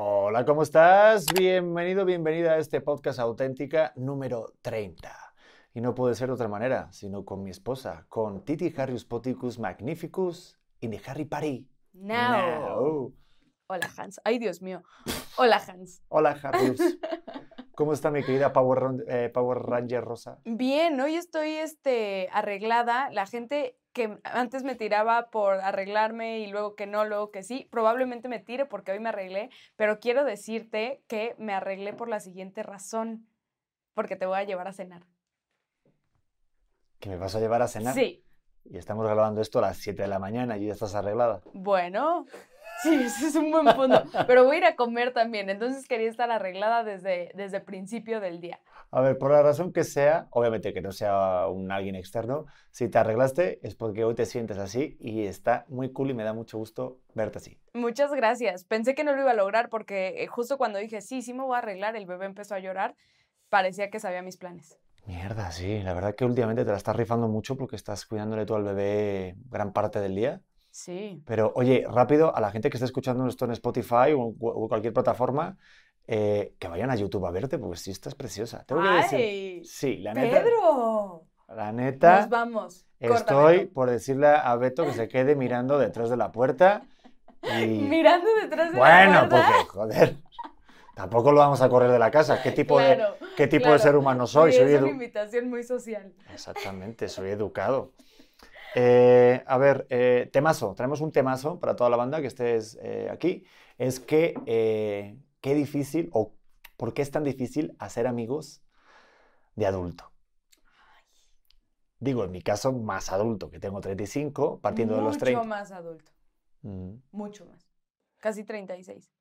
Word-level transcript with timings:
Hola, 0.00 0.44
¿cómo 0.44 0.62
estás? 0.62 1.26
Bienvenido, 1.36 2.04
bienvenida 2.04 2.52
a 2.52 2.58
este 2.58 2.80
podcast 2.80 3.18
auténtica 3.18 3.92
número 3.96 4.52
30. 4.62 5.10
Y 5.74 5.80
no 5.80 5.96
puede 5.96 6.14
ser 6.14 6.28
de 6.28 6.34
otra 6.34 6.46
manera, 6.46 6.86
sino 6.92 7.24
con 7.24 7.42
mi 7.42 7.50
esposa, 7.50 8.06
con 8.08 8.44
Titi 8.44 8.72
Harrius 8.76 9.04
Poticus 9.04 9.58
Magnificus 9.58 10.56
in 10.78 10.92
the 10.92 11.00
Harry 11.04 11.24
Party. 11.24 11.68
Now. 11.94 13.12
Hola, 13.66 13.90
Hans. 13.96 14.20
Ay, 14.22 14.38
Dios 14.38 14.62
mío. 14.62 14.84
Hola, 15.36 15.60
Hans. 15.66 16.00
Hola, 16.10 16.38
Harrius. 16.40 16.78
¿Cómo 17.74 17.92
está 17.92 18.12
mi 18.12 18.22
querida 18.22 18.52
Power, 18.52 19.04
eh, 19.08 19.30
Power 19.34 19.58
Ranger 19.58 20.04
Rosa? 20.04 20.38
Bien, 20.44 21.00
hoy 21.00 21.16
estoy 21.16 21.54
este, 21.54 22.28
arreglada. 22.32 23.10
La 23.10 23.26
gente 23.26 23.76
que 23.98 24.16
antes 24.22 24.62
me 24.62 24.76
tiraba 24.76 25.28
por 25.30 25.54
arreglarme 25.54 26.38
y 26.38 26.46
luego 26.46 26.76
que 26.76 26.86
no, 26.86 27.04
luego 27.04 27.32
que 27.32 27.42
sí, 27.42 27.66
probablemente 27.68 28.28
me 28.28 28.38
tire 28.38 28.64
porque 28.64 28.92
hoy 28.92 29.00
me 29.00 29.08
arreglé, 29.08 29.50
pero 29.74 29.98
quiero 29.98 30.24
decirte 30.24 31.02
que 31.08 31.34
me 31.36 31.52
arreglé 31.52 31.92
por 31.94 32.08
la 32.08 32.20
siguiente 32.20 32.62
razón, 32.62 33.26
porque 33.94 34.14
te 34.14 34.24
voy 34.26 34.38
a 34.38 34.44
llevar 34.44 34.68
a 34.68 34.72
cenar. 34.72 35.02
¿Que 37.00 37.08
me 37.08 37.16
vas 37.16 37.34
a 37.34 37.40
llevar 37.40 37.60
a 37.62 37.66
cenar? 37.66 37.92
Sí, 37.94 38.24
Y 38.64 38.76
estamos 38.76 39.04
grabando 39.04 39.40
esto 39.40 39.58
a 39.58 39.62
las 39.62 39.78
7 39.78 40.02
de 40.02 40.08
la 40.08 40.20
mañana 40.20 40.56
y 40.56 40.66
ya 40.66 40.72
estás 40.74 40.94
arreglada. 40.94 41.40
bueno, 41.52 42.24
sí, 42.84 42.94
ese 42.94 43.26
es 43.28 43.34
un 43.34 43.50
buen 43.50 43.66
punto, 43.74 44.04
pero 44.28 44.44
voy 44.44 44.56
a 44.56 44.58
ir 44.58 44.64
a 44.64 44.76
comer 44.76 45.12
también, 45.12 45.50
entonces 45.50 45.88
quería 45.88 46.08
estar 46.08 46.30
arreglada 46.30 46.84
desde, 46.84 47.32
desde 47.34 47.56
el 47.56 47.64
principio 47.64 48.20
del 48.20 48.40
día. 48.40 48.60
A 48.90 49.02
ver, 49.02 49.18
por 49.18 49.30
la 49.30 49.42
razón 49.42 49.72
que 49.72 49.84
sea, 49.84 50.28
obviamente 50.30 50.72
que 50.72 50.80
no 50.80 50.92
sea 50.92 51.46
un 51.48 51.70
alguien 51.70 51.94
externo, 51.94 52.46
si 52.70 52.88
te 52.88 52.98
arreglaste 52.98 53.60
es 53.66 53.74
porque 53.74 54.04
hoy 54.04 54.14
te 54.14 54.24
sientes 54.24 54.56
así 54.56 54.96
y 54.98 55.26
está 55.26 55.66
muy 55.68 55.92
cool 55.92 56.10
y 56.10 56.14
me 56.14 56.24
da 56.24 56.32
mucho 56.32 56.56
gusto 56.56 56.98
verte 57.14 57.38
así. 57.38 57.60
Muchas 57.74 58.12
gracias. 58.12 58.64
Pensé 58.64 58.94
que 58.94 59.04
no 59.04 59.14
lo 59.14 59.20
iba 59.20 59.32
a 59.32 59.34
lograr 59.34 59.68
porque 59.68 60.22
eh, 60.22 60.26
justo 60.26 60.56
cuando 60.56 60.78
dije, 60.78 61.02
sí, 61.02 61.20
sí 61.20 61.34
me 61.34 61.42
voy 61.42 61.56
a 61.56 61.58
arreglar, 61.58 61.96
el 61.96 62.06
bebé 62.06 62.24
empezó 62.24 62.54
a 62.54 62.60
llorar, 62.60 62.94
parecía 63.50 63.90
que 63.90 64.00
sabía 64.00 64.22
mis 64.22 64.38
planes. 64.38 64.78
Mierda, 65.06 65.50
sí, 65.52 65.82
la 65.82 65.92
verdad 65.92 66.14
que 66.14 66.24
últimamente 66.24 66.64
te 66.64 66.70
la 66.70 66.76
estás 66.76 66.96
rifando 66.96 67.28
mucho 67.28 67.56
porque 67.56 67.76
estás 67.76 68.06
cuidándole 68.06 68.46
tú 68.46 68.54
al 68.54 68.64
bebé 68.64 69.36
gran 69.50 69.72
parte 69.72 70.00
del 70.00 70.14
día. 70.14 70.42
Sí. 70.70 71.22
Pero 71.26 71.52
oye, 71.56 71.84
rápido, 71.90 72.34
a 72.34 72.40
la 72.40 72.50
gente 72.50 72.70
que 72.70 72.76
esté 72.76 72.84
escuchando 72.84 73.26
esto 73.26 73.44
en 73.44 73.52
Spotify 73.52 74.12
o, 74.14 74.34
o 74.38 74.68
cualquier 74.68 74.92
plataforma, 74.92 75.56
eh, 76.10 76.54
que 76.58 76.66
vayan 76.68 76.90
a 76.90 76.96
YouTube 76.96 77.26
a 77.26 77.30
verte 77.30 77.58
porque 77.58 77.76
sí 77.76 77.90
estás 77.90 78.14
preciosa. 78.14 78.64
Tengo 78.64 78.82
que 78.82 78.88
decir, 78.88 79.66
sí, 79.66 79.98
la 79.98 80.14
neta, 80.14 80.42
¡Pedro! 80.42 81.22
la 81.54 81.70
neta, 81.72 82.20
Nos 82.22 82.28
vamos. 82.30 82.86
Corta, 83.00 83.16
estoy 83.16 83.58
Beto. 83.58 83.72
por 83.74 83.90
decirle 83.90 84.26
a 84.26 84.56
Beto 84.56 84.84
que 84.84 84.92
se 84.94 85.06
quede 85.06 85.36
mirando 85.36 85.78
detrás 85.78 86.10
de 86.10 86.16
la 86.16 86.32
puerta 86.32 86.82
y... 87.42 87.66
Mirando 87.88 88.26
detrás 88.42 88.72
de 88.72 88.78
Bueno, 88.78 89.12
la 89.12 89.28
puerta. 89.28 89.48
porque, 89.52 89.68
joder, 89.68 90.16
tampoco 90.96 91.30
lo 91.30 91.38
vamos 91.38 91.60
a 91.62 91.68
correr 91.68 91.90
de 91.90 91.98
la 91.98 92.10
casa. 92.10 92.42
¿Qué 92.42 92.50
tipo, 92.52 92.80
de, 92.80 92.96
Claro, 92.96 93.16
qué 93.36 93.46
tipo 93.46 93.66
de 93.66 93.74
claro. 93.76 93.82
ser 93.82 93.96
humano 93.96 94.26
soy? 94.26 94.52
Sí, 94.52 94.58
Soy 94.58 94.72
es 94.72 94.80
una 94.80 94.90
invitación 94.90 95.48
muy 95.48 95.62
social. 95.62 96.12
Exactamente, 96.32 97.08
soy 97.08 97.30
educado. 97.30 97.92
Eh, 98.74 99.42
a 99.46 99.58
ver, 99.58 99.86
eh, 99.90 100.28
temazo, 100.32 100.74
traemos 100.74 101.00
un 101.00 101.12
temazo 101.12 101.58
para 101.60 101.76
toda 101.76 101.88
la 101.90 101.96
banda 101.96 102.20
que 102.20 102.26
estés 102.26 102.78
eh, 102.82 103.08
aquí. 103.10 103.44
Es 103.78 104.00
que 104.00 104.34
eh, 104.46 105.16
qué 105.40 105.54
difícil 105.54 106.08
o 106.12 106.34
por 106.76 106.94
qué 106.94 107.02
es 107.02 107.10
tan 107.10 107.24
difícil 107.24 107.74
hacer 107.78 108.06
amigos 108.06 108.62
de 109.56 109.66
adulto. 109.66 110.12
Digo, 112.00 112.22
en 112.24 112.30
mi 112.30 112.42
caso, 112.42 112.72
más 112.72 113.10
adulto, 113.10 113.50
que 113.50 113.58
tengo 113.58 113.80
35, 113.80 114.60
partiendo 114.60 114.94
de 114.94 115.02
los 115.02 115.14
Mucho 115.14 115.24
30. 115.24 115.44
más 115.44 115.72
adulto. 115.72 116.12
Mm, 116.62 116.94
Mucho 117.10 117.44
más. 117.46 117.68
Casi 118.18 118.44
36. 118.44 119.12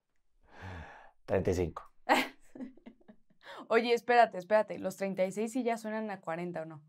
35. 1.25 1.83
Oye, 3.69 3.93
espérate, 3.93 4.37
espérate. 4.37 4.77
¿Los 4.79 4.95
36 4.95 5.51
sí 5.51 5.63
ya 5.63 5.77
suenan 5.77 6.09
a 6.11 6.21
40 6.21 6.61
o 6.61 6.65
no? 6.65 6.83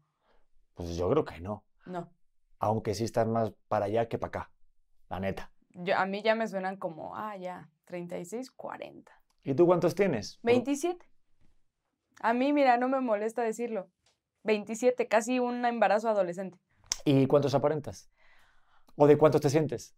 Pues 0.75 0.95
yo 0.97 1.09
creo 1.11 1.25
que 1.25 1.41
no. 1.41 1.65
No. 1.87 2.13
Aunque 2.59 2.95
sí 2.95 3.05
estás 3.05 3.27
más 3.27 3.53
para 3.69 3.87
allá 3.87 4.09
que 4.09 4.19
para 4.19 4.29
acá, 4.29 4.53
la 5.09 5.21
neta. 5.21 5.51
Yo, 5.71 5.97
a 5.97 6.07
mí 6.07 6.23
ya 6.23 6.35
me 6.35 6.47
suenan 6.47 6.77
como, 6.77 7.17
ah, 7.17 7.37
ya, 7.37 7.71
36, 7.87 8.51
40. 8.51 9.11
¿Y 9.45 9.55
tú 9.55 9.67
cuántos 9.67 9.95
tienes? 9.95 10.39
Por- 10.43 10.53
27. 10.53 11.07
A 12.21 12.35
mí, 12.35 12.53
mira, 12.53 12.77
no 12.77 12.89
me 12.89 13.01
molesta 13.01 13.43
decirlo. 13.43 13.89
27, 14.45 15.09
casi 15.09 15.39
un 15.39 15.65
embarazo 15.65 16.09
adolescente. 16.09 16.59
¿Y 17.05 17.27
cuántos 17.27 17.55
aparentas? 17.55 18.11
¿O 18.97 19.07
de 19.07 19.17
cuántos 19.17 19.41
te 19.41 19.51
sientes? 19.51 19.95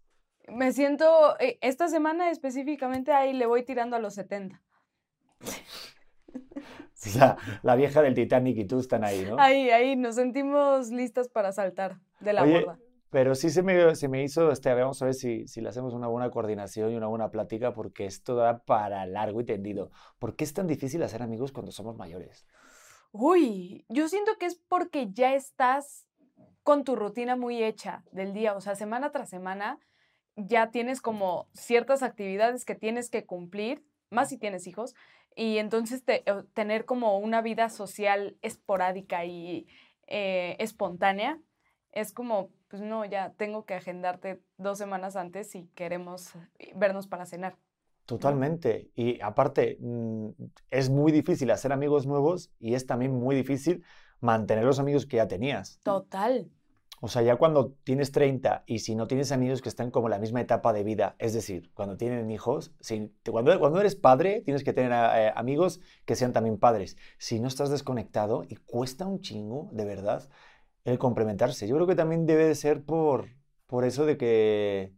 Me 0.49 0.73
siento, 0.73 1.39
eh, 1.39 1.59
esta 1.61 1.89
semana 1.89 2.31
específicamente, 2.31 3.13
ahí 3.13 3.33
le 3.33 3.47
voy 3.47 3.65
tirando 3.65 3.97
a 3.97 3.99
los 3.99 4.15
70. 4.15 4.63
O 7.03 7.09
sea, 7.09 7.39
la 7.63 7.77
vieja 7.77 8.03
del 8.03 8.15
Titanic 8.15 8.59
y 8.59 8.65
tú 8.67 8.79
están 8.79 9.05
ahí, 9.05 9.25
¿no? 9.25 9.41
Ahí, 9.41 9.71
ahí, 9.71 9.97
nos 9.97 10.17
sentimos 10.17 10.91
listas 10.91 11.29
para 11.29 11.51
saltar 11.51 11.99
de 12.21 12.35
la 12.35 12.43
Oye, 12.43 12.61
borda. 12.61 12.79
Pero 13.11 13.35
sí 13.35 13.51
se 13.51 13.63
me, 13.63 13.95
se 13.97 14.09
me 14.09 14.23
hizo, 14.23 14.51
este, 14.53 14.71
a 14.71 14.75
ver, 14.75 14.85
vamos 14.85 15.03
a 15.03 15.07
ver 15.07 15.15
si, 15.15 15.47
si 15.49 15.61
le 15.61 15.69
hacemos 15.69 15.95
una 15.95 16.07
buena 16.09 16.31
coordinación 16.31 16.93
y 16.93 16.97
una 16.97 17.09
buena 17.09 17.31
plática, 17.31 17.73
porque 17.75 18.07
esto 18.07 18.37
da 18.37 18.59
para 18.65 19.05
largo 19.07 19.41
y 19.41 19.45
tendido. 19.47 19.91
¿Por 20.19 20.37
qué 20.37 20.45
es 20.45 20.55
tan 20.55 20.67
difícil 20.67 21.03
hacer 21.03 21.23
amigos 21.23 21.53
cuando 21.53 21.73
somos 21.73 21.97
mayores? 21.97 22.47
Uy, 23.13 23.85
yo 23.89 24.09
siento 24.09 24.33
que 24.39 24.47
es 24.47 24.55
porque 24.69 25.09
ya 25.13 25.35
estás 25.35 26.07
con 26.63 26.85
tu 26.85 26.97
rutina 26.97 27.37
muy 27.37 27.63
hecha 27.63 28.05
del 28.13 28.33
día, 28.33 28.55
o 28.55 28.61
sea, 28.61 28.77
semana 28.77 29.11
tras 29.11 29.31
semana 29.31 29.79
ya 30.37 30.71
tienes 30.71 31.01
como 31.01 31.49
ciertas 31.55 32.03
actividades 32.03 32.65
que 32.65 32.75
tienes 32.77 33.11
que 33.11 33.27
cumplir, 33.27 33.85
más 34.11 34.29
si 34.31 34.39
tienes 34.39 34.67
hijos, 34.67 34.95
y 35.37 35.59
entonces 35.59 36.05
te- 36.05 36.25
tener 36.55 36.85
como 36.85 37.19
una 37.19 37.43
vida 37.43 37.69
social 37.71 38.37
esporádica 38.43 39.25
y 39.25 39.67
eh, 40.07 40.57
espontánea 40.61 41.39
es 41.93 42.13
como, 42.13 42.51
pues 42.71 42.81
no, 42.83 43.05
ya 43.05 43.35
tengo 43.37 43.67
que 43.67 43.75
agendarte 43.75 44.41
dos 44.57 44.79
semanas 44.79 45.17
antes 45.17 45.51
si 45.51 45.67
queremos 45.75 46.35
eh, 46.59 46.73
vernos 46.77 47.07
para 47.09 47.27
cenar. 47.27 47.57
Totalmente. 48.07 48.91
Y 48.95 49.21
aparte, 49.21 49.77
mm, 49.81 50.29
es 50.71 50.89
muy 50.89 51.13
difícil 51.13 51.51
hacer 51.51 51.73
amigos 51.73 52.07
nuevos 52.07 52.51
y 52.59 52.75
es 52.75 52.87
también 52.87 53.13
muy 53.13 53.37
difícil 53.37 53.85
mantener 54.21 54.65
los 54.65 54.79
amigos 54.79 55.07
que 55.07 55.17
ya 55.19 55.29
tenías. 55.29 55.79
Total. 55.83 56.49
O 57.03 57.09
sea, 57.09 57.23
ya 57.23 57.37
cuando 57.37 57.73
tienes 57.85 58.13
30 58.13 58.63
y 58.67 58.81
si 58.81 58.95
no 58.95 59.07
tienes 59.07 59.33
amigos 59.33 59.63
que 59.63 59.71
están 59.71 59.91
como 59.91 60.09
en 60.09 60.11
la 60.11 60.19
misma 60.19 60.43
etapa 60.43 60.73
de 60.75 60.85
vida, 60.85 61.17
es 61.19 61.33
decir, 61.33 61.71
cuando 61.73 61.97
tienen 61.97 62.31
hijos, 62.31 62.75
si- 62.81 63.11
cuando, 63.31 63.59
cuando 63.59 63.81
eres 63.81 63.97
padre 63.97 64.43
tienes 64.43 64.65
que 64.65 64.75
tener 64.75 64.93
eh, 64.93 65.33
amigos 65.35 65.81
que 66.05 66.15
sean 66.15 66.35
también 66.35 66.59
padres. 66.59 66.99
Si 67.17 67.41
no 67.41 67.49
estás 67.49 67.71
desconectado 67.71 68.45
y 68.47 68.57
cuesta 68.57 69.07
un 69.07 69.21
chingo, 69.23 69.71
de 69.73 69.87
verdad, 69.87 70.29
el 70.85 70.99
complementarse. 70.99 71.67
Yo 71.69 71.77
creo 71.77 71.87
que 71.87 71.97
también 71.97 72.27
debe 72.27 72.47
de 72.47 72.55
ser 72.55 72.85
por, 72.85 73.29
por 73.67 73.85
eso 73.85 74.07
de 74.07 74.17
que, 74.17 74.95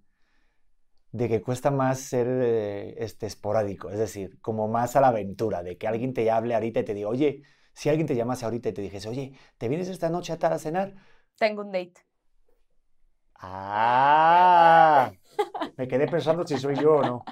de 1.13 1.29
que 1.29 1.43
cuesta 1.43 1.71
más 1.71 2.01
ser 2.01 2.27
eh, 2.29 2.95
este, 2.99 3.27
esporádico, 3.27 3.91
es 3.91 3.99
decir, 3.99 4.41
como 4.41 4.69
más 4.69 4.97
a 4.97 5.01
la 5.01 5.09
aventura, 5.09 5.63
de 5.63 5.77
que 5.79 5.87
alguien 5.87 6.15
te 6.15 6.31
hable 6.31 6.55
ahorita 6.55 6.81
y 6.81 6.85
te 6.85 6.95
diga, 6.95 7.09
oye, 7.09 7.43
si 7.75 7.89
alguien 7.91 8.07
te 8.07 8.17
llamase 8.17 8.45
ahorita 8.45 8.71
y 8.71 8.73
te 8.73 8.83
dijese, 8.83 9.09
oye, 9.09 9.33
¿te 9.59 9.69
vienes 9.69 9.89
esta 9.89 10.11
noche 10.11 10.33
a 10.33 10.39
tal 10.39 10.53
a 10.55 10.59
cenar? 10.59 10.95
Tengo 11.39 11.63
un 11.63 11.73
date. 11.73 12.01
Ah, 13.35 15.13
me 15.77 15.89
quedé 15.89 16.09
pensando 16.09 16.47
si 16.47 16.59
soy 16.59 16.77
yo 16.79 16.97
o 16.99 17.05
no. 17.05 17.25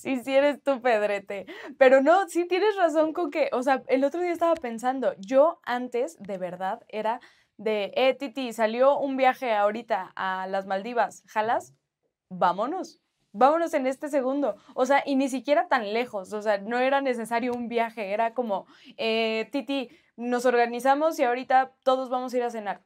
Sí, 0.00 0.16
sí 0.24 0.34
eres 0.34 0.62
tú, 0.62 0.80
Pedrete. 0.80 1.46
Pero 1.78 2.00
no, 2.00 2.26
sí 2.28 2.46
tienes 2.46 2.74
razón 2.76 3.12
con 3.12 3.30
que, 3.30 3.50
o 3.52 3.62
sea, 3.62 3.82
el 3.88 4.02
otro 4.02 4.20
día 4.20 4.32
estaba 4.32 4.54
pensando, 4.54 5.14
yo 5.18 5.60
antes, 5.62 6.16
de 6.20 6.38
verdad, 6.38 6.80
era 6.88 7.20
de, 7.58 7.92
eh, 7.94 8.14
Titi, 8.14 8.54
salió 8.54 8.98
un 8.98 9.18
viaje 9.18 9.52
ahorita 9.52 10.12
a 10.16 10.46
las 10.46 10.66
Maldivas, 10.66 11.22
¿jalas? 11.26 11.74
Vámonos. 12.30 13.02
Vámonos 13.32 13.74
en 13.74 13.86
este 13.86 14.08
segundo. 14.08 14.56
O 14.74 14.86
sea, 14.86 15.02
y 15.04 15.16
ni 15.16 15.28
siquiera 15.28 15.68
tan 15.68 15.92
lejos. 15.92 16.32
O 16.32 16.40
sea, 16.40 16.56
no 16.58 16.78
era 16.78 17.02
necesario 17.02 17.52
un 17.52 17.68
viaje. 17.68 18.12
Era 18.12 18.32
como, 18.32 18.66
eh, 18.96 19.48
Titi, 19.52 19.90
nos 20.16 20.46
organizamos 20.46 21.18
y 21.18 21.24
ahorita 21.24 21.74
todos 21.84 22.08
vamos 22.08 22.32
a 22.32 22.36
ir 22.38 22.42
a 22.42 22.50
cenar. 22.50 22.82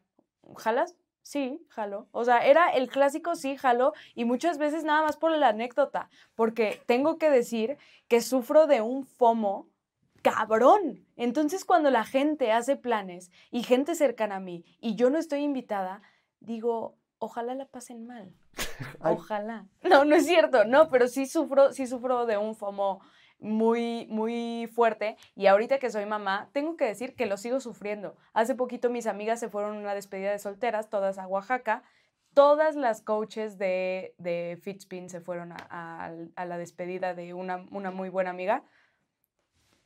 ¿Jalas? 0.56 0.96
Sí, 1.24 1.66
jalo. 1.70 2.06
O 2.12 2.22
sea, 2.26 2.44
era 2.44 2.68
el 2.68 2.90
clásico 2.90 3.34
sí, 3.34 3.56
jalo. 3.56 3.94
Y 4.14 4.26
muchas 4.26 4.58
veces 4.58 4.84
nada 4.84 5.02
más 5.02 5.16
por 5.16 5.30
la 5.32 5.48
anécdota. 5.48 6.10
Porque 6.34 6.82
tengo 6.84 7.16
que 7.16 7.30
decir 7.30 7.78
que 8.08 8.20
sufro 8.20 8.66
de 8.66 8.82
un 8.82 9.06
FOMO 9.06 9.70
cabrón. 10.20 11.06
Entonces, 11.16 11.64
cuando 11.64 11.90
la 11.90 12.04
gente 12.04 12.52
hace 12.52 12.76
planes 12.76 13.30
y 13.50 13.62
gente 13.62 13.94
cercana 13.94 14.36
a 14.36 14.40
mí 14.40 14.64
y 14.80 14.96
yo 14.96 15.08
no 15.08 15.16
estoy 15.16 15.40
invitada, 15.40 16.02
digo, 16.40 16.98
ojalá 17.18 17.54
la 17.54 17.66
pasen 17.66 18.06
mal. 18.06 18.34
Ojalá. 19.00 19.66
No, 19.82 20.04
no 20.04 20.14
es 20.14 20.26
cierto, 20.26 20.64
no, 20.64 20.88
pero 20.88 21.08
sí 21.08 21.26
sufro, 21.26 21.72
sí 21.72 21.86
sufro 21.86 22.26
de 22.26 22.36
un 22.36 22.54
FOMO 22.54 23.00
muy, 23.38 24.06
muy 24.10 24.68
fuerte. 24.72 25.16
Y 25.34 25.46
ahorita 25.46 25.78
que 25.78 25.90
soy 25.90 26.06
mamá, 26.06 26.48
tengo 26.52 26.76
que 26.76 26.84
decir 26.86 27.14
que 27.14 27.26
lo 27.26 27.36
sigo 27.36 27.60
sufriendo. 27.60 28.16
Hace 28.32 28.54
poquito 28.54 28.90
mis 28.90 29.06
amigas 29.06 29.40
se 29.40 29.48
fueron 29.48 29.76
a 29.76 29.80
una 29.80 29.94
despedida 29.94 30.30
de 30.30 30.38
solteras, 30.38 30.88
todas 30.90 31.18
a 31.18 31.26
Oaxaca. 31.26 31.82
todas 32.34 32.74
las 32.74 33.00
coaches 33.00 33.58
de, 33.58 34.14
de 34.18 34.58
Fitspin 34.60 35.08
se 35.08 35.20
fueron 35.20 35.52
a, 35.52 36.10
a- 36.36 36.44
la 36.46 36.58
despedida 36.58 37.14
de 37.14 37.32
una, 37.32 37.64
una 37.70 37.90
muy 37.92 38.08
buena 38.08 38.30
amiga. 38.30 38.64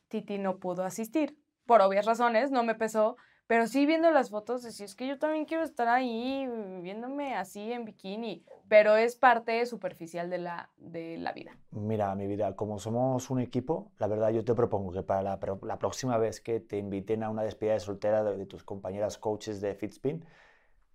Titi 0.09 0.39
no 0.39 0.59
pudo 0.59 0.85
asistir, 0.85 1.37
por 1.67 1.83
obvias 1.83 2.07
razones, 2.07 2.51
no 2.51 2.63
me 2.63 2.75
pesó, 2.75 3.17
pero 3.49 3.67
sí 3.67 3.87
viendo 3.87 4.11
las 4.13 4.31
fotos, 4.31 4.63
decía, 4.63 4.87
es 4.87 4.95
que 4.95 5.09
yo 5.09 5.19
también 5.19 5.47
quiero 5.47 5.65
estar 5.65 5.89
ahí, 5.89 6.47
viéndome 6.83 7.35
así 7.35 7.73
en 7.73 7.85
bikini, 7.85 8.45
pero 8.69 8.95
es 8.97 9.17
parte 9.17 9.67
superficial 9.67 10.31
de 10.31 10.39
la, 10.39 10.71
de 10.77 11.17
la 11.19 11.33
vida. 11.33 11.57
Mira, 11.73 12.15
mi 12.15 12.27
vida, 12.27 12.55
como 12.55 12.79
somos 12.79 13.31
un 13.31 13.41
equipo, 13.41 13.91
la 13.99 14.07
verdad 14.07 14.31
yo 14.31 14.45
te 14.45 14.55
propongo 14.55 14.93
que 14.93 15.03
para 15.03 15.23
la, 15.23 15.41
la 15.63 15.79
próxima 15.79 16.17
vez 16.19 16.41
que 16.41 16.61
te 16.61 16.77
inviten 16.79 17.23
a 17.25 17.31
una 17.31 17.43
despedida 17.43 17.73
de 17.73 17.81
soltera 17.81 18.23
de, 18.23 18.37
de 18.37 18.47
tus 18.47 18.63
compañeras 18.63 19.19
coaches 19.19 19.61
de 19.61 19.75
Fitspin, 19.75 20.25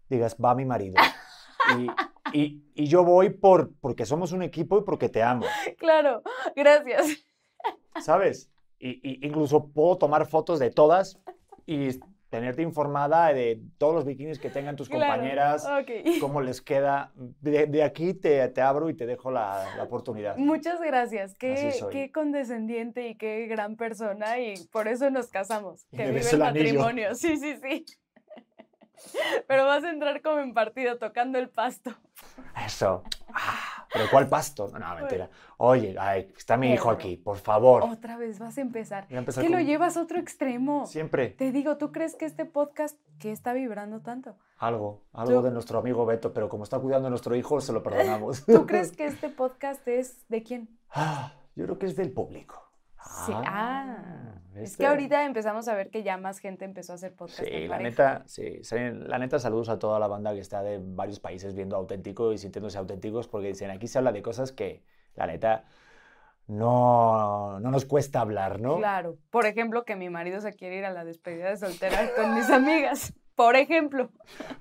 digas, 0.10 0.38
va 0.38 0.56
mi 0.56 0.66
marido. 0.66 0.96
Y, 1.80 1.88
y- 2.38 2.64
y 2.76 2.88
yo 2.88 3.04
voy 3.04 3.30
por, 3.32 3.74
porque 3.82 4.06
somos 4.06 4.32
un 4.32 4.44
equipo 4.44 4.78
y 4.78 4.84
porque 4.84 5.10
te 5.10 5.24
amo, 5.24 5.46
Claro, 5.78 6.22
gracias. 6.56 7.26
¿sabes? 8.02 8.50
Y, 8.80 9.00
y 9.08 9.26
incluso 9.26 9.68
puedo 9.70 9.98
tomar 9.98 10.26
fotos 10.28 10.60
de 10.60 10.70
todas 10.72 11.20
y 11.66 12.00
tenerte 12.34 12.64
informada 12.64 13.32
de 13.32 13.62
todos 13.78 13.94
los 13.94 14.06
bikinis 14.06 14.40
que 14.40 14.50
tengan 14.50 14.76
tus 14.76 14.90
Claro, 14.90 15.06
compañeras, 15.06 15.68
ok. 15.68 16.20
cómo 16.20 16.42
les 16.42 16.62
queda. 16.64 17.12
De, 17.42 17.68
de 17.68 17.84
aquí 17.84 18.16
te, 18.16 18.48
te 18.50 18.60
abro 18.60 18.90
y 18.90 18.96
te 18.96 19.06
dejo 19.06 19.30
la, 19.30 19.68
la 19.78 19.84
oportunidad. 19.84 20.36
Muchas 20.38 20.82
gracias. 20.82 21.36
Qué, 21.36 21.72
qué 21.92 22.12
condescendiente 22.12 23.08
y 23.08 23.14
qué 23.16 23.46
gran 23.46 23.76
persona 23.76 24.40
y 24.40 24.56
por 24.72 24.88
eso 24.88 25.12
nos 25.12 25.28
casamos. 25.28 25.86
Y 25.92 25.98
Que 25.98 26.06
vive 26.08 26.22
el 26.22 26.28
el 26.28 26.40
matrimonio. 26.40 27.14
Sí, 27.14 27.38
sí, 27.38 27.56
sí. 27.62 27.86
Pero 29.48 29.66
vas 29.66 29.84
a 29.84 29.92
entrar 29.92 30.24
como 30.24 30.40
en 30.40 30.56
partido 30.56 30.98
tocando 30.98 31.38
el 31.38 31.50
pasto. 31.50 31.92
Eso. 32.66 33.04
Ah, 33.32 33.63
¿Pero 33.94 34.06
cuál 34.10 34.28
pasto? 34.28 34.70
No, 34.74 34.80
no, 34.80 34.96
mentira. 34.96 35.30
Oye, 35.58 35.96
ay, 36.00 36.34
está 36.36 36.58
mi 36.58 36.74
hijo 36.74 36.90
aquí, 36.90 37.16
por 37.16 37.38
favor. 37.38 37.84
Otra 37.84 38.18
vez 38.18 38.40
vas 38.40 38.58
a 38.58 38.62
empezar. 38.62 39.06
A 39.10 39.16
empezar 39.16 39.44
Que 39.44 39.50
lo 39.50 39.60
llevas 39.60 39.98
a 39.98 40.02
otro 40.02 40.20
extremo. 40.20 40.86
Siempre 40.88 41.30
Te 41.30 41.52
digo, 41.52 41.78
¿tú 41.78 41.92
crees 41.92 42.16
que 42.16 42.26
este 42.26 42.46
podcast 42.46 42.98
que 43.20 43.32
está 43.32 43.54
vibrando 43.54 44.02
tanto? 44.02 44.36
algo, 44.58 45.04
algo 45.12 45.40
Tú- 45.40 45.42
de 45.42 45.52
nuestro 45.52 45.80
amigo 45.80 46.06
Beto, 46.06 46.32
pero 46.34 46.48
como 46.48 46.64
está 46.64 46.80
cuidando 46.80 47.08
a 47.08 47.10
nuestro 47.10 47.36
hijo, 47.36 47.60
se 47.60 47.74
lo 47.74 47.84
perdonamos. 47.84 48.46
¿Tú 48.46 48.66
crees 48.68 48.92
que 48.94 49.06
este 49.06 49.30
podcast 49.30 49.86
es 49.88 50.28
de 50.30 50.42
quién? 50.42 50.70
Ah, 50.92 51.34
yo 51.56 51.66
creo 51.66 51.78
que 51.78 51.86
es 51.86 51.96
del 51.98 52.12
público. 52.12 52.72
Sí, 53.26 53.34
ah. 53.36 53.98
Es 54.56 54.62
¿viste? 54.62 54.84
que 54.84 54.88
ahorita 54.88 55.26
empezamos 55.26 55.68
a 55.68 55.74
ver 55.74 55.90
que 55.90 56.04
ya 56.04 56.18
más 56.18 56.40
gente 56.40 56.64
empezó 56.64 56.92
a 56.92 56.96
hacer 56.96 57.16
podcast. 57.16 57.40
Sí, 57.40 57.50
en 57.50 57.70
la 57.70 57.80
neta, 57.80 58.24
sí, 58.28 58.62
la 58.72 59.18
neta, 59.18 59.40
saludos 59.40 59.70
a 59.70 59.80
toda 59.80 60.00
la 60.00 60.08
banda 60.08 60.34
que 60.34 60.40
está 60.40 60.62
de 60.62 60.80
varios 60.82 61.20
países 61.20 61.56
viendo 61.56 61.76
auténtico 61.76 62.32
y 62.32 62.38
sintiéndose 62.38 62.78
auténticos, 62.78 63.28
porque 63.28 63.48
dicen, 63.48 63.72
aquí 63.72 63.88
se 63.88 63.98
habla 63.98 64.12
de 64.12 64.22
cosas 64.22 64.52
que, 64.52 64.84
la 65.16 65.26
neta, 65.26 65.64
no, 66.48 67.60
no 67.60 67.72
nos 67.72 67.86
cuesta 67.86 68.22
hablar, 68.22 68.60
¿no? 68.60 68.78
Claro. 68.78 69.18
Por 69.32 69.46
ejemplo, 69.46 69.86
que 69.86 69.96
mi 69.96 70.10
marido 70.10 70.42
se 70.42 70.54
quiere 70.54 70.78
ir 70.78 70.86
a 70.86 70.92
la 70.92 71.04
despedida 71.06 71.50
de 71.50 71.58
soltera 71.58 72.12
con 72.16 72.36
mis 72.36 72.50
amigas. 72.50 73.14
Por 73.36 73.56
ejemplo. 73.56 74.12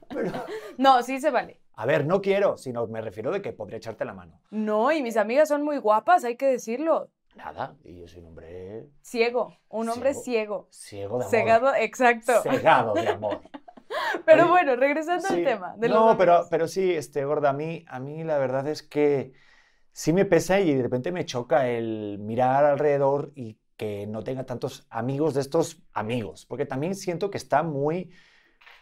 Pero- 0.09 0.33
No, 0.79 1.03
sí 1.03 1.21
se 1.21 1.31
vale. 1.31 1.61
a 1.75 1.85
ver, 1.85 2.07
no 2.07 2.23
quiero, 2.23 2.57
sino 2.57 2.87
me 2.87 3.01
refiero 3.03 3.31
de 3.31 3.43
que 3.43 3.53
podría 3.53 3.77
echarte 3.77 4.05
la 4.05 4.15
mano. 4.15 4.41
No, 4.51 4.91
y 4.93 5.03
mis 5.03 5.17
amigas 5.17 5.49
son 5.49 5.63
muy 5.63 5.77
guapas, 5.79 6.25
hay 6.25 6.37
que 6.37 6.47
decirlo. 6.47 7.11
Nada, 7.35 7.77
y 7.85 8.01
yo 8.01 8.09
soy 8.09 8.21
un 8.21 8.27
hombre 8.27 8.89
Ciego, 9.01 9.57
un 9.69 9.89
hombre 9.89 10.15
Ciego. 10.15 10.69
ciego. 10.71 11.19
ciego 11.19 11.19
de 11.19 11.25
amor. 11.25 11.31
Cegado, 11.31 11.75
exacto. 11.75 12.43
Cegado 12.43 12.95
de 12.95 13.09
amor. 13.09 13.41
Pero 14.25 14.45
Oye, 14.45 14.51
bueno, 14.51 14.77
regresando 14.77 15.29
al 15.29 15.45
tema. 15.45 15.75
De 15.77 15.89
no, 15.89 16.17
pero, 16.17 16.47
pero 16.51 16.67
sí, 16.67 16.93
este, 16.93 17.25
gorda, 17.25 17.51
a 17.51 17.53
mí, 17.53 17.85
a 17.89 18.01
mí 18.01 18.25
la 18.25 18.39
verdad 18.39 18.67
es 18.69 18.83
que 18.83 19.33
sí 19.93 20.13
me 20.13 20.25
pesa 20.25 20.61
y 20.61 20.75
de 20.75 20.83
repente 20.83 21.13
me 21.13 21.27
choca 21.27 21.69
el 21.69 22.19
mirar 22.19 22.65
alrededor 22.65 23.33
y 23.35 23.59
que 23.77 24.07
no 24.07 24.23
tenga 24.23 24.45
tantos 24.45 24.87
amigos 24.91 25.35
de 25.35 25.41
estos 25.41 25.83
amigos, 25.93 26.47
porque 26.47 26.67
también 26.67 26.95
siento 26.95 27.31
que 27.31 27.39
está 27.39 27.63
muy 27.63 28.11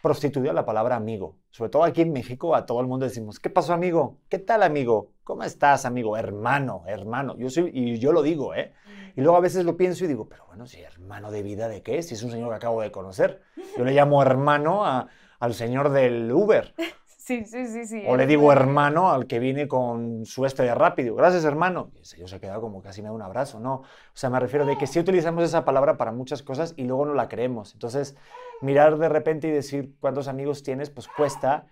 prostituida 0.01 0.53
la 0.53 0.65
palabra 0.65 0.95
amigo. 0.95 1.37
Sobre 1.49 1.69
todo 1.69 1.83
aquí 1.83 2.01
en 2.01 2.13
México 2.13 2.55
a 2.55 2.65
todo 2.65 2.81
el 2.81 2.87
mundo 2.87 3.05
decimos, 3.05 3.39
¿qué 3.39 3.49
pasó 3.49 3.73
amigo? 3.73 4.19
¿Qué 4.29 4.39
tal 4.39 4.63
amigo? 4.63 5.11
¿Cómo 5.31 5.43
estás 5.45 5.85
amigo? 5.85 6.17
Hermano, 6.17 6.83
hermano. 6.87 7.37
Yo 7.37 7.49
soy, 7.49 7.71
y 7.73 7.97
yo 7.99 8.11
lo 8.11 8.21
digo, 8.21 8.53
¿eh? 8.53 8.73
Y 9.15 9.21
luego 9.21 9.37
a 9.37 9.39
veces 9.39 9.63
lo 9.63 9.77
pienso 9.77 10.03
y 10.03 10.09
digo, 10.09 10.27
pero 10.27 10.45
bueno, 10.45 10.67
si 10.67 10.81
hermano 10.81 11.31
de 11.31 11.41
vida 11.41 11.69
de 11.69 11.81
qué, 11.81 12.03
si 12.03 12.15
es 12.15 12.23
un 12.23 12.31
señor 12.31 12.49
que 12.49 12.55
acabo 12.55 12.81
de 12.81 12.91
conocer. 12.91 13.41
Yo 13.77 13.85
le 13.85 13.93
llamo 13.93 14.21
hermano 14.21 14.85
a- 14.85 15.07
al 15.39 15.53
señor 15.53 15.89
del 15.91 16.29
Uber. 16.33 16.75
Sí, 17.17 17.45
sí, 17.45 17.65
sí, 17.67 17.85
sí. 17.85 18.03
O 18.07 18.17
le 18.17 18.25
digo 18.27 18.51
hermano 18.51 19.09
al 19.11 19.25
que 19.27 19.39
viene 19.39 19.67
con 19.69 20.25
su 20.25 20.45
este 20.45 20.63
de 20.63 20.75
rápido. 20.75 21.15
Gracias, 21.15 21.45
hermano. 21.45 21.91
Y 21.95 22.01
ese 22.01 22.15
señor 22.15 22.29
se 22.29 22.35
ha 22.35 22.39
quedado 22.39 22.59
como 22.59 22.81
casi 22.81 23.01
me 23.01 23.07
da 23.07 23.13
un 23.13 23.21
abrazo, 23.21 23.59
¿no? 23.61 23.75
O 23.75 23.85
sea, 24.15 24.29
me 24.29 24.39
refiero 24.39 24.65
de 24.65 24.77
que 24.77 24.85
sí 24.87 24.99
utilizamos 24.99 25.43
esa 25.45 25.63
palabra 25.63 25.95
para 25.95 26.11
muchas 26.11 26.43
cosas 26.43 26.73
y 26.75 26.83
luego 26.83 27.05
no 27.05 27.13
la 27.13 27.29
creemos. 27.29 27.73
Entonces, 27.73 28.17
mirar 28.59 28.97
de 28.97 29.07
repente 29.07 29.47
y 29.47 29.51
decir 29.51 29.93
cuántos 30.01 30.27
amigos 30.27 30.63
tienes, 30.63 30.89
pues 30.89 31.07
cuesta. 31.07 31.67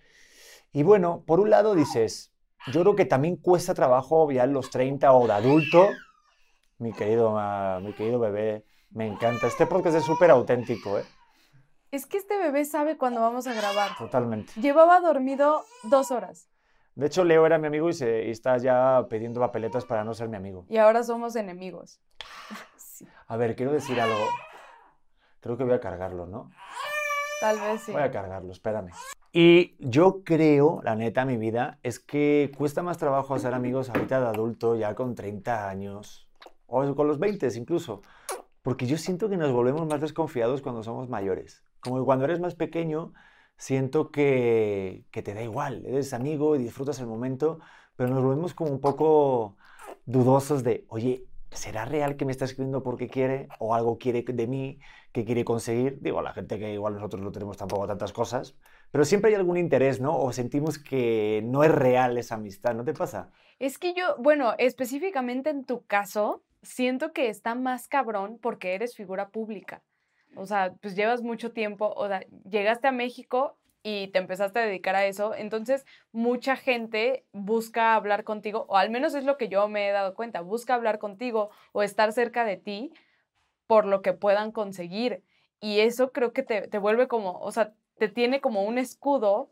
Y 0.71 0.83
bueno, 0.83 1.23
por 1.25 1.41
un 1.41 1.49
lado 1.49 1.73
dices, 1.75 2.31
yo 2.67 2.81
creo 2.81 2.95
que 2.95 3.05
también 3.05 3.37
cuesta 3.37 3.73
trabajo 3.73 4.31
ya 4.31 4.43
en 4.43 4.53
los 4.53 4.69
30 4.69 5.11
o 5.13 5.27
de 5.27 5.33
adulto. 5.33 5.89
Mi 6.77 6.93
querido, 6.93 7.35
ah, 7.37 7.79
mi 7.81 7.93
querido 7.93 8.19
bebé, 8.19 8.65
me 8.91 9.07
encanta. 9.07 9.47
Este 9.47 9.65
podcast 9.65 9.97
es 9.97 10.03
súper 10.03 10.31
auténtico, 10.31 10.97
¿eh? 10.99 11.05
Es 11.91 12.05
que 12.05 12.17
este 12.17 12.37
bebé 12.37 12.65
sabe 12.65 12.97
cuándo 12.97 13.19
vamos 13.21 13.47
a 13.47 13.53
grabar. 13.53 13.97
Totalmente. 13.97 14.53
Llevaba 14.61 14.99
dormido 14.99 15.63
dos 15.83 16.11
horas 16.11 16.47
De 16.93 17.07
hecho, 17.07 17.23
Leo 17.23 17.45
era 17.47 17.57
mi 17.57 17.65
amigo 17.67 17.89
y, 17.89 17.93
se, 17.93 18.25
y 18.25 18.31
está 18.31 18.57
ya 18.57 19.07
pidiendo 19.09 19.39
papeletas 19.39 19.85
para 19.85 20.03
no 20.03 20.13
ser 20.13 20.29
mi 20.29 20.37
amigo. 20.37 20.65
y 20.69 20.77
ahora 20.77 21.03
somos 21.03 21.35
enemigos. 21.35 21.99
Sí, 22.77 23.07
A 23.27 23.37
ver, 23.37 23.55
quiero 23.55 23.71
decir 23.71 23.99
algo. 24.01 24.27
Creo 25.39 25.55
que 25.55 25.63
voy 25.63 25.73
a 25.73 25.79
cargarlo, 25.79 26.25
¿no? 26.27 26.51
tal 27.39 27.57
vez 27.57 27.81
sí. 27.83 27.93
Voy 27.93 28.01
a 28.01 28.11
cargarlo, 28.11 28.51
espérame. 28.51 28.91
Y 29.31 29.75
yo 29.79 30.23
creo, 30.23 30.81
la 30.83 30.95
neta, 30.95 31.23
mi 31.23 31.37
vida, 31.37 31.79
es 31.83 31.99
que 31.99 32.51
cuesta 32.57 32.81
más 32.81 32.97
trabajo 32.97 33.35
hacer 33.35 33.53
amigos 33.53 33.89
ahorita 33.89 34.19
de 34.19 34.27
adulto, 34.27 34.75
ya 34.75 34.95
con 34.95 35.13
30 35.13 35.69
años, 35.69 36.27
o 36.65 36.95
con 36.95 37.07
los 37.07 37.19
20 37.19 37.47
incluso, 37.55 38.01
porque 38.63 38.87
yo 38.87 38.97
siento 38.97 39.29
que 39.29 39.37
nos 39.37 39.51
volvemos 39.51 39.87
más 39.87 40.01
desconfiados 40.01 40.61
cuando 40.61 40.83
somos 40.83 41.09
mayores. 41.09 41.63
Como 41.79 41.99
que 41.99 42.05
cuando 42.05 42.25
eres 42.25 42.39
más 42.39 42.55
pequeño, 42.55 43.13
siento 43.57 44.11
que, 44.11 45.05
que 45.11 45.21
te 45.21 45.33
da 45.35 45.43
igual, 45.43 45.85
eres 45.85 46.13
amigo 46.13 46.55
y 46.55 46.59
disfrutas 46.59 46.99
el 46.99 47.07
momento, 47.07 47.59
pero 47.95 48.09
nos 48.09 48.23
volvemos 48.23 48.53
como 48.55 48.71
un 48.71 48.81
poco 48.81 49.57
dudosos 50.05 50.63
de, 50.63 50.85
oye, 50.89 51.25
¿será 51.51 51.85
real 51.85 52.17
que 52.17 52.25
me 52.25 52.31
está 52.31 52.45
escribiendo 52.45 52.83
porque 52.83 53.07
quiere 53.09 53.47
o 53.59 53.75
algo 53.75 53.97
quiere 53.97 54.23
de 54.23 54.47
mí 54.47 54.79
que 55.11 55.25
quiere 55.25 55.45
conseguir? 55.45 55.99
Digo, 56.01 56.21
la 56.21 56.33
gente 56.33 56.57
que 56.59 56.73
igual 56.73 56.95
nosotros 56.95 57.21
no 57.21 57.31
tenemos 57.31 57.57
tampoco 57.57 57.87
tantas 57.87 58.13
cosas, 58.13 58.55
pero 58.91 59.05
siempre 59.05 59.29
hay 59.29 59.35
algún 59.35 59.57
interés, 59.57 59.99
¿no? 59.99 60.17
O 60.17 60.31
sentimos 60.31 60.79
que 60.79 61.41
no 61.45 61.63
es 61.63 61.71
real 61.71 62.17
esa 62.17 62.35
amistad, 62.35 62.73
¿no 62.75 62.83
te 62.83 62.93
pasa? 62.93 63.31
Es 63.59 63.77
que 63.77 63.93
yo, 63.93 64.15
bueno, 64.17 64.55
específicamente 64.57 65.49
en 65.49 65.65
tu 65.65 65.85
caso, 65.85 66.43
siento 66.61 67.13
que 67.13 67.29
está 67.29 67.55
más 67.55 67.87
cabrón 67.87 68.39
porque 68.41 68.73
eres 68.73 68.95
figura 68.95 69.29
pública. 69.29 69.83
O 70.35 70.45
sea, 70.45 70.73
pues 70.81 70.95
llevas 70.95 71.21
mucho 71.21 71.51
tiempo, 71.51 71.93
o 71.95 72.07
sea, 72.07 72.21
llegaste 72.49 72.87
a 72.87 72.91
México 72.91 73.57
y 73.81 74.07
te 74.07 74.19
empezaste 74.19 74.59
a 74.59 74.65
dedicar 74.65 74.95
a 74.95 75.05
eso, 75.05 75.33
entonces 75.33 75.85
mucha 76.11 76.55
gente 76.55 77.25
busca 77.31 77.95
hablar 77.95 78.23
contigo, 78.23 78.65
o 78.67 78.77
al 78.77 78.89
menos 78.89 79.15
es 79.15 79.23
lo 79.23 79.37
que 79.37 79.47
yo 79.47 79.67
me 79.69 79.87
he 79.87 79.91
dado 79.91 80.13
cuenta, 80.13 80.41
busca 80.41 80.75
hablar 80.75 80.99
contigo 80.99 81.49
o 81.71 81.81
estar 81.81 82.11
cerca 82.11 82.43
de 82.43 82.57
ti 82.57 82.91
por 83.67 83.85
lo 83.85 84.01
que 84.01 84.13
puedan 84.13 84.51
conseguir. 84.51 85.23
Y 85.61 85.79
eso 85.79 86.11
creo 86.11 86.33
que 86.33 86.43
te, 86.43 86.67
te 86.67 86.77
vuelve 86.77 87.07
como, 87.07 87.39
o 87.39 87.51
sea, 87.51 87.73
te 87.99 88.07
tiene 88.07 88.41
como 88.41 88.63
un 88.63 88.77
escudo 88.77 89.49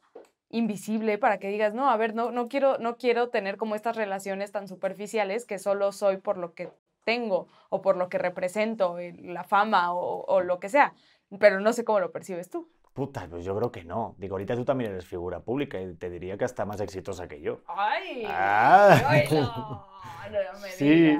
invisible 0.49 1.17
para 1.17 1.37
que 1.37 1.49
digas, 1.49 1.73
no, 1.73 1.89
a 1.89 1.97
ver, 1.97 2.15
no, 2.15 2.31
no, 2.31 2.47
quiero, 2.47 2.77
no 2.79 2.97
quiero 2.97 3.29
tener 3.29 3.57
como 3.57 3.75
estas 3.75 3.95
relaciones 3.95 4.51
tan 4.51 4.67
superficiales 4.67 5.45
que 5.45 5.59
solo 5.59 5.91
soy 5.91 6.17
por 6.17 6.37
lo 6.37 6.53
que 6.53 6.71
tengo 7.03 7.47
o 7.69 7.81
por 7.81 7.97
lo 7.97 8.09
que 8.09 8.17
represento, 8.17 8.97
eh, 8.99 9.13
la 9.19 9.43
fama 9.43 9.93
o, 9.93 10.23
o 10.25 10.41
lo 10.41 10.59
que 10.59 10.69
sea. 10.69 10.93
Pero 11.39 11.59
no 11.59 11.73
sé 11.73 11.83
cómo 11.83 11.99
lo 11.99 12.11
percibes 12.11 12.49
tú. 12.49 12.69
Puta, 12.93 13.27
pues 13.29 13.45
yo 13.45 13.55
creo 13.55 13.71
que 13.71 13.83
no. 13.83 14.15
Digo, 14.17 14.35
ahorita 14.35 14.55
tú 14.55 14.65
también 14.65 14.91
eres 14.91 15.05
figura 15.05 15.39
pública 15.41 15.79
y 15.79 15.93
te 15.93 16.09
diría 16.09 16.35
que 16.35 16.45
hasta 16.45 16.65
más 16.65 16.81
exitosa 16.81 17.27
que 17.27 17.41
yo. 17.41 17.59
¡Ay! 17.67 18.23
Ah. 18.25 19.03
¡Ay, 19.07 19.27
no! 19.31 19.85
No 20.27 20.59
me 20.59 20.69
Sí. 20.71 21.17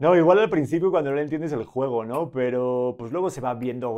No, 0.00 0.16
igual 0.16 0.40
al 0.40 0.50
principio 0.50 0.90
cuando 0.90 1.10
no 1.10 1.16
le 1.16 1.22
entiendes 1.22 1.52
el 1.52 1.64
juego, 1.64 2.04
¿no? 2.04 2.30
Pero 2.30 2.96
pues 2.98 3.12
luego 3.12 3.30
se 3.30 3.40
va 3.40 3.54
viendo. 3.54 3.94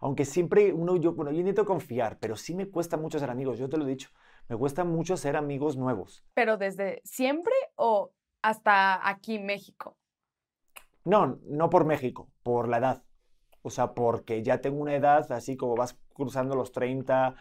Aunque 0.00 0.24
siempre 0.24 0.72
uno, 0.72 0.96
yo, 0.96 1.12
bueno, 1.12 1.32
yo 1.32 1.40
intento 1.40 1.64
confiar, 1.64 2.18
pero 2.18 2.36
sí 2.36 2.54
me 2.54 2.68
cuesta 2.68 2.96
mucho 2.96 3.18
ser 3.18 3.30
amigos, 3.30 3.58
yo 3.58 3.68
te 3.68 3.76
lo 3.76 3.84
he 3.84 3.90
dicho. 3.90 4.10
Me 4.48 4.56
cuesta 4.56 4.84
mucho 4.84 5.16
ser 5.16 5.36
amigos 5.36 5.76
nuevos. 5.76 6.24
¿Pero 6.34 6.56
desde 6.56 7.00
siempre 7.04 7.54
o 7.76 8.12
hasta 8.42 9.08
aquí, 9.08 9.38
México? 9.38 9.96
No, 11.04 11.38
no 11.44 11.70
por 11.70 11.84
México, 11.84 12.30
por 12.42 12.68
la 12.68 12.78
edad. 12.78 13.02
O 13.62 13.70
sea, 13.70 13.94
porque 13.94 14.42
ya 14.42 14.60
tengo 14.60 14.80
una 14.80 14.94
edad, 14.94 15.30
así 15.32 15.56
como 15.56 15.74
vas 15.74 15.98
cruzando 16.14 16.54
los 16.54 16.72
30 16.72 17.34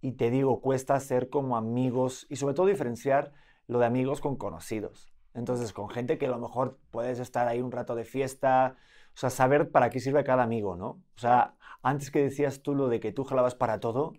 y 0.00 0.12
te 0.12 0.30
digo, 0.30 0.60
cuesta 0.60 0.98
ser 1.00 1.28
como 1.28 1.56
amigos 1.56 2.26
y 2.28 2.36
sobre 2.36 2.54
todo 2.54 2.66
diferenciar 2.66 3.32
lo 3.66 3.78
de 3.78 3.86
amigos 3.86 4.20
con 4.20 4.36
conocidos. 4.36 5.12
Entonces, 5.34 5.72
con 5.72 5.88
gente 5.88 6.18
que 6.18 6.26
a 6.26 6.30
lo 6.30 6.38
mejor 6.38 6.78
puedes 6.90 7.18
estar 7.18 7.46
ahí 7.48 7.60
un 7.60 7.70
rato 7.70 7.94
de 7.94 8.04
fiesta, 8.04 8.76
o 9.18 9.20
sea, 9.20 9.30
saber 9.30 9.72
para 9.72 9.90
qué 9.90 9.98
sirve 9.98 10.22
cada 10.22 10.44
amigo, 10.44 10.76
¿no? 10.76 10.90
O 10.90 11.18
sea, 11.18 11.56
antes 11.82 12.12
que 12.12 12.22
decías 12.22 12.62
tú 12.62 12.76
lo 12.76 12.88
de 12.88 13.00
que 13.00 13.10
tú 13.10 13.24
jalabas 13.24 13.56
para 13.56 13.80
todo, 13.80 14.12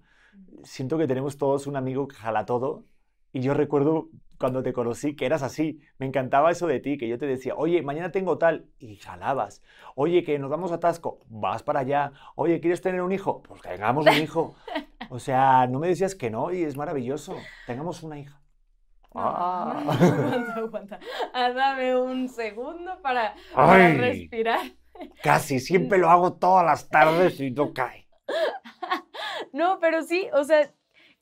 siento 0.63 0.98
que 0.98 1.08
tenemos 1.08 1.38
todos 1.38 1.68
un 1.68 1.77
amigo 1.77 2.10
que 2.10 2.18
jala 2.18 2.46
todo. 2.46 2.84
Y 3.32 3.39
yo 3.39 3.53
recuerdo 3.53 4.10
cuando 4.38 4.62
te 4.62 4.74
conocí 4.74 5.15
que 5.15 5.25
eras 5.25 5.41
así. 5.41 5.79
Me 6.00 6.06
encantaba 6.06 6.51
eso 6.51 6.68
de 6.68 6.82
ti, 6.82 6.98
que 6.98 7.08
yo 7.08 7.18
te 7.18 7.27
decía, 7.27 7.56
oye, 7.56 7.82
mañana 7.82 8.12
tengo 8.12 8.38
tal, 8.38 8.65
y 8.77 8.98
jalabas. 8.98 9.63
Oye, 9.96 10.25
que 10.25 10.38
nos 10.38 10.50
vamos 10.50 10.74
a 10.74 10.82
Tasco, 10.82 11.22
vas 11.29 11.63
para 11.63 11.79
allá. 11.79 12.12
Oye, 12.36 12.60
¿quieres 12.60 12.82
tener 12.82 13.01
un 13.01 13.13
hijo? 13.13 13.41
Pues 13.44 13.62
tengamos 13.62 14.06
un 14.06 14.22
hijo. 14.22 14.56
O 15.10 15.20
sea, 15.20 15.65
no 15.68 15.79
me 15.79 15.88
decías 15.88 16.13
que 16.13 16.29
no, 16.29 16.51
y 16.51 16.63
es 16.63 16.75
maravilloso. 16.75 17.38
Tengamos 17.65 18.03
una 18.03 18.20
hija. 18.20 18.41
Ah. 19.15 19.82
aguanta, 19.89 20.53
aguanta. 20.56 21.00
Ah, 21.34 21.51
dame 21.51 21.96
un 21.96 22.27
segundo 22.27 23.01
para, 23.01 23.34
para 23.56 23.94
respirar. 23.94 24.60
Casi, 25.24 25.60
siempre 25.60 25.98
lo 25.98 26.10
hago 26.10 26.34
todas 26.34 26.65
las 26.65 26.89
tardes 26.89 27.39
y 27.39 27.51
no 27.51 27.74
cae. 27.74 28.08
No, 29.51 29.79
pero 29.79 30.03
sí, 30.03 30.27
o 30.34 30.44
sea, 30.44 30.72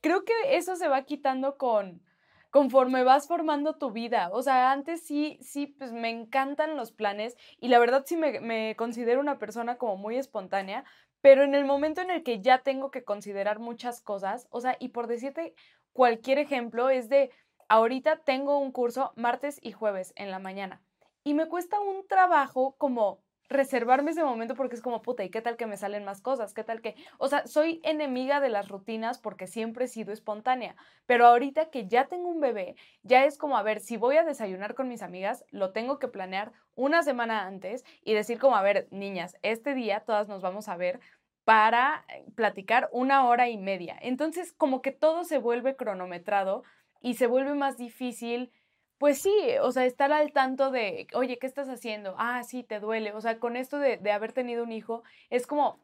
creo 0.01 0.25
que 0.25 0.33
eso 0.57 0.75
se 0.75 0.89
va 0.89 1.03
quitando 1.03 1.57
con 1.57 2.01
conforme 2.49 3.03
vas 3.03 3.27
formando 3.27 3.77
tu 3.77 3.91
vida. 3.91 4.29
O 4.33 4.41
sea, 4.41 4.71
antes 4.71 5.05
sí, 5.05 5.37
sí, 5.41 5.67
pues 5.67 5.91
me 5.93 6.09
encantan 6.09 6.75
los 6.75 6.91
planes 6.91 7.37
y 7.59 7.67
la 7.69 7.79
verdad 7.79 8.03
sí 8.05 8.17
me, 8.17 8.39
me 8.39 8.75
considero 8.75 9.21
una 9.21 9.37
persona 9.37 9.77
como 9.77 9.95
muy 9.95 10.17
espontánea, 10.17 10.83
pero 11.21 11.43
en 11.43 11.55
el 11.55 11.65
momento 11.65 12.01
en 12.01 12.09
el 12.09 12.23
que 12.23 12.41
ya 12.41 12.63
tengo 12.63 12.91
que 12.91 13.03
considerar 13.03 13.59
muchas 13.59 14.01
cosas, 14.01 14.47
o 14.49 14.59
sea, 14.59 14.75
y 14.79 14.89
por 14.89 15.07
decirte 15.07 15.53
cualquier 15.93 16.39
ejemplo, 16.39 16.89
es 16.89 17.09
de, 17.09 17.31
ahorita 17.69 18.23
tengo 18.23 18.57
un 18.59 18.71
curso 18.71 19.13
martes 19.15 19.59
y 19.61 19.71
jueves 19.71 20.13
en 20.15 20.31
la 20.31 20.39
mañana 20.39 20.81
y 21.23 21.33
me 21.33 21.47
cuesta 21.47 21.79
un 21.79 22.07
trabajo 22.07 22.75
como 22.77 23.21
reservarme 23.49 24.11
ese 24.11 24.23
momento 24.23 24.55
porque 24.55 24.75
es 24.75 24.81
como, 24.81 25.01
puta, 25.01 25.23
¿y 25.23 25.29
qué 25.29 25.41
tal 25.41 25.57
que 25.57 25.67
me 25.67 25.77
salen 25.77 26.03
más 26.03 26.21
cosas? 26.21 26.53
¿Qué 26.53 26.63
tal 26.63 26.81
que...? 26.81 26.95
O 27.17 27.27
sea, 27.27 27.47
soy 27.47 27.79
enemiga 27.83 28.39
de 28.39 28.49
las 28.49 28.67
rutinas 28.67 29.19
porque 29.19 29.47
siempre 29.47 29.85
he 29.85 29.87
sido 29.87 30.11
espontánea, 30.11 30.75
pero 31.05 31.25
ahorita 31.25 31.69
que 31.69 31.87
ya 31.87 32.07
tengo 32.07 32.29
un 32.29 32.41
bebé, 32.41 32.75
ya 33.03 33.25
es 33.25 33.37
como, 33.37 33.57
a 33.57 33.63
ver, 33.63 33.79
si 33.79 33.97
voy 33.97 34.17
a 34.17 34.23
desayunar 34.23 34.75
con 34.75 34.87
mis 34.87 35.01
amigas, 35.01 35.45
lo 35.51 35.71
tengo 35.71 35.99
que 35.99 36.07
planear 36.07 36.51
una 36.75 37.03
semana 37.03 37.45
antes 37.45 37.85
y 38.03 38.13
decir 38.13 38.39
como, 38.39 38.55
a 38.55 38.61
ver, 38.61 38.87
niñas, 38.91 39.37
este 39.41 39.73
día 39.73 40.01
todas 40.01 40.27
nos 40.27 40.41
vamos 40.41 40.67
a 40.67 40.77
ver 40.77 40.99
para 41.43 42.03
eh, 42.09 42.25
platicar 42.35 42.89
una 42.91 43.25
hora 43.25 43.47
y 43.47 43.57
media. 43.57 43.97
Entonces, 44.01 44.51
como 44.51 44.81
que 44.81 44.91
todo 44.91 45.23
se 45.23 45.37
vuelve 45.37 45.77
cronometrado 45.77 46.63
y 47.01 47.13
se 47.13 47.27
vuelve 47.27 47.53
más 47.53 47.77
difícil 47.77 48.51
pues 48.97 49.21
sí, 49.21 49.33
o 49.61 49.71
sea, 49.71 49.85
estar 49.85 50.11
al 50.11 50.31
tanto 50.31 50.71
de, 50.71 51.07
oye, 51.13 51.37
¿qué 51.37 51.47
estás 51.47 51.69
haciendo? 51.69 52.15
Ah, 52.17 52.43
sí, 52.43 52.63
te 52.63 52.79
duele. 52.79 53.13
O 53.13 53.21
sea, 53.21 53.39
con 53.39 53.55
esto 53.55 53.79
de, 53.79 53.97
de 53.97 54.11
haber 54.11 54.33
tenido 54.33 54.63
un 54.63 54.71
hijo, 54.71 55.03
es 55.29 55.47
como, 55.47 55.79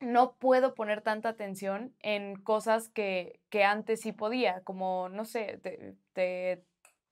no 0.00 0.34
puedo 0.34 0.74
poner 0.74 1.02
tanta 1.02 1.28
atención 1.28 1.94
en 2.00 2.36
cosas 2.36 2.88
que, 2.88 3.40
que 3.50 3.64
antes 3.64 4.00
sí 4.00 4.12
podía, 4.12 4.62
como, 4.62 5.08
no 5.08 5.24
sé, 5.24 5.58
te, 5.62 5.96
te 6.12 6.62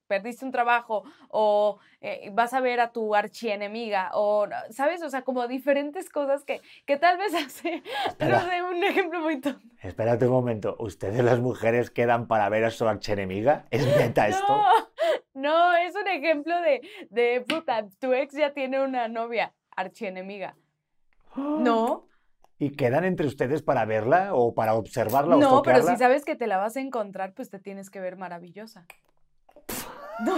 perdiste 0.07 0.45
un 0.45 0.53
trabajo 0.53 1.05
o 1.29 1.79
eh, 2.01 2.31
vas 2.33 2.55
a 2.55 2.61
ver 2.61 2.81
a 2.81 2.93
tu 2.93 3.15
archienemiga 3.15 4.11
o, 4.15 4.47
¿sabes? 4.71 5.03
O 5.03 5.11
sea, 5.11 5.23
como 5.23 5.47
diferentes 5.49 6.11
cosas 6.11 6.45
que, 6.45 6.61
que 6.87 6.97
tal 6.97 7.19
vez 7.19 7.35
hace, 7.35 7.83
no 8.21 8.41
sé, 8.41 8.63
un 8.63 8.85
ejemplo 8.85 9.21
muy 9.21 9.41
tonto. 9.41 9.67
Espérate 9.83 10.27
un 10.27 10.33
momento, 10.33 10.77
¿ustedes 10.79 11.23
las 11.25 11.41
mujeres 11.41 11.91
quedan 11.91 12.27
para 12.29 12.49
ver 12.49 12.65
a 12.65 12.71
su 12.71 12.87
archienemiga? 12.87 13.67
¿Es 13.71 13.87
neta 13.97 14.29
esto? 14.29 14.65
No, 15.37 15.77
es 15.77 15.95
un 15.95 16.09
ejemplo 16.09 16.59
de, 16.63 16.81
de, 17.11 17.45
puta, 17.47 17.87
tu 18.01 18.15
ex 18.15 18.35
ya 18.35 18.55
tiene 18.55 18.83
una 18.83 19.07
novia 19.07 19.53
archienemiga. 19.77 20.57
No. 21.37 22.09
¿Y 22.59 22.71
quedan 22.71 23.05
entre 23.05 23.27
ustedes 23.27 23.61
para 23.61 23.85
verla 23.85 24.31
o 24.33 24.55
para 24.55 24.73
observarla 24.73 25.37
no, 25.37 25.59
o 25.59 25.63
pero 25.63 25.83
si 25.83 25.95
sabes 25.97 26.25
que 26.25 26.37
te 26.37 26.47
la 26.47 26.57
vas 26.57 26.79
a 26.79 26.81
encontrar, 26.81 27.35
pues 27.35 27.51
te 27.51 27.59
tienes 27.59 27.91
que 27.91 28.01
ver 28.01 28.17
maravillosa. 28.17 28.87
No. 30.25 30.37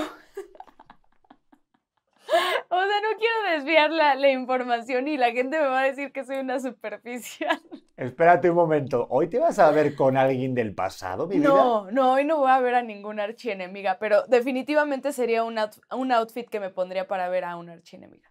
O 2.70 2.76
sea, 2.76 3.00
no 3.00 3.18
quiero 3.18 3.56
desviar 3.56 3.90
la, 3.90 4.14
la, 4.14 4.30
información 4.30 5.08
y 5.08 5.16
la 5.16 5.30
gente 5.32 5.58
me 5.58 5.68
va 5.68 5.80
a 5.80 5.84
decir 5.84 6.12
que 6.12 6.26
soy 6.26 6.36
una 6.36 6.60
superficial. 6.60 7.58
Espérate 7.96 8.50
un 8.50 8.56
momento. 8.56 9.06
¿Hoy 9.08 9.28
te 9.28 9.38
vas 9.38 9.58
a 9.58 9.70
ver 9.70 9.94
con 9.94 10.18
alguien 10.18 10.54
del 10.54 10.74
pasado, 10.74 11.26
mi 11.26 11.38
no, 11.38 11.84
vida? 11.84 11.92
No, 11.92 12.12
hoy 12.12 12.26
no 12.26 12.36
voy 12.36 12.50
a 12.50 12.60
ver 12.60 12.74
a 12.74 12.82
ninguna 12.82 13.24
archienemiga, 13.24 13.98
pero 13.98 14.24
definitivamente 14.26 15.12
sería 15.12 15.44
un, 15.44 15.58
un 15.92 16.12
outfit 16.12 16.46
que 16.46 16.60
me 16.60 16.68
pondría 16.68 17.08
para 17.08 17.30
ver 17.30 17.44
a 17.44 17.56
una 17.56 17.72
archienemiga. 17.72 18.28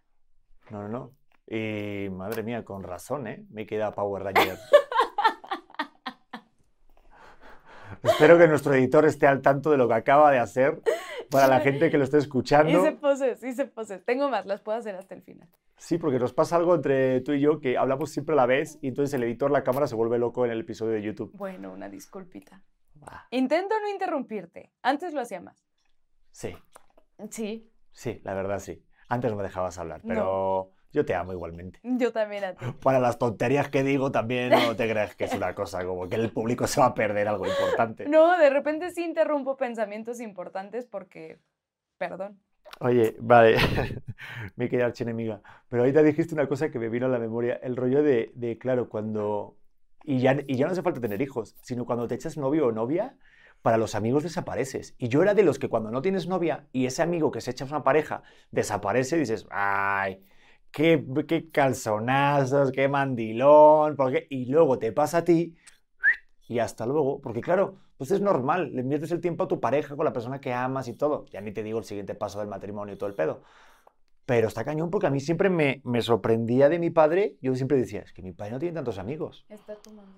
No, 0.70 0.82
no, 0.82 0.88
no. 0.88 1.12
Y 1.48 2.08
madre 2.10 2.44
mía, 2.44 2.64
con 2.64 2.84
razón, 2.84 3.26
¿eh? 3.26 3.44
Me 3.50 3.66
queda 3.66 3.90
Power 3.90 4.22
Ranger. 4.22 4.56
Espero 8.04 8.38
que 8.38 8.46
nuestro 8.46 8.72
editor 8.74 9.04
esté 9.04 9.26
al 9.26 9.42
tanto 9.42 9.72
de 9.72 9.78
lo 9.78 9.88
que 9.88 9.94
acaba 9.94 10.30
de 10.30 10.38
hacer 10.38 10.80
para 11.30 11.46
la 11.46 11.60
gente 11.60 11.90
que 11.90 11.98
lo 11.98 12.04
esté 12.04 12.18
escuchando. 12.18 12.78
Hice 12.78 12.92
poses, 12.92 13.42
hice 13.42 13.66
poses. 13.66 14.04
Tengo 14.04 14.28
más, 14.28 14.46
las 14.46 14.60
puedo 14.60 14.78
hacer 14.78 14.94
hasta 14.94 15.14
el 15.14 15.22
final. 15.22 15.48
Sí, 15.76 15.98
porque 15.98 16.18
nos 16.18 16.32
pasa 16.32 16.56
algo 16.56 16.74
entre 16.74 17.20
tú 17.20 17.32
y 17.32 17.40
yo 17.40 17.60
que 17.60 17.78
hablamos 17.78 18.10
siempre 18.10 18.32
a 18.32 18.36
la 18.36 18.46
vez 18.46 18.78
y 18.82 18.88
entonces 18.88 19.14
el 19.14 19.22
editor, 19.22 19.50
la 19.50 19.62
cámara 19.62 19.86
se 19.86 19.94
vuelve 19.94 20.18
loco 20.18 20.44
en 20.44 20.50
el 20.50 20.60
episodio 20.60 20.94
de 20.94 21.02
YouTube. 21.02 21.30
Bueno, 21.34 21.72
una 21.72 21.88
disculpita. 21.88 22.62
Intento 23.30 23.74
no 23.80 23.88
interrumpirte. 23.88 24.72
Antes 24.82 25.14
lo 25.14 25.20
hacía 25.20 25.40
más. 25.40 25.68
Sí. 26.32 26.56
Sí. 27.30 27.70
Sí, 27.92 28.20
la 28.24 28.34
verdad 28.34 28.58
sí. 28.58 28.84
Antes 29.08 29.30
no 29.30 29.36
me 29.36 29.42
dejabas 29.42 29.78
hablar, 29.78 30.02
pero 30.06 30.72
yo 30.92 31.04
te 31.04 31.14
amo 31.14 31.32
igualmente. 31.32 31.80
Yo 31.82 32.12
también 32.12 32.44
a 32.44 32.54
ti. 32.54 32.64
Para 32.82 32.98
las 32.98 33.18
tonterías 33.18 33.68
que 33.68 33.82
digo 33.82 34.10
también 34.10 34.50
no 34.50 34.74
te 34.74 34.88
creas 34.88 35.14
que 35.14 35.24
es 35.24 35.34
una 35.34 35.54
cosa 35.54 35.84
como 35.84 36.08
que 36.08 36.16
el 36.16 36.32
público 36.32 36.66
se 36.66 36.80
va 36.80 36.86
a 36.86 36.94
perder 36.94 37.28
algo 37.28 37.46
importante. 37.46 38.08
No, 38.08 38.38
de 38.38 38.50
repente 38.50 38.90
sí 38.90 39.04
interrumpo 39.04 39.56
pensamientos 39.56 40.20
importantes 40.20 40.86
porque, 40.86 41.38
perdón. 41.98 42.40
Oye, 42.80 43.16
vale, 43.18 43.56
mi 44.56 44.68
querida 44.68 44.86
archienemiga, 44.86 45.40
pero 45.68 45.82
ahorita 45.82 46.02
dijiste 46.02 46.34
una 46.34 46.48
cosa 46.48 46.70
que 46.70 46.78
me 46.78 46.88
vino 46.88 47.06
a 47.06 47.08
la 47.08 47.18
memoria, 47.18 47.58
el 47.62 47.76
rollo 47.76 48.02
de, 48.02 48.32
de 48.34 48.58
claro, 48.58 48.88
cuando... 48.88 49.56
Y 50.04 50.20
ya, 50.20 50.36
y 50.46 50.56
ya 50.56 50.66
no 50.66 50.72
hace 50.72 50.82
falta 50.82 51.00
tener 51.00 51.20
hijos, 51.20 51.56
sino 51.60 51.84
cuando 51.84 52.08
te 52.08 52.14
echas 52.14 52.38
novio 52.38 52.66
o 52.66 52.72
novia, 52.72 53.16
para 53.62 53.76
los 53.76 53.94
amigos 53.94 54.22
desapareces. 54.22 54.94
Y 54.98 55.08
yo 55.08 55.22
era 55.22 55.34
de 55.34 55.42
los 55.42 55.58
que 55.58 55.68
cuando 55.68 55.90
no 55.90 56.02
tienes 56.02 56.26
novia 56.28 56.66
y 56.72 56.86
ese 56.86 57.02
amigo 57.02 57.30
que 57.30 57.40
se 57.40 57.50
echa 57.50 57.64
una 57.64 57.82
pareja 57.82 58.22
desaparece, 58.50 59.16
dices, 59.18 59.46
ay, 59.50 60.22
qué, 60.70 61.04
qué 61.26 61.50
calzonazos, 61.50 62.72
qué 62.72 62.88
mandilón, 62.88 63.96
porque... 63.96 64.26
y 64.30 64.46
luego 64.46 64.78
te 64.78 64.92
pasa 64.92 65.18
a 65.18 65.24
ti 65.24 65.56
y 66.48 66.60
hasta 66.60 66.86
luego, 66.86 67.20
porque 67.20 67.42
claro, 67.42 67.78
pues 67.98 68.10
es 68.10 68.20
normal, 68.20 68.72
le 68.72 68.80
inviertes 68.82 69.10
el 69.12 69.20
tiempo 69.20 69.44
a 69.44 69.48
tu 69.48 69.60
pareja 69.60 69.96
con 69.96 70.04
la 70.04 70.12
persona 70.12 70.40
que 70.40 70.52
amas 70.52 70.88
y 70.88 70.94
todo. 70.94 71.26
Ya 71.26 71.40
ni 71.40 71.52
te 71.52 71.62
digo 71.62 71.78
el 71.78 71.84
siguiente 71.84 72.14
paso 72.14 72.38
del 72.38 72.48
matrimonio 72.48 72.94
y 72.94 72.98
todo 72.98 73.08
el 73.08 73.14
pedo. 73.14 73.42
Pero 74.24 74.48
está 74.48 74.64
cañón 74.64 74.90
porque 74.90 75.06
a 75.08 75.10
mí 75.10 75.20
siempre 75.20 75.50
me, 75.50 75.82
me 75.84 76.00
sorprendía 76.00 76.68
de 76.68 76.78
mi 76.78 76.90
padre. 76.90 77.36
Yo 77.42 77.54
siempre 77.54 77.76
decía, 77.76 78.00
es 78.00 78.12
que 78.12 78.22
mi 78.22 78.32
padre 78.32 78.52
no 78.52 78.58
tiene 78.60 78.74
tantos 78.74 78.98
amigos. 78.98 79.44
Está 79.48 79.74
tomando. 79.76 80.12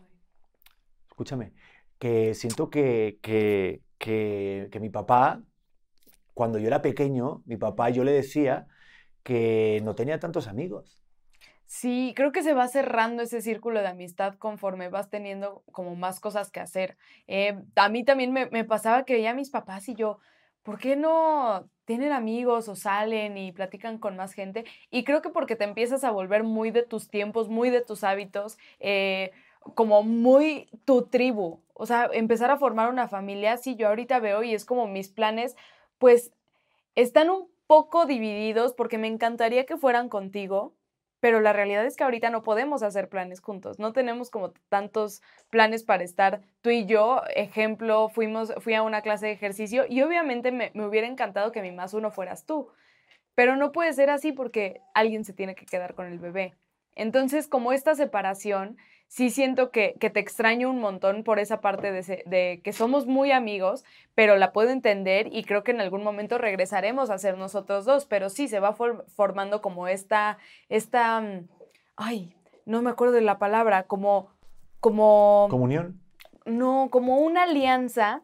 Escúchame, 1.08 1.52
que 1.98 2.34
siento 2.34 2.70
que, 2.70 3.18
que, 3.22 3.82
que, 3.98 4.68
que 4.70 4.80
mi 4.80 4.90
papá, 4.90 5.42
cuando 6.34 6.58
yo 6.58 6.66
era 6.66 6.82
pequeño, 6.82 7.42
mi 7.46 7.56
papá 7.56 7.90
yo 7.90 8.04
le 8.04 8.12
decía 8.12 8.68
que 9.22 9.80
no 9.84 9.94
tenía 9.94 10.18
tantos 10.18 10.48
amigos. 10.48 11.00
Sí, 11.70 12.14
creo 12.16 12.32
que 12.32 12.42
se 12.42 12.52
va 12.52 12.66
cerrando 12.66 13.22
ese 13.22 13.40
círculo 13.40 13.80
de 13.80 13.86
amistad 13.86 14.34
conforme 14.34 14.88
vas 14.88 15.08
teniendo 15.08 15.62
como 15.70 15.94
más 15.94 16.18
cosas 16.18 16.50
que 16.50 16.58
hacer. 16.58 16.96
Eh, 17.28 17.62
a 17.76 17.88
mí 17.88 18.02
también 18.02 18.32
me, 18.32 18.64
pasaba 18.64 19.04
que 19.04 19.12
veía 19.14 19.30
a 19.30 19.34
mis 19.34 19.50
papás 19.50 19.88
y 19.88 19.94
yo, 19.94 20.18
¿por 20.64 20.78
qué 20.78 20.96
no 20.96 21.70
tienen 21.84 22.10
amigos 22.10 22.68
o 22.68 22.74
salen 22.74 23.38
y 23.38 23.52
platican 23.52 23.98
con 23.98 24.16
más 24.16 24.32
gente? 24.32 24.64
Y 24.90 25.04
creo 25.04 25.22
que 25.22 25.28
porque 25.28 25.54
te 25.54 25.62
empiezas 25.62 26.02
a 26.02 26.10
volver 26.10 26.42
muy 26.42 26.72
de 26.72 26.82
tus 26.82 27.08
tiempos, 27.08 27.48
muy 27.48 27.70
de 27.70 27.82
tus 27.82 28.02
hábitos, 28.02 28.58
eh, 28.80 29.30
como 29.76 30.02
muy 30.02 30.68
tu 30.84 31.06
tribu. 31.06 31.62
O 31.74 31.86
sea, 31.86 32.10
empezar 32.12 32.50
a 32.50 32.58
formar 32.58 32.90
una 32.90 33.06
familia, 33.06 33.56
sí, 33.58 33.76
yo 33.76 33.86
ahorita 33.86 34.18
veo 34.18 34.42
y 34.42 34.54
es 34.54 34.64
como 34.64 34.88
mis 34.88 35.08
planes, 35.08 35.54
pues 35.98 36.32
están 36.96 37.30
un 37.30 37.49
poco 37.70 38.04
divididos 38.04 38.74
porque 38.74 38.98
me 38.98 39.06
encantaría 39.06 39.64
que 39.64 39.76
fueran 39.76 40.08
contigo, 40.08 40.74
pero 41.20 41.38
la 41.38 41.52
realidad 41.52 41.86
es 41.86 41.94
que 41.94 42.02
ahorita 42.02 42.28
no 42.28 42.42
podemos 42.42 42.82
hacer 42.82 43.08
planes 43.08 43.40
juntos, 43.40 43.78
no 43.78 43.92
tenemos 43.92 44.28
como 44.28 44.50
tantos 44.68 45.22
planes 45.50 45.84
para 45.84 46.02
estar 46.02 46.40
tú 46.62 46.70
y 46.70 46.86
yo. 46.86 47.22
Ejemplo, 47.36 48.08
fuimos, 48.08 48.52
fui 48.58 48.74
a 48.74 48.82
una 48.82 49.02
clase 49.02 49.26
de 49.26 49.32
ejercicio 49.34 49.84
y 49.88 50.02
obviamente 50.02 50.50
me, 50.50 50.72
me 50.74 50.84
hubiera 50.84 51.06
encantado 51.06 51.52
que 51.52 51.62
mi 51.62 51.70
más 51.70 51.94
uno 51.94 52.10
fueras 52.10 52.44
tú, 52.44 52.70
pero 53.36 53.54
no 53.54 53.70
puede 53.70 53.92
ser 53.92 54.10
así 54.10 54.32
porque 54.32 54.80
alguien 54.92 55.24
se 55.24 55.32
tiene 55.32 55.54
que 55.54 55.64
quedar 55.64 55.94
con 55.94 56.06
el 56.06 56.18
bebé. 56.18 56.56
Entonces, 56.96 57.46
como 57.46 57.70
esta 57.70 57.94
separación, 57.94 58.78
sí 59.12 59.30
siento 59.30 59.72
que, 59.72 59.96
que 59.98 60.08
te 60.08 60.20
extraño 60.20 60.70
un 60.70 60.78
montón 60.78 61.24
por 61.24 61.40
esa 61.40 61.60
parte 61.60 61.90
de, 61.90 62.04
se- 62.04 62.22
de 62.26 62.60
que 62.62 62.72
somos 62.72 63.06
muy 63.06 63.32
amigos, 63.32 63.84
pero 64.14 64.36
la 64.36 64.52
puedo 64.52 64.70
entender 64.70 65.28
y 65.32 65.42
creo 65.42 65.64
que 65.64 65.72
en 65.72 65.80
algún 65.80 66.04
momento 66.04 66.38
regresaremos 66.38 67.10
a 67.10 67.18
ser 67.18 67.36
nosotros 67.36 67.84
dos, 67.84 68.06
pero 68.06 68.30
sí 68.30 68.46
se 68.46 68.60
va 68.60 68.72
for- 68.72 69.04
formando 69.08 69.60
como 69.60 69.88
esta, 69.88 70.38
esta, 70.68 71.20
mm, 71.20 71.48
ay, 71.96 72.32
no 72.66 72.82
me 72.82 72.90
acuerdo 72.90 73.14
de 73.14 73.22
la 73.22 73.40
palabra, 73.40 73.82
como, 73.88 74.30
como, 74.78 75.48
Comunión, 75.50 76.00
no, 76.46 76.86
como 76.92 77.18
una 77.18 77.42
alianza, 77.42 78.22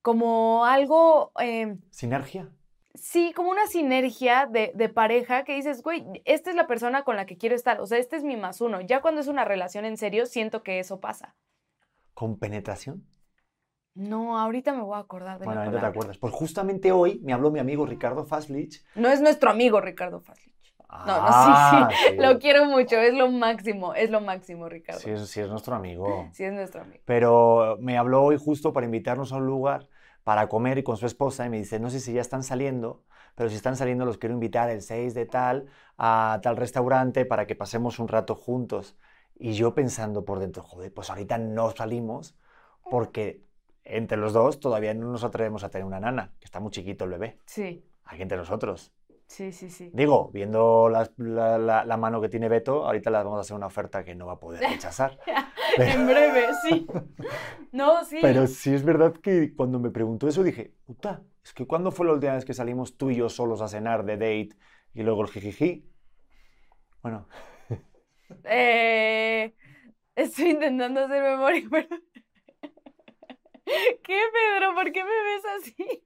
como 0.00 0.64
algo... 0.64 1.30
em, 1.40 1.78
sinergia. 1.90 2.48
Sí, 2.94 3.32
como 3.34 3.50
una 3.50 3.66
sinergia 3.66 4.46
de, 4.46 4.72
de 4.74 4.88
pareja 4.88 5.44
que 5.44 5.54
dices, 5.54 5.82
güey, 5.82 6.04
esta 6.24 6.50
es 6.50 6.56
la 6.56 6.66
persona 6.66 7.04
con 7.04 7.16
la 7.16 7.26
que 7.26 7.36
quiero 7.38 7.54
estar, 7.54 7.80
o 7.80 7.86
sea, 7.86 7.98
este 7.98 8.16
es 8.16 8.24
mi 8.24 8.36
más 8.36 8.60
uno. 8.60 8.80
Ya 8.80 9.00
cuando 9.02 9.20
es 9.20 9.28
una 9.28 9.44
relación 9.44 9.84
en 9.84 9.96
serio, 9.96 10.26
siento 10.26 10.62
que 10.62 10.78
eso 10.78 11.00
pasa. 11.00 11.34
¿Con 12.14 12.38
penetración? 12.38 12.96
No, 13.94 14.38
ahorita 14.38 14.72
me 14.72 14.82
voy 14.82 14.96
a 14.96 15.00
acordar 15.00 15.38
de 15.38 15.44
Bueno, 15.44 15.60
ahorita 15.60 15.80
te 15.80 15.86
acuerdas. 15.86 16.18
Pues 16.18 16.32
justamente 16.32 16.92
hoy 16.92 17.20
me 17.24 17.32
habló 17.32 17.50
mi 17.50 17.58
amigo 17.58 17.84
Ricardo 17.86 18.24
Faslich. 18.24 18.82
No 18.94 19.08
es 19.08 19.20
nuestro 19.20 19.50
amigo 19.50 19.80
Ricardo 19.80 20.20
Faslich. 20.20 20.52
No, 21.04 21.20
no, 21.20 21.32
Ah, 21.34 21.88
sí, 21.90 21.96
sí, 22.10 22.16
lo 22.16 22.38
quiero 22.38 22.64
mucho, 22.66 22.96
es 22.96 23.14
lo 23.14 23.28
máximo, 23.30 23.94
es 23.94 24.10
lo 24.10 24.20
máximo, 24.20 24.68
Ricardo. 24.68 25.00
Sí, 25.00 25.10
es, 25.10 25.28
sí, 25.28 25.40
es 25.40 25.48
nuestro 25.48 25.74
amigo. 25.74 26.28
Sí, 26.32 26.44
es 26.44 26.52
nuestro 26.52 26.82
amigo. 26.82 27.02
Pero 27.04 27.76
me 27.80 27.96
habló 27.98 28.22
hoy 28.22 28.36
justo 28.38 28.72
para 28.72 28.86
invitarnos 28.86 29.32
a 29.32 29.36
un 29.36 29.46
lugar 29.46 29.88
para 30.24 30.48
comer 30.48 30.78
y 30.78 30.82
con 30.82 30.96
su 30.96 31.06
esposa 31.06 31.46
y 31.46 31.50
me 31.50 31.58
dice, 31.58 31.80
no 31.80 31.90
sé 31.90 32.00
si 32.00 32.12
ya 32.12 32.20
están 32.20 32.42
saliendo, 32.42 33.04
pero 33.34 33.48
si 33.48 33.56
están 33.56 33.76
saliendo 33.76 34.04
los 34.04 34.18
quiero 34.18 34.34
invitar 34.34 34.70
el 34.70 34.82
6 34.82 35.14
de 35.14 35.26
tal 35.26 35.66
a 35.98 36.40
tal 36.42 36.56
restaurante 36.56 37.24
para 37.24 37.46
que 37.46 37.54
pasemos 37.54 37.98
un 37.98 38.08
rato 38.08 38.34
juntos. 38.34 38.96
Y 39.34 39.54
yo 39.54 39.74
pensando 39.74 40.24
por 40.24 40.38
dentro, 40.38 40.62
joder, 40.62 40.92
pues 40.92 41.10
ahorita 41.10 41.38
no 41.38 41.70
salimos 41.70 42.36
porque 42.90 43.44
entre 43.84 44.16
los 44.16 44.32
dos 44.32 44.60
todavía 44.60 44.94
no 44.94 45.10
nos 45.10 45.24
atrevemos 45.24 45.64
a 45.64 45.70
tener 45.70 45.84
una 45.84 46.00
nana, 46.00 46.32
que 46.38 46.44
está 46.44 46.60
muy 46.60 46.70
chiquito 46.70 47.04
el 47.04 47.10
bebé, 47.10 47.38
Sí, 47.46 47.84
aquí 48.04 48.22
entre 48.22 48.38
nosotros. 48.38 48.92
Sí, 49.32 49.52
sí, 49.52 49.70
sí. 49.70 49.90
Digo, 49.94 50.30
viendo 50.32 50.88
la- 50.88 51.84
la 51.84 51.96
mano 51.96 52.20
que 52.20 52.28
tiene 52.28 52.48
Beto, 52.48 52.84
ahorita 52.86 53.10
le 53.10 53.18
vamos 53.18 53.38
a 53.38 53.40
hacer 53.42 53.56
una 53.56 53.66
oferta 53.66 54.04
que 54.04 54.14
no 54.14 54.26
va 54.26 54.34
a 54.34 54.40
poder 54.40 54.62
rechazar. 54.62 55.18
En 55.78 56.06
breve, 56.06 56.48
sí. 56.62 56.86
No, 57.72 58.04
sí. 58.04 58.20
Pero 58.20 58.46
sí 58.46 58.72
es 58.74 58.84
verdad 58.84 59.14
que 59.14 59.54
cuando 59.54 59.78
me 59.80 59.90
preguntó 59.90 60.28
eso 60.28 60.42
dije, 60.42 60.74
puta, 60.84 61.22
es 61.44 61.52
que 61.52 61.66
¿cuándo 61.66 61.90
fue 61.90 62.06
la 62.06 62.12
última 62.12 62.34
vez 62.34 62.44
que 62.44 62.54
salimos 62.54 62.96
tú 62.96 63.10
y 63.10 63.16
yo 63.16 63.28
solos 63.28 63.60
a 63.60 63.68
cenar 63.68 64.04
de 64.04 64.14
date 64.16 64.50
y 64.94 65.02
luego 65.02 65.22
el 65.22 65.28
jijiji? 65.30 65.84
Bueno, 67.02 67.26
Eh, 68.44 69.54
estoy 70.16 70.50
intentando 70.50 71.00
hacer 71.04 71.22
memoria, 71.22 71.62
pero... 71.70 71.88
¿Qué, 74.02 74.20
Pedro? 74.32 74.74
¿Por 74.74 74.92
qué 74.92 75.04
me 75.04 75.10
ves 75.10 75.44
así? 75.58 76.04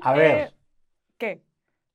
a 0.00 0.14
ver, 0.14 0.48
Eh, 0.48 0.50
¿Qué? 1.18 1.42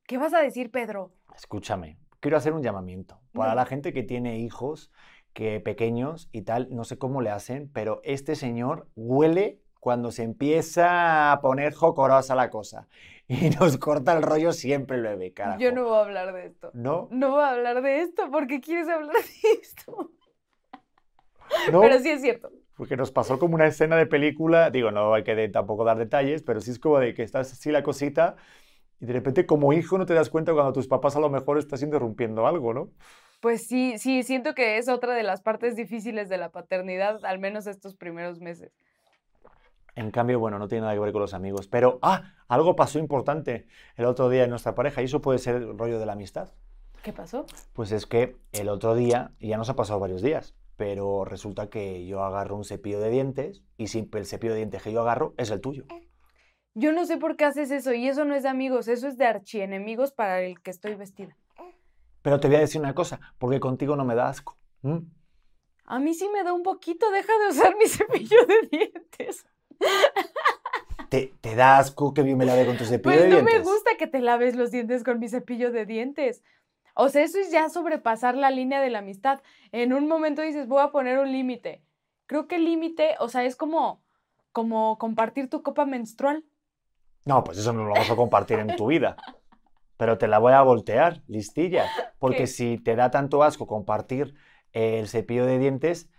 ¿Qué 0.08 0.18
vas 0.18 0.34
a 0.34 0.42
decir, 0.42 0.72
Pedro? 0.72 1.12
escúchame, 1.36 1.98
quiero 2.20 2.38
hacer 2.38 2.54
un 2.54 2.62
llamamiento 2.63 3.20
para 3.34 3.50
Ujú. 3.50 3.56
la 3.56 3.66
gente 3.66 3.94
que 3.94 4.04
tiene 4.04 4.40
hijos 4.40 4.92
que 5.34 5.60
pequeños 5.62 6.30
y 6.32 6.42
tal, 6.42 6.68
no 6.72 6.84
sé 6.84 6.98
cómo 6.98 7.22
le 7.22 7.30
hacen, 7.30 7.70
pero 7.74 8.01
este 8.04 8.36
señor 8.36 8.88
huele 8.96 9.60
cuando 9.80 10.12
se 10.12 10.24
empieza 10.24 11.32
a 11.32 11.42
poner 11.42 11.74
jocorosa 11.74 12.36
la 12.36 12.50
cosa 12.50 12.88
y 13.28 13.50
nos 13.51 13.78
corta 13.78 14.13
el 14.16 14.24
rollo 14.24 14.51
siempre 14.51 14.98
el 14.98 15.04
bebé, 15.04 15.34
carajo. 15.34 15.62
Yo 15.62 15.72
no 15.72 15.86
voy 15.86 15.96
a 15.98 16.01
hablar 16.01 16.34
de 16.34 16.46
esto. 16.48 16.72
¿No? 16.74 17.08
No 17.12 17.32
voy 17.32 17.44
a 17.44 17.50
hablar 17.50 17.82
de 17.82 18.01
esto. 18.01 18.30
¿Por 18.30 18.48
qué 18.48 18.60
quieres 18.60 18.90
hablar 18.90 19.16
de 19.16 19.60
esto? 19.62 20.12
¿No? 21.72 21.82
Pero 21.82 22.00
sí 22.00 22.10
es 22.10 22.22
cierto. 22.22 22.51
Porque 22.75 22.98
nos 22.98 23.12
pasó 23.12 23.38
como 23.40 23.56
una 23.56 23.68
escena 23.68 23.96
de 23.96 24.08
película, 24.08 24.70
digo, 24.72 24.92
no 24.92 25.13
hay 25.13 25.24
que 25.24 25.36
de- 25.36 25.50
tampoco 25.50 25.84
dar 25.84 25.98
detalles, 25.98 26.42
pero 26.44 26.62
sí 26.62 26.72
es 26.72 26.80
como 26.80 27.00
de 27.00 27.13
que 27.13 27.24
estás 27.24 27.51
así 27.51 27.72
la 27.72 27.84
cosita 27.84 28.36
y 29.01 29.05
de 29.05 29.13
repente 29.13 29.48
como 29.48 29.74
hijo 29.74 29.98
no 29.98 30.05
te 30.05 30.13
das 30.13 30.29
cuenta 30.29 30.53
cuando 30.53 30.72
tus 30.74 30.88
papás 30.88 31.15
a 31.15 31.20
lo 31.20 31.29
mejor 31.29 31.58
estás 31.58 31.81
interrumpiendo 31.81 32.46
algo, 32.46 32.74
¿no? 32.74 32.89
Pues 33.41 33.65
sí, 33.67 33.98
sí, 33.98 34.22
siento 34.22 34.53
que 34.53 34.77
es 34.77 34.87
otra 34.87 35.16
de 35.16 35.24
las 35.24 35.42
partes 35.42 35.75
difíciles 35.75 36.29
de 36.29 36.37
la 36.37 36.51
paternidad, 36.51 37.25
al 37.25 37.40
menos 37.40 37.66
estos 37.66 37.96
primeros 37.96 38.40
meses. 38.40 38.72
En 39.96 40.11
cambio, 40.11 40.40
bueno, 40.40 40.59
no 40.59 40.68
tiene 40.68 40.81
nada 40.81 40.94
que 40.94 41.00
ver 41.00 41.11
con 41.11 41.22
los 41.22 41.33
amigos. 41.33 41.68
Pero, 41.68 41.98
ah, 42.03 42.35
algo 42.48 42.75
pasó 42.75 43.00
importante 43.00 43.66
el 43.98 44.05
otro 44.05 44.29
día 44.29 44.44
en 44.44 44.51
nuestra 44.51 44.75
pareja 44.75 45.01
y 45.01 45.05
eso 45.05 45.20
puede 45.20 45.40
ser 45.40 45.55
el 45.55 45.77
rollo 45.77 46.00
de 46.00 46.05
la 46.05 46.14
amistad. 46.14 46.51
¿Qué 47.03 47.11
pasó? 47.11 47.48
Pues 47.74 47.92
es 47.92 48.05
que 48.05 48.37
el 48.51 48.70
otro 48.70 48.94
día, 48.94 49.31
ya 49.40 49.57
nos 49.57 49.70
ha 49.70 49.75
pasado 49.75 50.00
varios 50.00 50.22
días, 50.22 50.53
pero 50.77 51.25
resulta 51.25 51.72
que 51.72 52.05
yo 52.05 52.24
agarro 52.24 52.55
un 52.55 52.64
cepillo 52.64 53.00
de 53.00 53.09
dientes 53.09 53.64
y 53.77 53.87
siempre 53.87 54.20
el 54.20 54.27
cepillo 54.27 54.53
de 54.53 54.59
dientes 54.59 54.83
que 54.83 54.94
yo 54.94 55.01
agarro 55.01 55.33
es 55.37 55.50
el 55.50 55.59
tuyo. 55.59 55.85
Yo 56.74 56.92
no 56.94 57.05
sé 57.05 57.18
por 57.18 57.36
qué 57.36 57.46
haces 57.46 57.70
eso 57.72 57.94
y 57.94 58.07
eso 58.07 58.24
no 58.25 58.34
es 58.36 58.44
de 58.44 58.50
amigos, 58.50 58.88
eso 58.88 59.07
es 59.07 59.18
de 59.18 59.25
archienemigos 59.25 60.12
para 60.14 60.42
el 60.42 60.62
que 60.62 60.72
estoy 60.72 60.96
vestida. 60.96 61.36
Pero 62.22 62.40
te 62.40 62.48
voy 62.48 62.57
a 62.57 62.62
decir 62.62 62.79
una 62.79 62.94
cosa, 62.96 63.20
porque 63.38 63.60
contigo 63.60 63.96
no 63.96 64.05
me 64.05 64.16
da 64.16 64.29
asco. 64.29 64.57
A 65.86 66.00
mí 66.00 66.14
sí 66.14 66.29
me 66.29 66.44
da 66.44 66.53
un 66.53 66.64
poquito, 66.64 67.10
deja 67.12 67.34
de 67.40 67.50
usar 67.50 67.75
mi 67.75 67.86
cepillo 67.88 68.46
de 68.46 68.68
dientes. 68.70 69.46
¿Te, 71.10 71.34
te 71.42 71.55
da 71.55 71.77
asco 71.79 72.14
que 72.14 72.25
yo 72.27 72.38
me 72.38 72.46
lave 72.46 72.66
con 72.66 72.77
tu 72.77 72.86
cepillo 72.86 73.03
Pues 73.03 73.22
de 73.24 73.29
no 73.29 73.36
dientes? 73.42 73.53
me 73.53 73.60
gusta 73.64 73.92
que 73.98 74.07
te 74.07 74.22
laves 74.22 74.55
los 74.55 74.72
dientes 74.72 75.03
con 75.03 75.20
mi 75.20 75.27
cepillo 75.27 75.72
de 75.72 75.86
dientes. 75.86 76.42
O 76.94 77.10
sea, 77.10 77.24
eso 77.24 77.38
es 77.40 77.51
ya 77.51 77.70
sobrepasar 77.70 78.36
la 78.36 78.51
línea 78.51 78.79
de 78.81 78.90
la 78.90 79.00
amistad. 79.00 79.42
En 79.72 79.92
un 79.94 80.07
momento 80.07 80.42
dices, 80.42 80.68
voy 80.68 80.81
a 80.81 80.92
poner 80.92 81.20
un 81.20 81.31
límite. 81.31 81.84
Creo 82.27 82.48
que 82.48 82.55
el 82.55 82.66
límite, 82.66 83.16
o 83.20 83.27
sea, 83.27 83.44
es 83.44 83.55
como, 83.57 84.01
como 84.53 84.98
compartir 84.98 85.50
tu 85.50 85.64
copa 85.64 85.86
menstrual. 85.86 86.46
No, 87.25 87.44
pues 87.44 87.57
eso 87.57 87.74
no 87.74 87.86
lo 87.86 87.94
vamos 87.94 88.10
a 88.10 88.16
compartir 88.16 88.60
en 88.60 88.75
tu 88.75 88.88
vida. 88.88 89.16
Pero 89.98 90.18
te 90.18 90.27
la 90.27 90.40
voy 90.40 90.53
a 90.53 90.62
voltear, 90.62 91.22
listilla. 91.27 91.86
Porque 92.20 92.38
¿Qué? 92.38 92.48
si 92.48 92.77
te 92.77 92.96
da 92.96 93.12
tanto 93.12 93.44
asco 93.44 93.68
compartir 93.68 94.34
el 94.74 95.07
cepillo 95.07 95.46
de 95.46 95.60
dientes, 95.60 96.10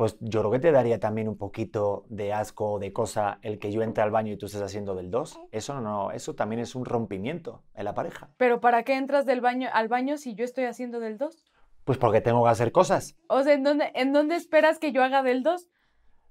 pues 0.00 0.16
yo 0.20 0.40
creo 0.40 0.52
que 0.52 0.58
te 0.58 0.72
daría 0.72 0.98
también 0.98 1.28
un 1.28 1.36
poquito 1.36 2.04
de 2.08 2.32
asco 2.32 2.72
o 2.72 2.78
de 2.78 2.90
cosa 2.90 3.38
el 3.42 3.58
que 3.58 3.70
yo 3.70 3.82
entre 3.82 4.02
al 4.02 4.10
baño 4.10 4.32
y 4.32 4.38
tú 4.38 4.46
estés 4.46 4.62
haciendo 4.62 4.94
del 4.94 5.10
2. 5.10 5.40
Eso 5.52 5.80
no, 5.82 6.10
eso 6.10 6.34
también 6.34 6.60
es 6.60 6.74
un 6.74 6.86
rompimiento 6.86 7.62
en 7.74 7.84
la 7.84 7.92
pareja. 7.92 8.30
Pero 8.38 8.60
¿para 8.60 8.82
qué 8.82 8.96
entras 8.96 9.26
del 9.26 9.42
baño 9.42 9.68
al 9.72 9.88
baño 9.88 10.16
si 10.16 10.34
yo 10.34 10.44
estoy 10.44 10.64
haciendo 10.64 11.00
del 11.00 11.18
2? 11.18 11.44
Pues 11.84 11.98
porque 11.98 12.22
tengo 12.22 12.44
que 12.44 12.50
hacer 12.50 12.72
cosas. 12.72 13.16
O 13.28 13.42
sea, 13.42 13.52
¿en 13.52 13.62
dónde, 13.62 13.92
¿en 13.94 14.14
dónde 14.14 14.36
esperas 14.36 14.78
que 14.78 14.92
yo 14.92 15.02
haga 15.02 15.22
del 15.22 15.42
2? 15.42 15.68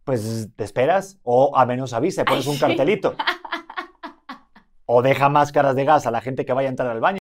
Pues 0.04 0.50
te 0.56 0.64
esperas 0.64 1.20
o 1.22 1.56
a 1.56 1.68
menos 1.68 1.94
avisa, 1.94 2.26
pones 2.26 2.48
un 2.48 2.58
cartelito. 2.58 3.16
O 4.92 5.04
deja 5.04 5.30
máscaras 5.30 5.76
de 5.76 5.86
gas 5.86 6.08
a 6.08 6.12
la 6.12 6.20
gente 6.20 6.46
que 6.46 6.54
vaya 6.54 6.68
a 6.68 6.72
entrar 6.72 6.90
al 6.90 7.00
baño. 7.00 7.20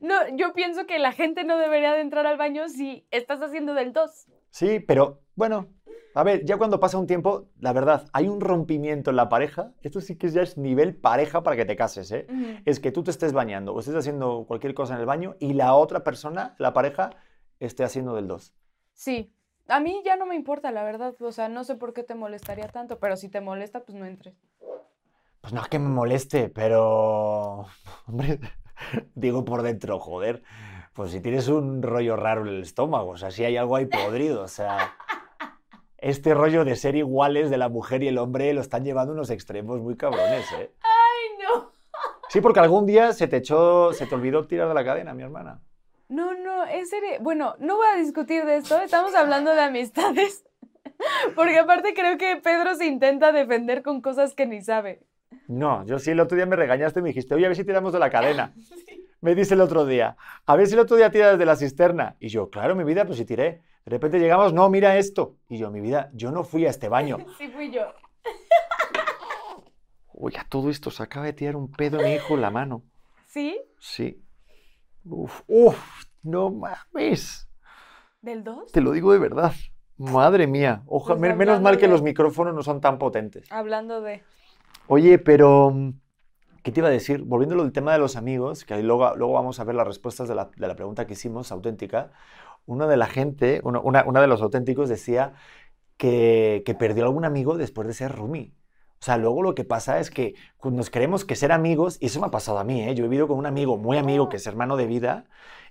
No, 0.00 0.14
yo 0.34 0.52
pienso 0.54 0.86
que 0.86 0.98
la 0.98 1.12
gente 1.12 1.44
no 1.44 1.56
debería 1.56 1.92
de 1.92 2.00
entrar 2.00 2.26
al 2.26 2.36
baño 2.36 2.68
si 2.68 3.06
estás 3.12 3.40
haciendo 3.40 3.74
del 3.74 3.92
2. 3.92 4.26
Sí, 4.50 4.80
pero 4.80 5.20
bueno, 5.36 5.68
a 6.16 6.24
ver, 6.24 6.44
ya 6.44 6.56
cuando 6.56 6.80
pasa 6.80 6.98
un 6.98 7.06
tiempo, 7.06 7.46
la 7.60 7.72
verdad, 7.72 8.08
hay 8.12 8.26
un 8.26 8.40
rompimiento 8.40 9.10
en 9.10 9.16
la 9.16 9.28
pareja. 9.28 9.70
Esto 9.82 10.00
sí 10.00 10.18
que 10.18 10.30
ya 10.30 10.42
es 10.42 10.58
nivel 10.58 10.96
pareja 10.96 11.44
para 11.44 11.54
que 11.54 11.64
te 11.64 11.76
cases, 11.76 12.10
¿eh? 12.10 12.26
Es 12.64 12.80
que 12.80 12.90
tú 12.90 13.04
te 13.04 13.12
estés 13.12 13.32
bañando 13.32 13.72
o 13.72 13.78
estés 13.78 13.94
haciendo 13.94 14.44
cualquier 14.48 14.74
cosa 14.74 14.94
en 14.94 15.00
el 15.00 15.06
baño 15.06 15.36
y 15.38 15.52
la 15.52 15.74
otra 15.74 16.02
persona, 16.02 16.56
la 16.58 16.72
pareja, 16.72 17.10
esté 17.60 17.84
haciendo 17.84 18.16
del 18.16 18.26
2. 18.26 18.52
Sí, 18.94 19.32
a 19.68 19.78
mí 19.78 20.02
ya 20.04 20.16
no 20.16 20.26
me 20.26 20.34
importa, 20.34 20.72
la 20.72 20.82
verdad. 20.82 21.14
O 21.20 21.30
sea, 21.30 21.48
no 21.48 21.62
sé 21.62 21.76
por 21.76 21.92
qué 21.92 22.02
te 22.02 22.16
molestaría 22.16 22.66
tanto, 22.66 22.98
pero 22.98 23.16
si 23.16 23.28
te 23.28 23.40
molesta, 23.40 23.84
pues 23.84 23.96
no 23.96 24.06
entres. 24.06 24.34
Pues 25.46 25.54
no 25.54 25.62
es 25.62 25.68
que 25.68 25.78
me 25.78 25.88
moleste, 25.88 26.48
pero... 26.48 27.66
Hombre, 28.08 28.40
digo 29.14 29.44
por 29.44 29.62
dentro, 29.62 30.00
joder. 30.00 30.42
Pues 30.92 31.12
si 31.12 31.20
tienes 31.20 31.46
un 31.46 31.84
rollo 31.84 32.16
raro 32.16 32.40
en 32.40 32.48
el 32.48 32.62
estómago, 32.62 33.10
o 33.10 33.16
sea, 33.16 33.30
si 33.30 33.44
hay 33.44 33.56
algo 33.56 33.76
ahí 33.76 33.86
podrido, 33.86 34.42
o 34.42 34.48
sea... 34.48 34.96
Este 35.98 36.34
rollo 36.34 36.64
de 36.64 36.74
ser 36.74 36.96
iguales 36.96 37.48
de 37.48 37.58
la 37.58 37.68
mujer 37.68 38.02
y 38.02 38.08
el 38.08 38.18
hombre 38.18 38.52
lo 38.54 38.60
están 38.60 38.84
llevando 38.84 39.12
a 39.12 39.14
unos 39.14 39.30
extremos 39.30 39.80
muy 39.80 39.96
cabrones, 39.96 40.50
¿eh? 40.50 40.72
¡Ay, 40.82 41.38
no! 41.44 41.70
Sí, 42.28 42.40
porque 42.40 42.58
algún 42.58 42.84
día 42.84 43.12
se 43.12 43.28
te 43.28 43.36
echó, 43.36 43.92
se 43.92 44.06
te 44.06 44.16
olvidó 44.16 44.48
tirar 44.48 44.66
de 44.66 44.74
la 44.74 44.84
cadena, 44.84 45.14
mi 45.14 45.22
hermana. 45.22 45.60
No, 46.08 46.34
no, 46.34 46.66
en 46.66 46.88
serio. 46.88 47.10
Bueno, 47.20 47.54
no 47.60 47.76
voy 47.76 47.86
a 47.86 47.96
discutir 47.96 48.44
de 48.46 48.56
esto. 48.56 48.80
Estamos 48.80 49.14
hablando 49.14 49.54
de 49.54 49.60
amistades. 49.60 50.44
Porque 51.36 51.60
aparte 51.60 51.94
creo 51.94 52.18
que 52.18 52.34
Pedro 52.34 52.74
se 52.74 52.86
intenta 52.86 53.30
defender 53.30 53.84
con 53.84 54.02
cosas 54.02 54.34
que 54.34 54.46
ni 54.46 54.60
sabe. 54.60 55.06
No, 55.48 55.84
yo 55.86 55.98
sí 55.98 56.10
el 56.10 56.20
otro 56.20 56.36
día 56.36 56.46
me 56.46 56.56
regañaste 56.56 57.00
y 57.00 57.02
me 57.02 57.08
dijiste, 57.10 57.34
oye, 57.34 57.44
a 57.46 57.48
ver 57.48 57.56
si 57.56 57.64
tiramos 57.64 57.92
de 57.92 57.98
la 57.98 58.10
cadena. 58.10 58.52
Me 59.22 59.34
dice 59.34 59.54
el 59.54 59.62
otro 59.62 59.86
día, 59.86 60.16
a 60.44 60.56
ver 60.56 60.66
si 60.66 60.74
el 60.74 60.80
otro 60.80 60.94
día 60.96 61.10
tiras 61.10 61.38
de 61.38 61.46
la 61.46 61.56
cisterna. 61.56 62.16
Y 62.20 62.28
yo, 62.28 62.50
claro, 62.50 62.76
mi 62.76 62.84
vida, 62.84 63.06
pues 63.06 63.16
si 63.18 63.24
tiré. 63.24 63.62
De 63.84 63.90
repente 63.90 64.18
llegamos, 64.20 64.52
no, 64.52 64.68
mira 64.68 64.98
esto. 64.98 65.36
Y 65.48 65.56
yo, 65.56 65.70
mi 65.70 65.80
vida, 65.80 66.10
yo 66.12 66.30
no 66.30 66.44
fui 66.44 66.66
a 66.66 66.70
este 66.70 66.88
baño. 66.88 67.16
Sí, 67.38 67.48
fui 67.48 67.70
yo. 67.72 67.86
Oye, 70.12 70.38
a 70.38 70.44
todo 70.48 70.70
esto 70.70 70.90
se 70.90 71.02
acaba 71.02 71.26
de 71.26 71.32
tirar 71.32 71.56
un 71.56 71.70
pedo 71.70 71.98
mi 72.02 72.12
hijo 72.14 72.34
en 72.34 72.42
la 72.42 72.50
mano. 72.50 72.82
¿Sí? 73.26 73.58
Sí. 73.78 74.22
Uf, 75.04 75.42
uf, 75.46 76.04
no 76.22 76.50
mames. 76.50 77.48
¿Del 78.22 78.44
2? 78.44 78.72
Te 78.72 78.80
lo 78.80 78.92
digo 78.92 79.12
de 79.12 79.18
verdad. 79.18 79.52
Madre 79.98 80.46
mía. 80.46 80.82
Oja, 80.86 81.14
Pues 81.14 81.20
men- 81.20 81.36
menos 81.38 81.60
mal 81.60 81.76
que 81.76 81.86
de- 81.86 81.92
los 81.92 82.02
micrófonos 82.02 82.54
no 82.54 82.62
son 82.62 82.80
tan 82.80 82.98
potentes. 82.98 83.50
Hablando 83.50 84.00
de... 84.00 84.22
Oye, 84.88 85.18
pero 85.18 85.70
mm, 85.70 85.90
¿qué 86.62 86.72
te 86.72 86.80
iba 86.80 86.88
a 86.88 86.92
decir? 86.92 87.22
Volviendo 87.22 87.60
al 87.62 87.72
tema 87.72 87.92
de 87.92 87.98
los 87.98 88.16
amigos, 88.16 88.64
que 88.64 88.74
ahí 88.74 88.82
luego, 88.82 89.14
luego 89.16 89.34
vamos 89.34 89.60
a 89.60 89.64
ver 89.64 89.74
las 89.74 89.86
respuestas 89.86 90.28
de 90.28 90.34
la, 90.34 90.50
de 90.56 90.68
la 90.68 90.76
pregunta 90.76 91.06
que 91.06 91.14
hicimos, 91.14 91.52
auténtica. 91.52 92.12
Una 92.66 92.86
de 92.86 92.96
la 92.96 93.06
gente, 93.06 93.60
uno- 93.64 93.80
una, 93.82 94.04
una 94.04 94.20
de 94.20 94.26
los 94.28 94.42
auténticos 94.42 94.88
decía 94.88 95.34
que, 95.96 96.62
que 96.66 96.74
perdió 96.74 97.04
algún 97.04 97.24
amigo 97.24 97.56
después 97.56 97.86
de 97.88 97.94
ser 97.94 98.12
roomie. 98.12 98.54
O 99.00 99.04
sea, 99.04 99.18
luego 99.18 99.42
lo 99.42 99.54
que 99.54 99.64
pasa 99.64 100.00
es 100.00 100.10
que 100.10 100.34
nos 100.64 100.90
creemos 100.90 101.24
que 101.24 101.36
ser 101.36 101.52
amigos, 101.52 101.98
y 102.00 102.06
eso 102.06 102.20
me 102.20 102.26
ha 102.26 102.30
pasado 102.30 102.58
a 102.58 102.64
mí, 102.64 102.82
¿eh? 102.82 102.94
Yo 102.94 103.04
he 103.04 103.08
vivido 103.08 103.28
con 103.28 103.38
un 103.38 103.46
amigo 103.46 103.76
muy 103.76 103.98
amigo 103.98 104.28
que 104.28 104.36
es 104.38 104.46
hermano 104.46 104.76
de 104.76 104.86
vida, 104.86 105.26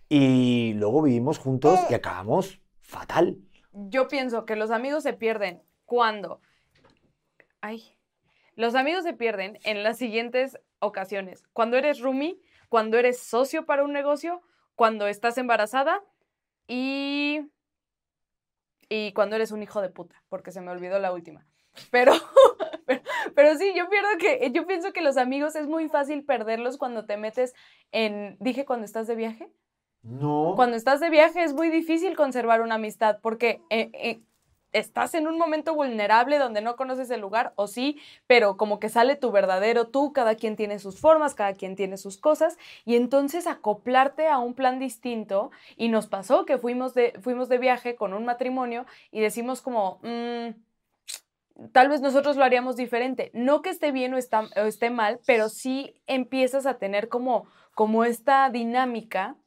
y 0.10 0.73
luego 0.75 1.01
vivimos 1.01 1.39
juntos 1.39 1.80
y 1.89 1.95
acabamos 1.95 2.62
fatal. 2.82 3.38
Yo 3.73 4.08
pienso 4.08 4.45
que 4.45 4.56
los 4.56 4.71
amigos 4.71 5.04
se 5.04 5.13
pierden 5.13 5.63
cuando... 5.86 6.39
Ay. 7.62 7.95
Los 8.56 8.76
amigos 8.76 9.04
se 9.04 9.13
pierden 9.13 9.60
en 9.63 9.84
las 9.84 9.98
siguientes 9.98 10.58
ocasiones. 10.80 11.44
Cuando 11.54 11.78
eres 11.78 12.00
roomie, 12.00 12.39
cuando 12.70 12.98
eres 12.98 13.20
socio 13.20 13.65
para 13.65 13.84
un 13.84 13.94
negocio, 13.94 14.41
cuando 14.76 15.08
estás 15.08 15.38
embarazada 15.38 16.02
y... 16.68 17.41
Y 18.88 19.13
cuando 19.13 19.36
eres 19.36 19.52
un 19.52 19.63
hijo 19.63 19.82
de 19.82 19.89
puta, 19.89 20.22
porque 20.30 20.52
se 20.52 20.62
me 20.62 20.70
olvidó 20.70 21.00
la 21.00 21.12
última. 21.12 21.48
Pero, 21.89 22.13
pero, 22.86 23.02
pero 23.34 23.58
sí, 23.58 23.74
yo 23.76 23.89
pierdo 23.89 24.10
que, 24.20 24.52
yo 24.52 24.68
pienso 24.68 24.94
que 24.94 25.02
los 25.02 25.18
amigos 25.18 25.56
es 25.56 25.68
muy 25.68 25.89
fácil 25.89 26.24
perderlos 26.24 26.78
cuando 26.78 27.06
te 27.06 27.18
metes 27.18 27.54
en, 27.91 28.38
dije 28.39 28.63
cuando 28.63 28.86
estás 28.86 29.08
de 29.08 29.15
viaje. 29.15 29.50
No. 30.04 30.54
Cuando 30.56 30.78
estás 30.78 31.00
de 31.00 31.10
viaje 31.10 31.44
es 31.44 31.54
muy 31.54 31.70
difícil 31.70 32.15
conservar 32.15 32.62
una 32.62 32.76
amistad 32.76 33.18
porque 33.24 33.62
eh, 33.72 33.89
eh, 33.94 34.22
estás 34.78 35.14
en 35.16 35.28
un 35.28 35.38
momento 35.38 35.74
vulnerable 35.76 36.38
donde 36.38 36.62
no 36.62 36.76
conoces 36.76 37.10
el 37.10 37.22
lugar, 37.22 37.54
o 37.56 37.68
sí, 37.68 38.00
pero 38.28 38.58
como 38.58 38.80
que 38.80 38.90
sale 38.90 39.16
tu 39.16 39.32
verdadero 39.32 39.88
tú, 39.88 40.14
cada 40.14 40.36
quien 40.36 40.56
tiene 40.56 40.80
sus 40.80 41.00
formas, 41.00 41.36
cada 41.36 41.54
quien 41.54 41.76
tiene 41.76 41.98
sus 41.98 42.18
cosas, 42.18 42.58
y 42.86 42.96
entonces 42.96 43.48
acoplarte 43.48 44.28
a 44.28 44.38
un 44.40 44.54
plan 44.54 44.80
distinto, 44.80 45.52
y 45.78 45.90
nos 45.90 46.08
pasó 46.08 46.46
que 46.46 46.58
fuimos 46.58 46.94
de, 46.94 47.14
fuimos 47.22 47.50
de 47.50 47.58
viaje 47.58 47.96
con 47.96 48.14
un 48.14 48.26
matrimonio 48.26 48.86
y 49.12 49.22
decimos 49.22 49.62
como... 49.62 50.00
"Mm, 50.04 50.50
Tal 51.72 51.88
vez 51.88 52.02
nosotros 52.02 52.36
lo 52.36 52.44
haríamos 52.44 52.76
diferente. 52.76 53.32
No 53.34 53.62
que 53.62 53.70
esté 53.70 53.92
bien 53.92 54.14
o, 54.14 54.18
está, 54.18 54.50
esté 54.56 54.90
mal, 54.90 55.22
pero 55.26 55.48
sí 55.48 55.94
empiezas 56.06 56.66
a 56.66 56.78
tener 56.78 57.08
como, 57.08 57.48
como 57.74 58.04
esta 58.04 58.50
dinámica 58.50 59.38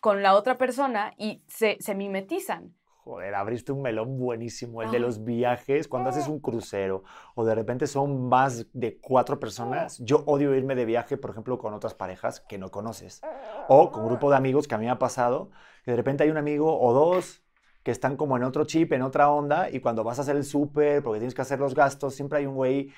con 0.00 0.22
la 0.22 0.34
otra 0.34 0.56
persona 0.58 1.12
y 1.18 1.42
se, 1.48 1.76
se 1.80 1.94
mimetizan. 1.94 2.74
Joder, 3.04 3.34
abriste 3.34 3.70
un 3.70 3.82
melón 3.82 4.16
buenísimo, 4.16 4.80
el 4.80 4.90
de 4.90 4.98
los 4.98 5.24
viajes, 5.24 5.88
cuando 5.88 6.08
haces 6.08 6.26
un 6.26 6.40
crucero 6.40 7.04
o 7.34 7.44
de 7.44 7.54
repente 7.54 7.86
son 7.86 8.30
más 8.30 8.66
de 8.72 8.98
cuatro 8.98 9.38
personas. 9.38 9.98
Yo 9.98 10.22
odio 10.24 10.54
irme 10.54 10.74
de 10.74 10.86
viaje, 10.86 11.18
por 11.18 11.30
ejemplo, 11.30 11.58
con 11.58 11.74
otras 11.74 11.92
parejas 11.92 12.40
que 12.40 12.56
no 12.56 12.70
conoces 12.70 13.20
o 13.68 13.90
con 13.92 14.04
un 14.04 14.08
grupo 14.08 14.30
de 14.30 14.36
amigos 14.36 14.66
que 14.66 14.74
a 14.74 14.78
mí 14.78 14.86
me 14.86 14.90
ha 14.90 14.98
pasado, 14.98 15.50
que 15.84 15.90
de 15.90 15.98
repente 15.98 16.24
hay 16.24 16.30
un 16.30 16.38
amigo 16.38 16.80
o 16.80 16.94
dos 16.94 17.42
que 17.82 17.90
están 17.90 18.16
como 18.16 18.38
en 18.38 18.42
otro 18.42 18.64
chip, 18.64 18.90
en 18.94 19.02
otra 19.02 19.28
onda, 19.28 19.68
y 19.68 19.80
cuando 19.80 20.02
vas 20.02 20.18
a 20.18 20.22
hacer 20.22 20.36
el 20.36 20.44
súper, 20.44 21.02
porque 21.02 21.18
tienes 21.18 21.34
que 21.34 21.42
hacer 21.42 21.60
los 21.60 21.74
gastos, 21.74 22.14
siempre 22.14 22.38
hay 22.38 22.46
un 22.46 22.54
güey 22.54 22.90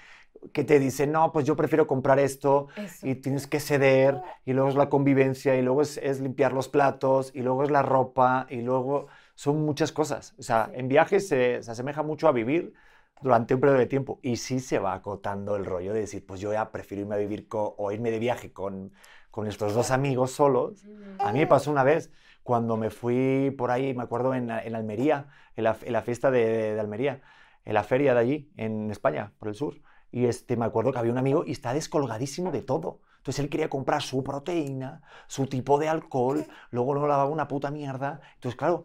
que 0.52 0.62
te 0.62 0.78
dice, 0.78 1.08
no, 1.08 1.32
pues 1.32 1.44
yo 1.44 1.56
prefiero 1.56 1.88
comprar 1.88 2.20
esto, 2.20 2.68
Eso. 2.76 3.04
y 3.04 3.16
tienes 3.16 3.48
que 3.48 3.58
ceder, 3.58 4.22
y 4.44 4.52
luego 4.52 4.68
es 4.68 4.76
la 4.76 4.88
convivencia, 4.88 5.56
y 5.56 5.62
luego 5.62 5.82
es, 5.82 5.96
es 5.96 6.20
limpiar 6.20 6.52
los 6.52 6.68
platos, 6.68 7.32
y 7.34 7.40
luego 7.40 7.64
es 7.64 7.72
la 7.72 7.82
ropa, 7.82 8.46
y 8.48 8.60
luego 8.60 9.08
son 9.36 9.64
muchas 9.64 9.92
cosas. 9.92 10.34
O 10.38 10.42
sea, 10.42 10.68
en 10.74 10.88
viajes 10.88 11.28
se, 11.28 11.62
se 11.62 11.70
asemeja 11.70 12.02
mucho 12.02 12.26
a 12.26 12.32
vivir 12.32 12.74
durante 13.22 13.54
un 13.54 13.60
periodo 13.60 13.78
de 13.78 13.86
tiempo, 13.86 14.18
y 14.22 14.36
sí 14.36 14.60
se 14.60 14.78
va 14.78 14.92
acotando 14.92 15.56
el 15.56 15.64
rollo 15.64 15.94
de 15.94 16.00
decir, 16.00 16.26
pues 16.26 16.40
yo 16.40 16.52
ya 16.52 16.70
prefiero 16.70 17.02
irme 17.02 17.14
a 17.14 17.18
vivir 17.18 17.46
o 17.50 17.92
irme 17.92 18.10
de 18.10 18.18
viaje 18.18 18.52
con, 18.52 18.92
con 19.30 19.46
estos 19.46 19.72
dos 19.72 19.90
amigos 19.90 20.32
solos. 20.32 20.84
A 21.20 21.32
mí 21.32 21.38
me 21.38 21.46
pasó 21.46 21.70
una 21.70 21.84
vez 21.84 22.10
cuando 22.42 22.76
me 22.76 22.90
fui 22.90 23.54
por 23.56 23.70
ahí, 23.70 23.94
me 23.94 24.02
acuerdo 24.02 24.34
en, 24.34 24.50
en 24.50 24.74
Almería, 24.74 25.28
en 25.56 25.64
la, 25.64 25.76
en 25.82 25.92
la 25.92 26.02
fiesta 26.02 26.30
de, 26.30 26.74
de 26.74 26.80
Almería, 26.80 27.22
en 27.64 27.74
la 27.74 27.84
feria 27.84 28.12
de 28.12 28.20
allí, 28.20 28.52
en 28.56 28.90
España, 28.90 29.32
por 29.38 29.48
el 29.48 29.54
sur. 29.54 29.80
Y 30.12 30.26
este, 30.26 30.56
me 30.56 30.66
acuerdo 30.66 30.92
que 30.92 30.98
había 30.98 31.12
un 31.12 31.18
amigo 31.18 31.42
y 31.46 31.52
está 31.52 31.72
descolgadísimo 31.72 32.52
de 32.52 32.62
todo. 32.62 33.00
Entonces 33.16 33.42
él 33.42 33.48
quería 33.50 33.68
comprar 33.68 34.02
su 34.02 34.22
proteína, 34.22 35.02
su 35.26 35.46
tipo 35.46 35.78
de 35.78 35.88
alcohol, 35.88 36.46
luego 36.70 36.94
no 36.94 37.06
lavaba 37.08 37.30
una 37.30 37.48
puta 37.48 37.70
mierda. 37.70 38.20
Entonces, 38.34 38.56
claro, 38.56 38.84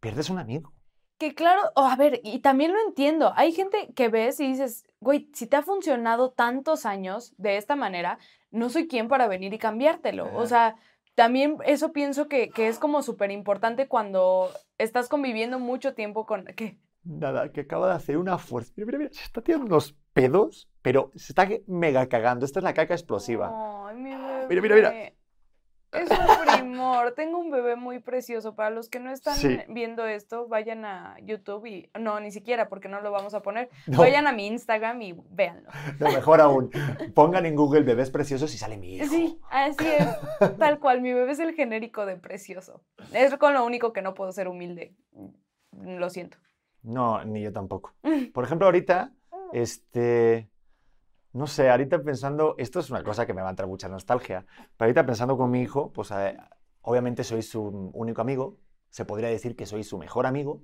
pierdes 0.00 0.30
un 0.30 0.38
amigo. 0.38 0.72
Que 1.18 1.34
claro, 1.34 1.62
a 1.76 1.96
ver, 1.96 2.20
y 2.24 2.40
también 2.40 2.72
lo 2.72 2.78
entiendo. 2.86 3.32
Hay 3.36 3.52
gente 3.52 3.92
que 3.94 4.08
ves 4.08 4.38
y 4.38 4.48
dices, 4.48 4.84
güey, 5.00 5.30
si 5.32 5.46
te 5.46 5.56
ha 5.56 5.62
funcionado 5.62 6.30
tantos 6.30 6.84
años 6.84 7.34
de 7.38 7.56
esta 7.56 7.74
manera, 7.74 8.18
no 8.50 8.68
soy 8.68 8.86
quien 8.86 9.08
para 9.08 9.26
venir 9.26 9.54
y 9.54 9.58
cambiártelo. 9.58 10.36
O 10.36 10.46
sea, 10.46 10.76
también 11.14 11.56
eso 11.64 11.92
pienso 11.92 12.28
que, 12.28 12.50
que 12.50 12.68
es 12.68 12.78
como 12.78 13.02
súper 13.02 13.30
importante 13.30 13.88
cuando 13.88 14.50
estás 14.76 15.08
conviviendo 15.08 15.58
mucho 15.58 15.94
tiempo 15.94 16.26
con... 16.26 16.44
¿Qué? 16.54 16.78
Nada, 17.02 17.50
que 17.50 17.62
acaba 17.62 17.88
de 17.88 17.94
hacer 17.94 18.18
una 18.18 18.36
fuerza. 18.36 18.72
Mira, 18.76 18.86
mira, 18.86 18.98
mira, 18.98 19.10
se 19.12 19.22
está 19.22 19.40
tirando 19.40 19.66
unos 19.66 19.96
pedos, 20.12 20.68
pero 20.82 21.12
se 21.14 21.32
está 21.32 21.48
mega 21.66 22.06
cagando. 22.08 22.44
Esta 22.44 22.58
es 22.58 22.64
la 22.64 22.74
caca 22.74 22.94
explosiva. 22.94 23.88
Ay, 23.88 23.96
mi 23.96 24.10
bebé. 24.10 24.46
Mira, 24.48 24.60
mira, 24.60 24.74
mira. 24.74 25.12
Es 25.96 26.10
un 26.10 26.54
primor. 26.54 27.12
Tengo 27.14 27.38
un 27.38 27.50
bebé 27.50 27.76
muy 27.76 27.98
precioso. 27.98 28.54
Para 28.54 28.70
los 28.70 28.88
que 28.88 29.00
no 29.00 29.10
están 29.10 29.34
Sí. 29.36 29.58
viendo 29.68 30.06
esto, 30.06 30.46
vayan 30.48 30.84
a 30.84 31.16
YouTube 31.22 31.66
y. 31.66 31.90
No, 31.98 32.20
ni 32.20 32.30
siquiera, 32.30 32.68
porque 32.68 32.88
no 32.88 33.00
lo 33.00 33.10
vamos 33.10 33.34
a 33.34 33.42
poner. 33.42 33.70
No. 33.86 33.98
Vayan 33.98 34.26
a 34.26 34.32
mi 34.32 34.46
Instagram 34.46 35.00
y 35.02 35.14
véanlo. 35.30 35.70
No, 35.98 36.06
mejor 36.12 36.40
aún, 36.40 36.70
pongan 37.14 37.46
en 37.46 37.56
Google 37.56 37.82
bebés 37.82 38.10
preciosos 38.10 38.54
y 38.54 38.58
sale 38.58 38.76
mi 38.76 38.96
hijo. 38.96 39.06
Sí, 39.06 39.38
así 39.50 39.86
es. 39.86 40.56
Tal 40.58 40.78
cual. 40.78 41.00
Mi 41.00 41.12
bebé 41.12 41.32
es 41.32 41.38
el 41.40 41.54
genérico 41.54 42.06
de 42.06 42.16
precioso. 42.16 42.82
Es 43.12 43.34
con 43.36 43.54
lo 43.54 43.64
único 43.64 43.92
que 43.92 44.02
no 44.02 44.14
puedo 44.14 44.32
ser 44.32 44.48
humilde. 44.48 44.94
Lo 45.72 46.08
siento. 46.10 46.38
No, 46.82 47.24
ni 47.24 47.42
yo 47.42 47.52
tampoco. 47.52 47.94
Por 48.34 48.44
ejemplo, 48.44 48.66
ahorita, 48.66 49.12
este, 49.52 50.48
no 51.36 51.46
sé, 51.46 51.70
ahorita 51.70 52.02
pensando, 52.02 52.54
esto 52.58 52.80
es 52.80 52.90
una 52.90 53.02
cosa 53.04 53.26
que 53.26 53.34
me 53.34 53.42
va 53.42 53.48
a 53.48 53.50
entrar 53.50 53.68
mucha 53.68 53.88
nostalgia, 53.88 54.46
pero 54.76 54.86
ahorita 54.86 55.06
pensando 55.06 55.36
con 55.36 55.50
mi 55.50 55.60
hijo, 55.62 55.92
pues 55.92 56.10
eh, 56.12 56.36
obviamente 56.82 57.24
soy 57.24 57.42
su 57.42 57.62
único 57.94 58.20
amigo, 58.22 58.58
se 58.90 59.04
podría 59.04 59.28
decir 59.28 59.54
que 59.56 59.66
soy 59.66 59.84
su 59.84 59.98
mejor 59.98 60.26
amigo, 60.26 60.60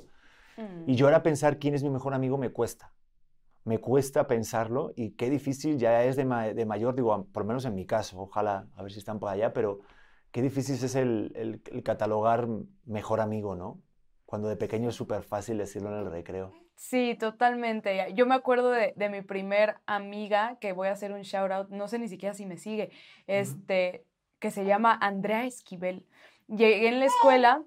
Mm. 0.57 0.85
y 0.91 0.97
yo 0.97 1.07
ahora 1.07 1.23
pensar 1.23 1.59
quién 1.59 1.75
es 1.75 1.83
mi 1.83 1.89
mejor 1.91 2.13
amigo 2.13 2.37
me 2.37 2.51
cuesta. 2.51 2.93
Me 3.65 3.79
cuesta 3.79 4.27
pensarlo 4.27 4.93
y 4.97 5.13
qué 5.13 5.31
difícil 5.31 5.79
ya 5.79 6.05
es 6.05 6.17
de, 6.17 6.25
ma- 6.27 6.49
de 6.53 6.67
mayor, 6.67 6.95
digo, 6.95 7.27
por 7.33 7.45
lo 7.45 7.47
menos 7.49 7.65
en 7.65 7.75
mi 7.75 7.87
caso, 7.87 8.21
ojalá, 8.21 8.67
a 8.77 8.83
ver 8.83 8.93
si 8.93 8.99
están 8.99 9.19
por 9.21 9.31
allá, 9.31 9.53
pero 9.53 9.81
qué 10.31 10.43
difícil 10.43 10.75
es 10.75 10.95
el, 10.95 11.33
el- 11.37 11.63
el 11.73 11.83
catalogar 11.83 12.49
mejor 12.85 13.21
amigo, 13.21 13.55
¿no? 13.55 13.81
Cuando 14.27 14.49
de 14.49 14.57
pequeño 14.57 14.89
es 14.91 14.95
súper 14.97 15.23
fácil 15.23 15.59
decirlo 15.59 15.91
en 15.91 16.07
el 16.07 16.11
recreo. 16.11 16.53
Sí, 16.75 17.17
totalmente. 17.19 18.13
Yo 18.15 18.27
me 18.27 18.35
acuerdo 18.35 18.71
de, 18.71 18.93
de 18.97 19.09
mi 19.09 19.23
primer 19.23 19.77
amiga, 19.87 20.57
que 20.61 20.73
voy 20.73 20.89
a 20.89 20.93
hacer 20.93 21.13
un 21.13 21.23
shout 21.23 21.51
out, 21.53 21.69
no 21.71 21.89
sé 21.89 21.99
ni 21.99 22.09
siquiera 22.09 22.35
si 22.35 22.47
me 22.47 22.57
sigue, 22.57 22.91
este, 23.27 24.05
que 24.39 24.51
se 24.51 24.65
llama 24.65 24.99
Andrea 25.01 25.45
Esquivel. 25.45 26.07
Llegué 26.49 26.89
en 26.89 26.99
la 26.99 27.07
escuela, 27.07 27.63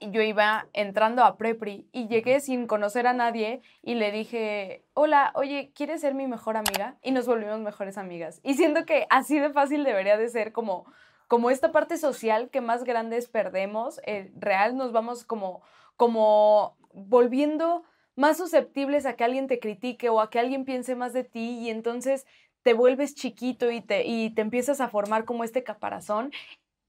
y 0.00 0.10
yo 0.10 0.22
iba 0.22 0.66
entrando 0.72 1.22
a 1.22 1.36
Prepri 1.36 1.86
y 1.92 2.08
llegué 2.08 2.40
sin 2.40 2.66
conocer 2.66 3.06
a 3.06 3.12
nadie 3.12 3.60
y 3.82 3.94
le 3.94 4.10
dije, 4.10 4.84
hola, 4.94 5.30
oye, 5.34 5.72
¿quieres 5.74 6.00
ser 6.00 6.14
mi 6.14 6.26
mejor 6.26 6.56
amiga? 6.56 6.96
Y 7.02 7.12
nos 7.12 7.26
volvimos 7.26 7.60
mejores 7.60 7.98
amigas. 7.98 8.40
Y 8.42 8.54
siento 8.54 8.86
que 8.86 9.06
así 9.10 9.38
de 9.38 9.50
fácil 9.50 9.84
debería 9.84 10.16
de 10.16 10.28
ser 10.28 10.52
como, 10.52 10.90
como 11.28 11.50
esta 11.50 11.70
parte 11.70 11.98
social 11.98 12.48
que 12.48 12.62
más 12.62 12.84
grandes 12.84 13.28
perdemos, 13.28 14.00
eh, 14.06 14.32
real 14.36 14.76
nos 14.76 14.90
vamos 14.90 15.24
como, 15.24 15.62
como 15.96 16.78
volviendo 16.94 17.84
más 18.20 18.36
susceptibles 18.36 19.06
a 19.06 19.16
que 19.16 19.24
alguien 19.24 19.48
te 19.48 19.58
critique 19.58 20.10
o 20.10 20.20
a 20.20 20.28
que 20.28 20.38
alguien 20.38 20.66
piense 20.66 20.94
más 20.94 21.14
de 21.14 21.24
ti 21.24 21.58
y 21.58 21.70
entonces 21.70 22.26
te 22.62 22.74
vuelves 22.74 23.14
chiquito 23.14 23.70
y 23.70 23.80
te, 23.80 24.06
y 24.06 24.34
te 24.34 24.42
empiezas 24.42 24.82
a 24.82 24.88
formar 24.88 25.24
como 25.24 25.42
este 25.42 25.64
caparazón 25.64 26.30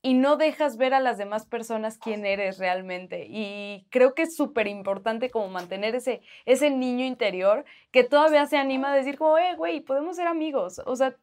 y 0.01 0.13
no 0.13 0.35
dejas 0.35 0.75
ver 0.75 0.93
a 0.93 0.99
las 0.99 1.17
demás 1.17 1.45
personas 1.45 1.97
quién 1.97 2.25
eres 2.25 2.57
realmente. 2.57 3.27
Y 3.29 3.85
creo 3.91 4.13
que 4.13 4.23
es 4.23 4.35
súper 4.35 4.67
importante 4.67 5.29
como 5.29 5.47
mantener 5.47 5.95
ese, 5.95 6.21
ese 6.45 6.69
niño 6.69 7.05
interior 7.05 7.63
que 7.91 8.03
todavía 8.03 8.45
se 8.47 8.57
anima 8.57 8.91
a 8.91 8.95
decir 8.95 9.17
como, 9.17 9.37
eh, 9.37 9.55
güey, 9.55 9.79
podemos 9.79 10.17
ser 10.17 10.27
amigos. 10.27 10.81
O 10.85 10.97
sea, 10.97 11.15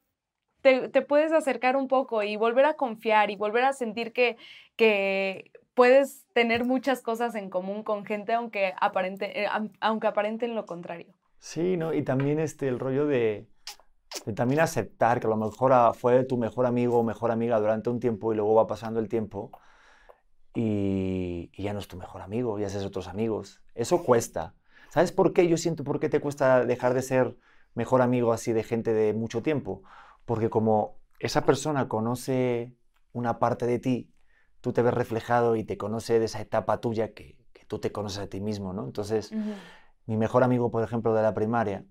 te, 0.62 0.88
te 0.88 1.02
puedes 1.02 1.32
acercar 1.32 1.76
un 1.76 1.88
poco 1.88 2.22
y 2.22 2.36
volver 2.36 2.64
a 2.64 2.74
confiar 2.74 3.30
y 3.30 3.36
volver 3.36 3.64
a 3.64 3.74
sentir 3.74 4.12
que, 4.12 4.38
que 4.76 5.50
puedes 5.78 6.26
tener 6.32 6.64
muchas 6.64 7.02
cosas 7.02 7.36
en 7.36 7.50
común 7.50 7.84
con 7.84 8.04
gente 8.04 8.32
aunque, 8.32 8.74
aparente, 8.80 9.44
eh, 9.44 9.48
aunque 9.80 10.08
aparenten 10.08 10.56
lo 10.56 10.66
contrario. 10.66 11.14
Sí, 11.38 11.76
¿no? 11.76 11.94
Y 11.94 12.02
también 12.02 12.40
este, 12.40 12.66
el 12.66 12.80
rollo 12.80 13.06
de, 13.06 13.46
de 14.26 14.32
también 14.32 14.58
aceptar 14.58 15.20
que 15.20 15.28
a 15.28 15.30
lo 15.30 15.36
mejor 15.36 15.72
ah, 15.72 15.92
fue 15.94 16.24
tu 16.24 16.36
mejor 16.36 16.66
amigo 16.66 16.98
o 16.98 17.04
mejor 17.04 17.30
amiga 17.30 17.60
durante 17.60 17.90
un 17.90 18.00
tiempo 18.00 18.32
y 18.32 18.36
luego 18.36 18.56
va 18.56 18.66
pasando 18.66 18.98
el 18.98 19.08
tiempo 19.08 19.52
y, 20.52 21.48
y 21.52 21.62
ya 21.62 21.72
no 21.72 21.78
es 21.78 21.86
tu 21.86 21.96
mejor 21.96 22.22
amigo, 22.22 22.58
ya 22.58 22.66
haces 22.66 22.84
otros 22.84 23.06
amigos. 23.06 23.62
Eso 23.76 24.02
cuesta. 24.02 24.56
¿Sabes 24.88 25.12
por 25.12 25.32
qué? 25.32 25.46
Yo 25.46 25.56
siento 25.56 25.84
por 25.84 26.00
qué 26.00 26.08
te 26.08 26.18
cuesta 26.18 26.64
dejar 26.64 26.92
de 26.92 27.02
ser 27.02 27.36
mejor 27.74 28.02
amigo 28.02 28.32
así 28.32 28.52
de 28.52 28.64
gente 28.64 28.92
de 28.92 29.14
mucho 29.14 29.44
tiempo. 29.44 29.84
Porque 30.24 30.50
como 30.50 30.98
esa 31.20 31.46
persona 31.46 31.86
conoce 31.86 32.74
una 33.12 33.38
parte 33.38 33.64
de 33.64 33.78
ti, 33.78 34.10
tú 34.60 34.72
te 34.72 34.82
ves 34.82 34.94
reflejado 34.94 35.56
y 35.56 35.64
te 35.64 35.76
conoce 35.76 36.18
de 36.18 36.26
esa 36.26 36.40
etapa 36.40 36.80
tuya 36.80 37.12
que, 37.14 37.36
que 37.52 37.64
tú 37.64 37.78
te 37.78 37.92
conoces 37.92 38.18
a 38.18 38.26
ti 38.28 38.40
mismo, 38.40 38.72
¿no? 38.72 38.84
Entonces, 38.84 39.32
Ujú. 39.32 39.54
mi 40.06 40.16
mejor 40.16 40.42
amigo, 40.44 40.70
por 40.70 40.82
ejemplo, 40.82 41.14
de 41.14 41.22
la 41.22 41.34
primaria, 41.34 41.84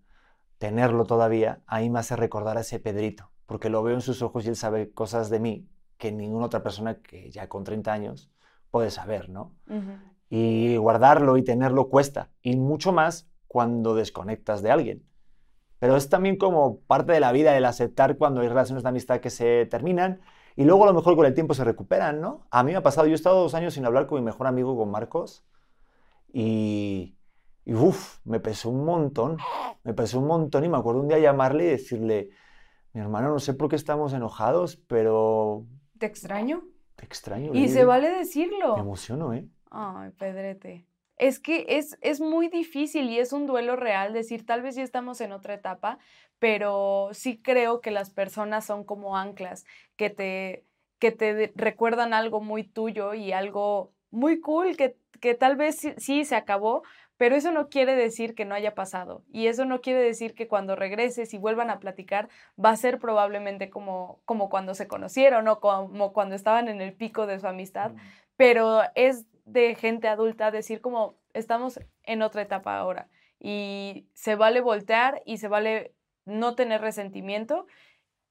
tenerlo 0.58 1.06
todavía, 1.06 1.62
ahí 1.68 1.90
me 1.90 2.00
hace 2.00 2.16
recordar 2.16 2.58
a 2.58 2.62
ese 2.62 2.80
Pedrito, 2.80 3.32
porque 3.46 3.70
lo 3.70 3.84
veo 3.84 3.96
en 3.96 4.02
sus 4.02 4.22
ojos 4.22 4.46
y 4.46 4.50
él 4.50 4.56
sabe 4.56 4.92
cosas 4.92 5.30
de 5.30 5.40
mí 5.40 5.68
que 5.98 6.12
ninguna 6.12 6.48
otra 6.48 6.64
persona 6.64 6.96
que 6.96 7.32
ya 7.32 7.48
con 7.48 7.64
30 7.64 7.94
años 7.94 8.30
puede 8.72 8.92
saber, 8.92 9.30
¿no? 9.30 9.56
Y 10.30 10.76
guardarlo 10.78 11.38
y 11.38 11.44
tenerlo 11.44 11.90
cuesta, 11.90 12.32
y 12.42 12.58
mucho 12.58 12.92
más 12.92 13.30
cuando 13.48 13.96
desconectas 13.96 14.62
de 14.62 14.72
alguien. 14.72 15.04
Pero 15.80 15.96
es 15.96 16.10
también 16.10 16.38
como 16.38 16.80
parte 16.82 17.14
de 17.14 17.20
la 17.20 17.32
vida 17.32 17.56
el 17.56 17.66
aceptar 17.66 18.18
cuando 18.18 18.42
hay 18.42 18.48
relaciones 18.48 18.84
de 18.84 18.90
amistad 18.90 19.20
que 19.20 19.30
se 19.30 19.66
terminan 19.68 20.22
y 20.58 20.66
luego 20.66 20.84
a 20.84 20.88
lo 20.88 20.94
mejor 20.94 21.16
con 21.16 21.26
el 21.26 21.34
tiempo 21.34 21.54
se 21.54 21.64
recuperan, 21.64 22.20
¿no? 22.20 22.46
A 22.52 22.64
mí 22.64 22.72
me 22.72 22.78
ha 22.78 22.84
pasado, 22.84 23.08
yo 23.08 23.14
he 23.14 23.16
estado 23.16 23.40
dos 23.42 23.54
años 23.54 23.74
sin 23.76 23.86
hablar 23.86 24.08
con 24.08 24.20
mi 24.20 24.26
mejor 24.26 24.48
amigo, 24.48 24.76
con 24.76 24.92
Marcos, 24.92 25.46
y, 26.34 27.16
y 27.66 27.74
uff, 27.74 28.20
me 28.26 28.40
pesó 28.40 28.70
un 28.70 28.84
montón, 28.86 29.38
me 29.84 29.94
pesó 29.94 30.20
un 30.20 30.28
montón 30.28 30.66
y 30.66 30.70
me 30.70 30.78
acuerdo 30.78 31.02
un 31.02 31.08
día 31.08 31.20
llamarle 31.20 31.66
y 31.66 31.68
decirle, 31.68 32.30
mi 32.94 33.02
hermano, 33.02 33.30
no 33.30 33.40
sé 33.40 33.54
por 33.54 33.70
qué 33.70 33.76
estamos 33.76 34.14
enojados, 34.14 34.76
pero 34.76 35.66
¿Te 35.98 36.06
extraño? 36.06 36.64
te 36.96 37.06
extraño. 37.06 37.52
Y 37.54 37.70
se 37.70 37.86
vale 37.86 38.10
Me 38.10 38.18
decirlo. 38.18 38.78
emociono, 38.78 39.34
¿eh? 39.34 39.48
Ay, 39.70 40.12
Pedrete. 40.18 40.88
Es 41.18 41.40
que 41.40 41.66
es, 41.70 41.98
es 42.02 42.20
muy 42.22 42.48
difícil 42.48 43.10
y 43.10 43.18
es 43.20 43.34
un 43.34 43.48
duelo 43.48 43.76
real 43.76 44.14
decir, 44.14 44.46
tal 44.46 44.62
vez 44.62 44.76
ya 44.76 44.84
estamos 44.84 45.20
en 45.22 45.32
otra 45.32 45.56
etapa, 45.56 45.98
pero 46.40 47.10
sí 47.14 47.42
creo 47.42 47.82
que 47.82 47.92
las 47.92 48.10
personas 48.10 48.66
son 48.66 48.84
como 48.84 49.18
anclas 49.18 49.66
que 49.96 50.10
te, 50.10 50.66
que 51.00 51.12
te 51.12 51.52
recuerdan 51.56 52.14
algo 52.14 52.42
muy 52.42 52.64
tuyo 52.64 53.14
y 53.14 53.32
algo 53.32 53.94
muy 54.12 54.40
cool, 54.40 54.78
que, 54.78 54.98
que 55.20 55.36
tal 55.36 55.56
vez 55.56 55.78
sí, 55.78 55.94
sí 55.98 56.26
se 56.26 56.36
acabó, 56.36 56.84
pero 57.18 57.36
eso 57.36 57.52
no 57.52 57.70
quiere 57.70 57.96
decir 57.96 58.36
que 58.36 58.46
no 58.46 58.56
haya 58.56 58.76
pasado. 58.76 59.24
Y 59.32 59.48
eso 59.48 59.66
no 59.66 59.82
quiere 59.82 60.00
decir 60.00 60.36
que 60.36 60.48
cuando 60.48 60.76
regreses 60.76 61.34
y 61.34 61.38
vuelvan 61.38 61.70
a 61.70 61.80
platicar 61.80 62.30
va 62.64 62.70
a 62.70 62.78
ser 62.78 63.00
probablemente 63.00 63.70
como, 63.70 64.22
como 64.26 64.50
cuando 64.50 64.76
se 64.76 64.88
conocieron 64.88 65.48
o 65.48 65.60
como 65.60 66.14
cuando 66.14 66.36
estaban 66.36 66.68
en 66.68 66.82
el 66.82 66.94
pico 66.94 67.26
de 67.26 67.40
su 67.40 67.48
amistad 67.48 67.92
pero 68.38 68.82
es 68.96 69.26
de 69.46 69.76
gente 69.76 70.08
adulta 70.08 70.52
decir 70.52 70.80
como 70.80 71.18
estamos 71.34 71.80
en 72.04 72.22
otra 72.22 72.44
etapa 72.44 72.78
ahora 72.78 73.10
y 73.40 74.08
se 74.14 74.36
vale 74.36 74.62
voltear 74.62 75.22
y 75.26 75.38
se 75.38 75.48
vale 75.48 75.94
no 76.28 76.56
tener 76.56 76.82
resentimiento 76.82 77.66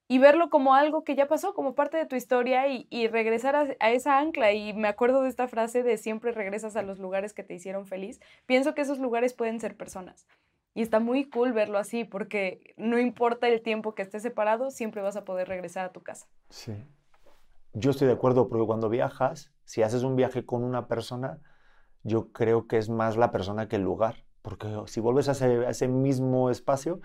y 0.09 0.19
verlo 0.19 0.51
como 0.51 0.75
algo 0.75 1.03
que 1.03 1.17
ya 1.17 1.27
pasó, 1.27 1.55
como 1.55 1.75
parte 1.75 1.97
de 1.97 2.07
tu 2.07 2.15
historia 2.15 2.69
y, 2.69 3.09
regresar 3.09 3.57
a, 3.57 3.91
esa 3.91 4.19
ancla. 4.19 4.53
Y 4.53 4.73
me 4.73 4.89
acuerdo 4.89 5.23
de 5.23 5.29
esta 5.29 5.49
frase 5.49 5.83
de 5.83 5.97
siempre 5.97 6.31
regresas 6.33 6.77
a 6.77 6.83
los 6.83 6.99
lugares 6.99 7.33
que 7.33 7.43
te 7.43 7.55
hicieron 7.55 7.87
feliz. 7.87 8.21
Pienso 8.47 8.75
que 8.75 8.83
esos 8.83 8.99
lugares 8.99 9.35
pueden 9.35 9.59
ser 9.59 9.77
personas. 9.77 10.27
Y 10.75 10.83
está 10.83 11.01
muy 11.01 11.29
cool 11.29 11.53
verlo 11.53 11.79
así, 11.79 12.05
porque 12.05 12.75
no 12.77 12.99
importa 12.99 13.49
el 13.49 13.63
tiempo 13.63 13.95
que 13.95 14.03
estés 14.03 14.23
separado, 14.23 14.71
siempre 14.71 15.03
vas 15.03 15.17
a 15.17 15.25
poder 15.25 15.49
regresar 15.49 15.87
a 15.87 15.93
tu 15.93 16.03
casa. 16.03 16.27
Sí. 16.51 16.75
Yo 17.73 17.91
estoy 17.91 18.07
de 18.07 18.13
acuerdo 18.13 18.49
porque 18.49 18.67
cuando 18.67 18.89
viajas, 18.89 19.53
si 19.65 19.83
haces 19.83 20.03
un 20.03 20.17
viaje 20.17 20.45
con 20.45 20.63
una 20.63 20.87
persona, 20.87 21.41
yo 22.05 22.31
creo 22.31 22.69
que 22.69 22.77
es 22.77 22.89
más 22.89 23.17
la 23.17 23.33
persona 23.33 23.69
que 23.69 23.77
el 23.77 23.83
lugar. 23.83 24.25
Porque 24.43 24.69
si 24.87 25.01
vuelves 25.01 25.29
a 25.29 25.69
ese 25.69 25.89
mismo 25.89 26.51
espacio, 26.51 27.01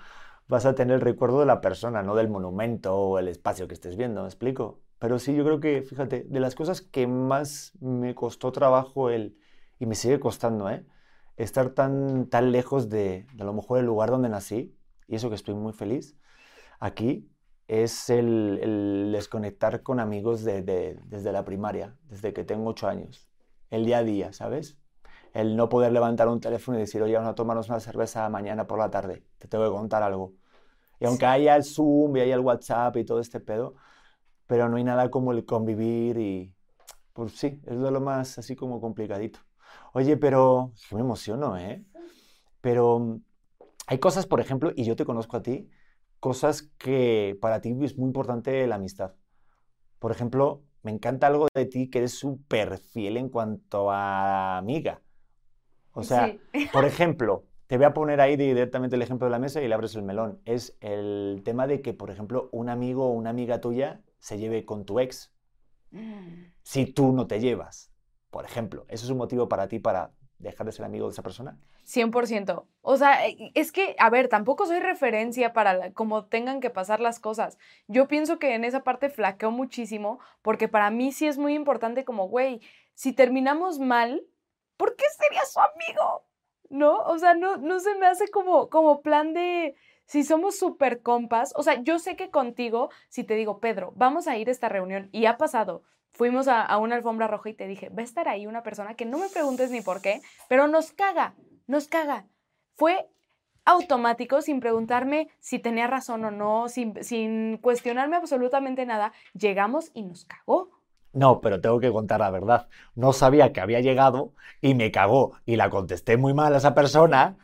vas 0.48 0.66
a 0.66 0.76
tener 0.76 0.96
el 0.96 1.02
recuerdo 1.02 1.40
de 1.40 1.46
la 1.46 1.62
persona, 1.62 2.04
no 2.04 2.16
del 2.16 2.30
monumento 2.30 2.96
o 2.96 3.20
el 3.20 3.28
espacio 3.28 3.68
que 3.68 3.74
estés 3.74 3.96
viendo, 3.98 4.22
¿me 4.22 4.28
explico? 4.28 4.82
Pero 5.00 5.18
sí, 5.20 5.34
yo 5.36 5.44
creo 5.46 5.60
que, 5.60 5.82
fíjate, 5.84 6.24
de 6.24 6.40
las 6.40 6.56
cosas 6.56 6.82
que 6.82 7.08
más 7.08 7.74
me 7.82 8.14
costó 8.16 8.52
trabajo 8.52 9.10
el, 9.10 9.38
y 9.80 9.86
me 9.86 9.96
sigue 9.96 10.20
costando, 10.20 10.70
¿eh? 10.70 10.86
Estar 11.38 11.72
tan, 11.72 12.28
tan 12.30 12.52
lejos 12.52 12.90
de, 12.90 13.26
de 13.34 13.42
a 13.44 13.46
lo 13.46 13.54
mejor 13.54 13.80
el 13.80 13.86
lugar 13.86 14.12
donde 14.12 14.30
nací, 14.30 14.76
y 15.08 15.16
eso 15.16 15.30
que 15.30 15.36
estoy 15.36 15.56
muy 15.56 15.74
feliz, 15.74 16.16
aquí, 16.80 17.30
es 17.68 18.10
el, 18.10 18.60
el 18.62 19.12
desconectar 19.14 19.84
con 19.84 20.00
amigos 20.00 20.44
de- 20.44 20.62
de- 20.64 21.00
desde 21.06 21.32
la 21.32 21.46
primaria, 21.46 21.98
desde 22.10 22.34
que 22.34 22.44
tengo 22.44 22.70
ocho 22.72 22.88
años. 22.88 23.30
El 23.70 23.86
día 23.86 24.00
a 24.00 24.04
día, 24.04 24.34
¿sabes? 24.34 24.78
El 25.34 25.56
no 25.56 25.70
poder 25.70 25.92
levantar 25.92 26.28
un 26.28 26.40
teléfono 26.40 26.78
y 26.78 26.82
decir, 26.82 27.02
oye, 27.02 27.16
vamos 27.16 27.32
a 27.32 27.36
tomarnos 27.36 27.70
una 27.70 27.80
cerveza 27.80 28.28
mañana 28.30 28.68
por 28.68 28.80
la 28.80 28.90
tarde, 28.90 29.24
te 29.38 29.48
tengo 29.48 29.64
que 29.66 29.72
contar 29.72 30.04
algo. 30.04 30.34
Y 31.00 31.06
aunque 31.06 31.26
haya 31.26 31.56
el 31.56 31.64
Zoom 31.64 32.18
y 32.18 32.22
haya 32.22 32.36
el 32.36 32.42
WhatsApp 32.42 32.98
y 32.98 33.06
todo 33.06 33.20
este 33.20 33.40
pedo, 33.40 33.76
pero 34.46 34.70
no 34.70 34.78
hay 34.78 34.84
nada 34.84 35.10
como 35.10 35.32
el 35.32 35.46
convivir 35.46 36.18
y, 36.18 36.54
pues 37.14 37.34
sí, 37.34 37.62
es 37.66 37.80
de 37.80 37.92
lo 37.92 38.02
más 38.02 38.38
así 38.38 38.56
como 38.56 38.82
complicadito. 38.82 39.40
Oye, 39.94 40.18
pero 40.18 40.74
que 40.90 40.96
me 40.96 41.02
emociono, 41.02 41.58
¿eh? 41.58 41.84
Pero 42.62 43.20
hay 43.88 44.00
cosas, 44.00 44.28
por 44.28 44.40
ejemplo, 44.42 44.72
y 44.76 44.84
yo 44.84 44.96
te 44.96 45.06
conozco 45.06 45.38
a 45.38 45.42
ti, 45.42 45.70
cosas 46.20 46.64
que 46.78 47.38
para 47.42 47.62
ti 47.62 47.76
es 47.82 47.98
muy 47.98 48.08
importante 48.08 48.68
la 48.68 48.76
amistad. 48.76 49.14
Por 50.00 50.12
ejemplo, 50.12 50.64
me 50.84 50.92
encanta 50.92 51.28
algo 51.28 51.48
de 51.54 51.66
ti 51.66 51.90
que 51.90 52.00
eres 52.00 52.18
súper 52.18 52.78
fiel 52.78 53.18
en 53.18 53.30
cuanto 53.30 53.92
a 53.92 54.58
amiga. 54.58 55.02
O 55.94 56.04
sea, 56.04 56.28
Sí. 56.28 56.40
por 56.74 56.86
ejemplo, 56.86 57.44
te 57.68 57.78
voy 57.78 57.86
a 57.86 57.94
poner 57.94 58.20
ahí 58.22 58.36
directamente 58.36 58.96
el 58.96 59.02
ejemplo 59.02 59.26
de 59.28 59.32
la 59.32 59.40
mesa 59.40 59.62
y 59.62 59.68
le 59.68 59.74
abres 59.74 59.96
el 59.96 60.04
melón. 60.04 60.40
Es 60.46 60.76
el 60.82 61.42
tema 61.46 61.68
de 61.68 61.82
que, 61.82 61.94
por 61.94 62.10
ejemplo, 62.12 62.50
un 62.52 62.70
amigo 62.70 63.06
o 63.08 63.12
una 63.12 63.30
amiga 63.30 63.62
tuya 63.62 64.02
se 64.20 64.38
lleve 64.38 64.66
con 64.66 64.86
tu 64.86 65.00
ex 65.00 65.32
Mm. 65.92 66.46
si 66.64 66.86
tú 66.86 67.12
no 67.12 67.28
te 67.28 67.40
llevas. 67.42 67.92
Por 68.30 68.46
ejemplo, 68.46 68.86
¿eso 68.88 69.04
es 69.06 69.12
un 69.12 69.18
motivo 69.18 69.50
para 69.50 69.68
ti 69.68 69.80
para 69.80 70.12
dejar 70.40 70.66
de 70.66 70.72
ser 70.72 70.86
amigo 70.86 71.06
de 71.08 71.12
esa 71.12 71.22
persona? 71.22 71.58
100%. 71.84 72.66
O 72.82 72.96
sea, 72.96 73.28
e- 73.28 73.52
es 73.56 73.72
que, 73.74 73.96
a 74.00 74.10
ver, 74.10 74.30
tampoco 74.30 74.66
soy 74.66 74.80
referencia 74.80 75.52
para 75.52 75.92
cómo 75.92 76.26
tengan 76.26 76.62
que 76.62 76.70
pasar 76.70 77.02
las 77.02 77.20
cosas. 77.20 77.58
Yo 77.88 78.08
pienso 78.08 78.40
que 78.40 78.56
en 78.56 78.64
esa 78.64 78.84
parte 78.84 79.10
flaqueo 79.10 79.52
muchísimo 79.52 80.20
porque 80.42 80.68
para 80.70 80.90
mí 80.92 81.12
sí 81.12 81.28
es 81.28 81.38
muy 81.38 81.54
importante 81.56 82.06
como, 82.06 82.28
güey, 82.30 82.62
si 82.94 83.12
terminamos 83.12 83.80
mal, 83.80 84.24
¿por 84.82 84.96
qué 84.96 85.06
sería 85.16 85.46
su 85.46 85.60
amigo? 85.60 86.26
¿No? 86.72 87.02
O 87.02 87.20
sea, 87.20 87.36
no, 87.36 87.58
no 87.58 87.80
se 87.80 87.94
me 87.94 88.08
hace 88.08 88.30
como, 88.30 88.68
como 88.68 89.04
plan 89.04 89.32
de, 89.36 89.76
si 90.06 90.24
somos 90.24 90.58
súper 90.58 91.04
compas, 91.04 91.54
o 91.56 91.62
sea, 91.62 91.84
yo 91.84 92.00
sé 92.00 92.16
que 92.16 92.32
contigo, 92.32 92.90
si 93.08 93.24
te 93.24 93.36
digo, 93.36 93.60
Pedro, 93.60 93.94
vamos 93.96 94.28
a 94.28 94.38
ir 94.38 94.48
a 94.48 94.52
esta 94.52 94.70
reunión 94.70 95.08
y 95.12 95.28
ha 95.28 95.38
pasado. 95.38 95.84
Fuimos 96.14 96.48
a, 96.48 96.64
a 96.64 96.80
una 96.80 96.96
alfombra 96.96 97.28
roja 97.28 97.50
y 97.50 97.54
te 97.54 97.68
dije, 97.68 97.90
va 97.90 98.02
a 98.02 98.06
estar 98.06 98.28
ahí 98.28 98.48
una 98.48 98.64
persona 98.64 98.96
que 98.96 99.06
no 99.06 99.20
me 99.20 99.30
preguntes 99.30 99.70
ni 99.70 99.82
por 99.82 100.02
qué, 100.02 100.20
pero 100.50 100.68
nos 100.68 100.94
caga, 100.94 101.36
nos 101.68 101.88
caga. 101.88 102.26
Fue 102.74 103.08
automático, 103.66 104.42
sin 104.42 104.62
preguntarme 104.62 105.30
si 105.40 105.60
tenía 105.60 105.86
razón 105.86 106.26
o 106.26 106.32
no, 106.32 106.70
sin, 106.70 107.04
sin 107.04 107.60
cuestionarme 107.60 108.16
absolutamente 108.16 108.88
nada. 108.88 109.14
Llegamos 109.34 109.92
y 109.94 110.02
nos 110.02 110.26
cagó. 110.26 110.81
No, 111.14 111.42
pero 111.42 111.60
tengo 111.62 111.80
que 111.80 111.92
contar 111.92 112.20
la 112.22 112.30
verdad. 112.32 112.68
No 112.96 113.14
sabía 113.14 113.52
que 113.52 113.62
había 113.62 113.82
llegado 113.82 114.34
y 114.62 114.76
me 114.76 114.92
cagó 114.92 115.34
y 115.46 115.56
la 115.58 115.70
contesté 115.70 116.18
muy 116.18 116.34
mal 116.34 116.54
a 116.54 116.58
esa 116.58 116.74
persona 116.74 117.38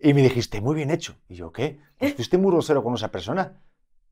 y 0.00 0.14
me 0.14 0.22
dijiste, 0.22 0.60
muy 0.60 0.74
bien 0.74 0.90
hecho. 0.90 1.14
Y 1.28 1.36
yo, 1.36 1.52
¿qué? 1.52 1.78
Pues 1.98 2.14
fuiste 2.14 2.38
muy 2.38 2.50
grosero 2.50 2.82
con 2.82 2.94
esa 2.94 3.10
persona. 3.12 3.60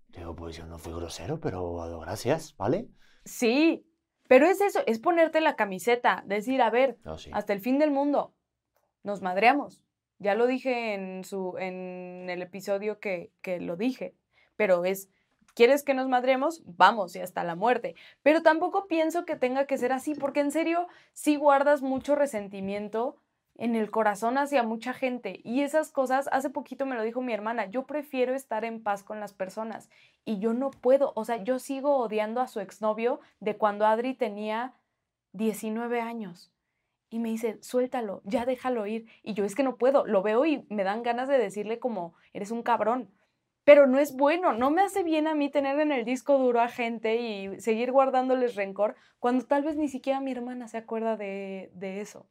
Digo, 0.08 0.34
pues 0.36 0.56
yo 0.56 0.66
no 0.66 0.78
fui 0.78 0.92
grosero, 0.92 1.40
pero 1.40 2.00
gracias, 2.00 2.56
¿vale? 2.56 2.88
Sí, 3.24 3.84
pero 4.28 4.46
es 4.46 4.60
eso, 4.60 4.80
es 4.86 4.98
ponerte 5.00 5.40
la 5.40 5.56
camiseta, 5.56 6.22
decir, 6.26 6.62
a 6.62 6.70
ver, 6.70 6.98
No, 7.04 7.18
sí. 7.18 7.30
hasta 7.32 7.52
el 7.52 7.60
fin 7.60 7.78
del 7.78 7.90
mundo, 7.90 8.34
nos 9.02 9.22
madreamos. 9.22 9.82
Ya 10.18 10.34
lo 10.34 10.46
dije 10.46 10.94
en, 10.94 11.24
su, 11.24 11.56
en 11.58 12.28
el 12.28 12.42
episodio 12.42 13.00
que, 13.00 13.32
que 13.40 13.58
lo 13.60 13.76
dije, 13.76 14.14
pero 14.56 14.84
es, 14.84 15.08
¿quieres 15.54 15.82
que 15.82 15.94
nos 15.94 16.08
madremos? 16.08 16.62
Vamos, 16.64 17.14
y 17.16 17.20
hasta 17.20 17.44
la 17.44 17.54
muerte. 17.54 17.94
Pero 18.22 18.42
tampoco 18.42 18.86
pienso 18.86 19.24
que 19.24 19.36
tenga 19.36 19.66
que 19.66 19.78
ser 19.78 19.92
así, 19.92 20.14
porque 20.14 20.40
en 20.40 20.50
serio, 20.50 20.88
sí 21.12 21.36
guardas 21.36 21.82
mucho 21.82 22.14
resentimiento 22.14 23.16
en 23.60 23.76
el 23.76 23.90
corazón 23.90 24.38
hacia 24.38 24.62
mucha 24.62 24.94
gente. 24.94 25.40
Y 25.44 25.60
esas 25.60 25.92
cosas, 25.92 26.28
hace 26.32 26.48
poquito 26.48 26.86
me 26.86 26.96
lo 26.96 27.02
dijo 27.02 27.20
mi 27.20 27.34
hermana, 27.34 27.66
yo 27.66 27.86
prefiero 27.86 28.34
estar 28.34 28.64
en 28.64 28.82
paz 28.82 29.02
con 29.02 29.20
las 29.20 29.34
personas. 29.34 29.90
Y 30.24 30.38
yo 30.38 30.54
no 30.54 30.70
puedo, 30.70 31.12
o 31.14 31.26
sea, 31.26 31.44
yo 31.44 31.58
sigo 31.58 31.96
odiando 31.98 32.40
a 32.40 32.48
su 32.48 32.60
exnovio 32.60 33.20
de 33.38 33.58
cuando 33.58 33.86
Adri 33.86 34.14
tenía 34.14 34.72
19 35.32 36.00
años. 36.00 36.50
Y 37.10 37.18
me 37.18 37.28
dice, 37.28 37.58
suéltalo, 37.60 38.22
ya 38.24 38.46
déjalo 38.46 38.86
ir. 38.86 39.06
Y 39.22 39.34
yo 39.34 39.44
es 39.44 39.54
que 39.54 39.62
no 39.62 39.76
puedo, 39.76 40.06
lo 40.06 40.22
veo 40.22 40.46
y 40.46 40.64
me 40.70 40.84
dan 40.84 41.02
ganas 41.02 41.28
de 41.28 41.36
decirle 41.36 41.78
como, 41.78 42.14
eres 42.32 42.52
un 42.52 42.62
cabrón. 42.62 43.10
Pero 43.70 43.86
no 43.86 44.00
es 44.00 44.16
bueno, 44.16 44.52
no 44.52 44.72
me 44.72 44.82
hace 44.82 45.04
bien 45.04 45.28
a 45.28 45.36
mí 45.36 45.48
tener 45.48 45.78
en 45.78 45.92
el 45.92 46.04
disco 46.04 46.38
duro 46.38 46.60
a 46.60 46.66
gente 46.66 47.20
y 47.20 47.60
seguir 47.60 47.92
guardándoles 47.92 48.56
rencor 48.56 48.96
cuando 49.20 49.44
tal 49.44 49.62
vez 49.62 49.76
ni 49.76 49.86
siquiera 49.86 50.20
mi 50.20 50.32
hermana 50.32 50.66
se 50.66 50.76
acuerda 50.76 51.16
de, 51.16 51.70
eso, 51.80 52.26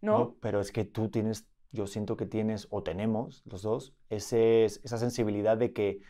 ¿no? 0.00 0.36
Pero 0.40 0.60
es 0.60 0.72
que 0.72 0.86
tú 0.86 1.10
tienes, 1.10 1.46
yo 1.72 1.86
siento 1.86 2.16
que 2.16 2.24
tienes, 2.24 2.68
o 2.70 2.82
tenemos 2.82 3.42
los 3.44 3.60
dos, 3.60 3.92
ese, 4.08 4.64
esa 4.64 4.96
sensibilidad 4.96 5.58
de 5.58 5.74
que, 5.74 6.00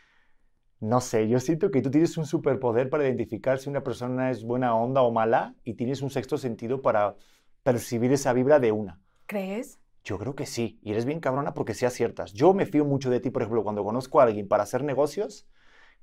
no 0.79 1.01
sé, 1.01 1.27
yo 1.27 1.41
siento 1.41 1.71
que 1.71 1.81
tú 1.81 1.91
tienes 1.91 2.15
un 2.15 2.25
superpoder 2.25 2.89
para 2.89 3.03
identificar 3.03 3.59
si 3.59 3.69
una 3.69 3.83
persona 3.83 4.31
es 4.31 4.45
buena 4.45 4.73
onda 4.73 5.01
o 5.01 5.11
mala 5.11 5.55
y 5.65 5.73
tienes 5.73 6.01
un 6.01 6.09
sexto 6.09 6.37
sentido 6.37 6.81
para 6.81 7.17
percibir 7.63 8.13
esa 8.13 8.31
vibra 8.31 8.61
de 8.61 8.71
una. 8.71 9.01
¿Crees? 9.25 9.77
Yo 10.03 10.17
creo 10.17 10.35
que 10.35 10.45
sí. 10.45 10.79
Y 10.81 10.91
eres 10.91 11.05
bien 11.05 11.19
cabrona 11.19 11.53
porque 11.53 11.73
sí 11.73 11.85
aciertas. 11.85 12.33
Yo 12.33 12.53
me 12.53 12.65
fío 12.65 12.85
mucho 12.85 13.09
de 13.09 13.19
ti, 13.19 13.29
por 13.29 13.41
ejemplo, 13.41 13.63
cuando 13.63 13.83
conozco 13.83 14.19
a 14.19 14.23
alguien 14.23 14.47
para 14.47 14.63
hacer 14.63 14.83
negocios, 14.83 15.47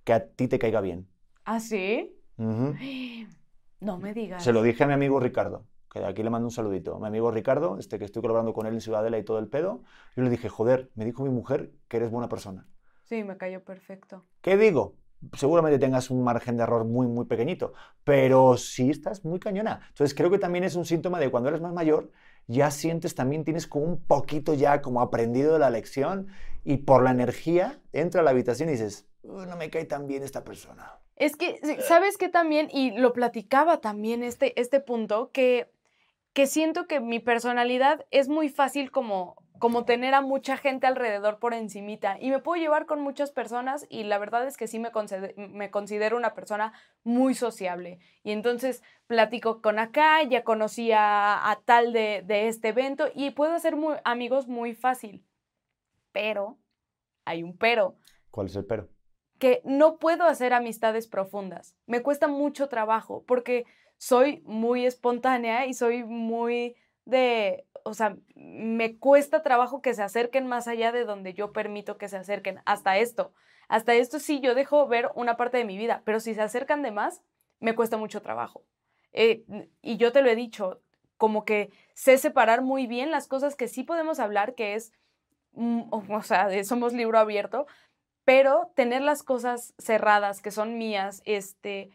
que 0.04 0.12
a 0.12 0.26
ti 0.28 0.48
te 0.48 0.58
caiga 0.58 0.80
bien. 0.80 1.08
¿Ah, 1.44 1.60
sí? 1.60 2.16
No 3.78 3.98
me 3.98 4.14
digas. 4.14 4.42
Se 4.42 4.54
lo 4.54 4.62
dije 4.62 4.84
a 4.84 4.86
mi 4.86 4.94
amigo 4.94 5.20
Ricardo, 5.20 5.66
que 5.92 6.02
aquí 6.02 6.22
le 6.22 6.30
mando 6.30 6.46
un 6.46 6.50
saludito. 6.50 6.98
Mi 6.98 7.08
amigo 7.08 7.30
Ricardo, 7.30 7.78
este 7.78 7.98
que 7.98 8.06
estoy 8.06 8.22
colaborando 8.22 8.54
con 8.54 8.66
él 8.66 8.72
en 8.72 8.80
Ciudadela 8.80 9.18
y 9.18 9.22
todo 9.22 9.38
el 9.38 9.48
pedo, 9.48 9.82
yo 10.16 10.22
le 10.22 10.30
dije, 10.30 10.48
joder, 10.48 10.90
me 10.94 11.04
dijo 11.04 11.22
mi 11.24 11.28
mujer 11.30 11.72
que 11.86 11.98
eres 11.98 12.10
buena 12.10 12.28
persona. 12.28 12.66
Sí, 13.02 13.22
me 13.22 13.36
cayó 13.36 13.62
perfecto. 13.62 14.24
¿Qué 14.40 14.56
digo? 14.56 14.96
Seguramente 15.34 15.78
tengas 15.78 16.10
un 16.10 16.24
margen 16.24 16.56
de 16.56 16.62
error 16.62 16.84
muy, 16.84 17.06
muy 17.06 17.26
pequeñito, 17.26 17.74
pero 18.02 18.56
sí 18.56 18.90
estás 18.90 19.24
muy 19.24 19.38
cañona. 19.38 19.80
Entonces 19.88 20.14
creo 20.14 20.30
que 20.30 20.38
también 20.38 20.64
es 20.64 20.74
un 20.74 20.86
síntoma 20.86 21.20
de 21.20 21.30
cuando 21.30 21.50
eres 21.50 21.60
más 21.60 21.74
mayor, 21.74 22.10
ya 22.46 22.70
sientes 22.70 23.14
también, 23.14 23.44
tienes 23.44 23.66
como 23.66 23.84
un 23.84 23.98
poquito 23.98 24.54
ya 24.54 24.82
como 24.82 25.00
aprendido 25.00 25.54
de 25.54 25.58
la 25.58 25.70
lección 25.70 26.28
y 26.64 26.78
por 26.78 27.02
la 27.02 27.10
energía 27.10 27.80
entra 27.92 28.20
a 28.20 28.24
la 28.24 28.30
habitación 28.30 28.68
y 28.68 28.72
dices, 28.72 29.06
no 29.22 29.56
me 29.56 29.70
cae 29.70 29.84
tan 29.84 30.06
bien 30.06 30.22
esta 30.22 30.44
persona. 30.44 30.98
Es 31.16 31.36
que, 31.36 31.60
¿sabes 31.80 32.18
qué 32.18 32.28
también? 32.28 32.68
Y 32.70 32.90
lo 32.98 33.12
platicaba 33.12 33.80
también 33.80 34.22
este, 34.22 34.60
este 34.60 34.80
punto, 34.80 35.30
que, 35.32 35.70
que 36.34 36.46
siento 36.46 36.86
que 36.86 37.00
mi 37.00 37.20
personalidad 37.20 38.04
es 38.10 38.28
muy 38.28 38.48
fácil 38.48 38.90
como 38.90 39.36
como 39.58 39.84
tener 39.84 40.14
a 40.14 40.20
mucha 40.20 40.56
gente 40.56 40.86
alrededor 40.86 41.38
por 41.38 41.54
encimita 41.54 42.18
y 42.20 42.30
me 42.30 42.38
puedo 42.40 42.60
llevar 42.60 42.86
con 42.86 43.00
muchas 43.00 43.30
personas 43.30 43.86
y 43.88 44.04
la 44.04 44.18
verdad 44.18 44.46
es 44.46 44.56
que 44.56 44.66
sí 44.66 44.78
me, 44.78 44.90
me 45.36 45.70
considero 45.70 46.16
una 46.16 46.34
persona 46.34 46.72
muy 47.04 47.34
sociable 47.34 47.98
y 48.22 48.32
entonces 48.32 48.82
platico 49.06 49.62
con 49.62 49.78
acá, 49.78 50.22
ya 50.24 50.44
conocí 50.44 50.90
a, 50.92 51.60
tal 51.64 51.92
de, 51.92 52.24
este 52.28 52.68
evento 52.68 53.06
y 53.14 53.30
puedo 53.30 53.52
hacer 53.52 53.74
amigos 54.04 54.48
muy 54.48 54.74
fácil, 54.74 55.24
pero 56.12 56.58
hay 57.24 57.42
un 57.42 57.56
pero. 57.56 57.96
¿Cuál 58.30 58.48
es 58.48 58.56
el 58.56 58.66
pero? 58.66 58.88
Que 59.38 59.62
no 59.64 59.98
puedo 59.98 60.24
hacer 60.24 60.52
amistades 60.52 61.06
profundas, 61.06 61.76
me 61.86 62.02
cuesta 62.02 62.28
mucho 62.28 62.68
trabajo 62.68 63.24
porque 63.26 63.64
soy 63.98 64.42
muy 64.44 64.84
espontánea 64.84 65.66
y 65.66 65.74
soy 65.74 66.04
muy 66.04 66.76
de, 67.06 67.64
o 67.84 67.94
sea, 67.94 68.16
me 68.34 68.98
cuesta 68.98 69.42
trabajo 69.42 69.80
que 69.80 69.94
se 69.94 70.02
acerquen 70.02 70.46
más 70.46 70.68
allá 70.68 70.92
de 70.92 71.04
donde 71.04 71.32
yo 71.32 71.52
permito 71.52 71.96
que 71.96 72.08
se 72.08 72.18
acerquen, 72.18 72.60
hasta 72.66 72.98
esto. 72.98 73.32
Hasta 73.68 73.94
esto 73.94 74.18
sí, 74.18 74.40
yo 74.40 74.54
dejo 74.54 74.86
ver 74.86 75.10
una 75.14 75.36
parte 75.36 75.56
de 75.56 75.64
mi 75.64 75.78
vida, 75.78 76.02
pero 76.04 76.20
si 76.20 76.34
se 76.34 76.42
acercan 76.42 76.82
de 76.82 76.90
más, 76.90 77.22
me 77.58 77.74
cuesta 77.74 77.96
mucho 77.96 78.20
trabajo. 78.22 78.64
Eh, 79.12 79.44
y 79.80 79.96
yo 79.96 80.12
te 80.12 80.20
lo 80.20 80.28
he 80.28 80.36
dicho, 80.36 80.82
como 81.16 81.44
que 81.44 81.72
sé 81.94 82.18
separar 82.18 82.60
muy 82.60 82.86
bien 82.86 83.10
las 83.10 83.26
cosas 83.26 83.56
que 83.56 83.68
sí 83.68 83.82
podemos 83.82 84.18
hablar, 84.18 84.54
que 84.54 84.74
es, 84.74 84.92
mm, 85.52 85.84
o 85.90 86.22
sea, 86.22 86.62
somos 86.64 86.92
libro 86.92 87.18
abierto, 87.18 87.66
pero 88.24 88.72
tener 88.74 89.02
las 89.02 89.22
cosas 89.22 89.74
cerradas, 89.78 90.42
que 90.42 90.50
son 90.50 90.76
mías, 90.78 91.22
este, 91.24 91.90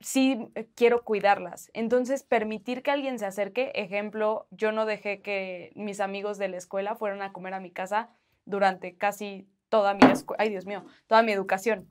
sí 0.00 0.50
eh, 0.54 0.68
quiero 0.74 1.04
cuidarlas. 1.04 1.70
Entonces, 1.74 2.22
permitir 2.22 2.82
que 2.82 2.90
alguien 2.90 3.18
se 3.18 3.26
acerque, 3.26 3.72
ejemplo, 3.74 4.46
yo 4.50 4.72
no 4.72 4.86
dejé 4.86 5.22
que 5.22 5.72
mis 5.74 6.00
amigos 6.00 6.38
de 6.38 6.48
la 6.48 6.56
escuela 6.56 6.96
fueran 6.96 7.22
a 7.22 7.32
comer 7.32 7.54
a 7.54 7.60
mi 7.60 7.70
casa 7.70 8.10
durante 8.44 8.96
casi 8.96 9.48
toda 9.68 9.94
mi, 9.94 10.00
ay 10.38 10.50
Dios 10.50 10.66
mío, 10.66 10.84
toda 11.06 11.22
mi 11.22 11.32
educación. 11.32 11.90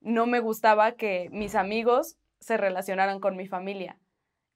No 0.00 0.26
me 0.26 0.40
gustaba 0.40 0.92
que 0.92 1.28
mis 1.32 1.54
amigos 1.54 2.16
se 2.40 2.56
relacionaran 2.56 3.18
con 3.20 3.36
mi 3.36 3.48
familia 3.48 3.98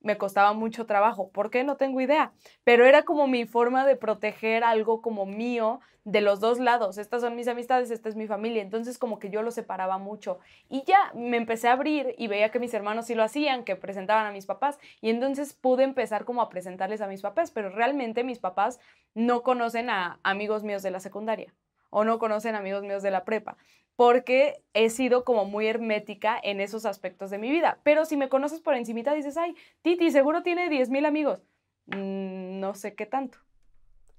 me 0.02 0.18
costaba 0.18 0.52
mucho 0.52 0.86
trabajo. 0.86 1.30
¿Por 1.30 1.50
qué? 1.50 1.64
No 1.64 1.76
tengo 1.76 2.00
idea. 2.00 2.32
Pero 2.64 2.86
era 2.86 3.04
como 3.04 3.26
mi 3.26 3.46
forma 3.46 3.86
de 3.86 3.96
proteger 3.96 4.64
algo 4.64 5.00
como 5.02 5.26
mío 5.26 5.80
de 6.04 6.20
los 6.20 6.40
dos 6.40 6.58
lados. 6.58 6.98
Estas 6.98 7.22
son 7.22 7.36
mis 7.36 7.48
amistades, 7.48 7.90
esta 7.90 8.08
es 8.08 8.16
mi 8.16 8.26
familia. 8.26 8.62
Entonces 8.62 8.98
como 8.98 9.18
que 9.18 9.30
yo 9.30 9.42
lo 9.42 9.50
separaba 9.50 9.98
mucho. 9.98 10.38
Y 10.68 10.82
ya 10.84 11.12
me 11.14 11.36
empecé 11.36 11.68
a 11.68 11.72
abrir 11.72 12.14
y 12.18 12.26
veía 12.26 12.50
que 12.50 12.58
mis 12.58 12.74
hermanos 12.74 13.06
sí 13.06 13.14
lo 13.14 13.22
hacían, 13.22 13.64
que 13.64 13.76
presentaban 13.76 14.26
a 14.26 14.32
mis 14.32 14.46
papás. 14.46 14.78
Y 15.00 15.10
entonces 15.10 15.52
pude 15.52 15.84
empezar 15.84 16.24
como 16.24 16.42
a 16.42 16.48
presentarles 16.48 17.00
a 17.00 17.06
mis 17.06 17.22
papás. 17.22 17.50
Pero 17.50 17.70
realmente 17.70 18.24
mis 18.24 18.38
papás 18.38 18.80
no 19.14 19.42
conocen 19.42 19.90
a 19.90 20.18
amigos 20.22 20.64
míos 20.64 20.82
de 20.82 20.90
la 20.90 21.00
secundaria 21.00 21.52
o 21.92 22.04
no 22.04 22.18
conocen 22.18 22.56
amigos 22.56 22.82
míos 22.82 23.04
de 23.04 23.12
la 23.12 23.24
prepa 23.24 23.56
porque 23.94 24.64
he 24.74 24.90
sido 24.90 25.22
como 25.22 25.44
muy 25.44 25.66
hermética 25.66 26.38
en 26.42 26.60
esos 26.60 26.86
aspectos 26.86 27.30
de 27.30 27.38
mi 27.38 27.50
vida. 27.50 27.78
Pero 27.84 28.04
si 28.04 28.16
me 28.16 28.28
conoces 28.28 28.60
por 28.60 28.74
encimita, 28.74 29.12
dices, 29.12 29.36
ay, 29.36 29.54
Titi, 29.82 30.10
seguro 30.10 30.42
tiene 30.42 30.68
10.000 30.70 31.06
amigos. 31.06 31.40
Mm, 31.86 32.58
no 32.58 32.74
sé 32.74 32.94
qué 32.94 33.06
tanto. 33.06 33.38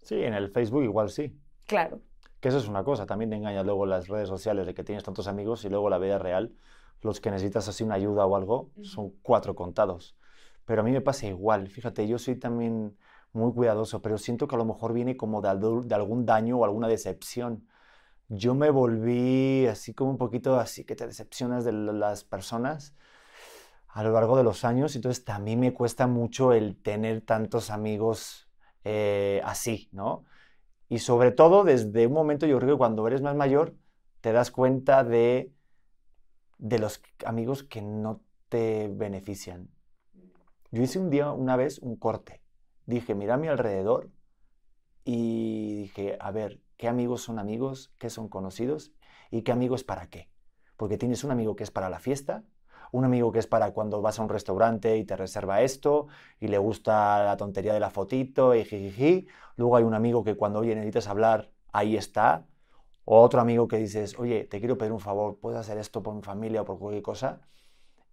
Sí, 0.03 0.21
en 0.21 0.33
el 0.33 0.51
Facebook 0.51 0.83
igual 0.83 1.09
sí. 1.09 1.35
Claro. 1.65 2.01
Que 2.39 2.49
eso 2.49 2.57
es 2.57 2.67
una 2.67 2.83
cosa, 2.83 3.05
también 3.05 3.29
te 3.29 3.37
engaña 3.37 3.63
luego 3.63 3.85
las 3.85 4.07
redes 4.09 4.27
sociales 4.27 4.67
de 4.67 4.73
que 4.73 4.83
tienes 4.83 5.03
tantos 5.03 5.27
amigos 5.27 5.63
y 5.65 5.69
luego 5.69 5.89
la 5.89 5.97
vida 5.97 6.19
real, 6.19 6.53
los 7.01 7.21
que 7.21 7.31
necesitas 7.31 7.67
así 7.69 7.83
una 7.83 7.95
ayuda 7.95 8.25
o 8.25 8.35
algo, 8.35 8.69
son 8.81 9.11
cuatro 9.21 9.55
contados. 9.55 10.15
Pero 10.65 10.81
a 10.81 10.83
mí 10.83 10.91
me 10.91 11.01
pasa 11.01 11.27
igual, 11.27 11.69
fíjate, 11.69 12.07
yo 12.07 12.17
soy 12.19 12.35
también 12.35 12.97
muy 13.33 13.53
cuidadoso, 13.53 14.01
pero 14.01 14.17
siento 14.17 14.47
que 14.47 14.55
a 14.55 14.57
lo 14.57 14.65
mejor 14.65 14.93
viene 14.93 15.17
como 15.17 15.41
de, 15.41 15.49
algún 15.49 16.25
daño 16.25 16.59
o 16.59 16.65
alguna 16.65 16.87
decepción 16.87 17.67
yo 18.29 18.55
me 18.55 18.69
volví 18.69 19.67
así 19.67 19.93
como 19.93 20.11
un 20.11 20.17
poquito 20.17 20.59
así 20.59 20.85
que 20.85 20.95
te 20.95 21.05
decepcionas 21.05 21.65
de 21.65 21.71
las 21.73 22.23
personas 22.23 22.95
a 23.87 24.03
lo 24.03 24.11
largo 24.11 24.37
de 24.37 24.43
los 24.43 24.65
años, 24.65 24.95
entonces 24.95 25.23
también 25.23 25.59
me 25.59 25.73
cuesta 25.73 26.07
mucho 26.07 26.53
el 26.53 26.75
tener 26.81 27.21
tantos 27.21 27.69
amigos 27.69 28.49
eh, 28.83 29.39
así, 29.45 29.89
¿no? 29.91 30.25
Y 30.89 30.99
sobre 30.99 31.31
todo 31.31 31.63
desde 31.63 32.07
un 32.07 32.13
momento, 32.13 32.47
yo 32.47 32.57
creo 32.57 32.71
que 32.71 32.77
cuando 32.77 33.07
eres 33.07 33.21
más 33.21 33.35
mayor, 33.35 33.75
te 34.21 34.31
das 34.31 34.49
cuenta 34.51 35.03
de, 35.03 35.53
de 36.57 36.79
los 36.79 37.03
amigos 37.25 37.63
que 37.63 37.81
no 37.83 38.21
te 38.49 38.89
benefician. 38.91 39.69
Yo 40.71 40.81
hice 40.81 40.97
un 40.97 41.11
día, 41.11 41.31
una 41.31 41.55
vez, 41.55 41.77
un 41.79 41.95
corte. 41.95 42.42
Dije, 42.85 43.15
mira 43.15 43.35
a 43.35 43.37
mi 43.37 43.47
alrededor 43.47 44.09
y 45.05 45.75
dije, 45.75 46.17
a 46.19 46.31
ver, 46.31 46.61
qué 46.77 46.87
amigos 46.87 47.21
son 47.23 47.39
amigos, 47.39 47.93
qué 47.97 48.09
son 48.09 48.29
conocidos 48.29 48.91
y 49.31 49.41
qué 49.43 49.51
amigos 49.51 49.83
para 49.83 50.09
qué. 50.09 50.29
Porque 50.77 50.97
tienes 50.97 51.23
un 51.23 51.31
amigo 51.31 51.55
que 51.55 51.63
es 51.63 51.71
para 51.71 51.89
la 51.89 51.99
fiesta, 51.99 52.43
un 52.91 53.05
amigo 53.05 53.31
que 53.31 53.39
es 53.39 53.47
para 53.47 53.73
cuando 53.73 54.01
vas 54.01 54.19
a 54.19 54.23
un 54.23 54.29
restaurante 54.29 54.97
y 54.97 55.05
te 55.05 55.15
reserva 55.15 55.61
esto 55.61 56.07
y 56.39 56.47
le 56.47 56.57
gusta 56.57 57.23
la 57.25 57.37
tontería 57.37 57.73
de 57.73 57.79
la 57.79 57.89
fotito 57.89 58.55
y 58.55 58.65
jijiji. 58.65 59.27
Luego 59.55 59.77
hay 59.77 59.83
un 59.83 59.93
amigo 59.95 60.23
que 60.23 60.35
cuando, 60.35 60.59
oye, 60.59 60.75
necesitas 60.75 61.07
hablar, 61.07 61.51
ahí 61.71 61.97
está. 61.97 62.45
O 63.05 63.21
otro 63.21 63.41
amigo 63.41 63.67
que 63.67 63.77
dices, 63.77 64.17
oye, 64.19 64.45
te 64.45 64.59
quiero 64.59 64.77
pedir 64.77 64.93
un 64.93 64.99
favor, 64.99 65.37
¿puedes 65.39 65.59
hacer 65.59 65.77
esto 65.77 66.03
por 66.03 66.15
mi 66.15 66.21
familia 66.21 66.61
o 66.61 66.65
por 66.65 66.79
cualquier 66.79 67.03
cosa? 67.03 67.41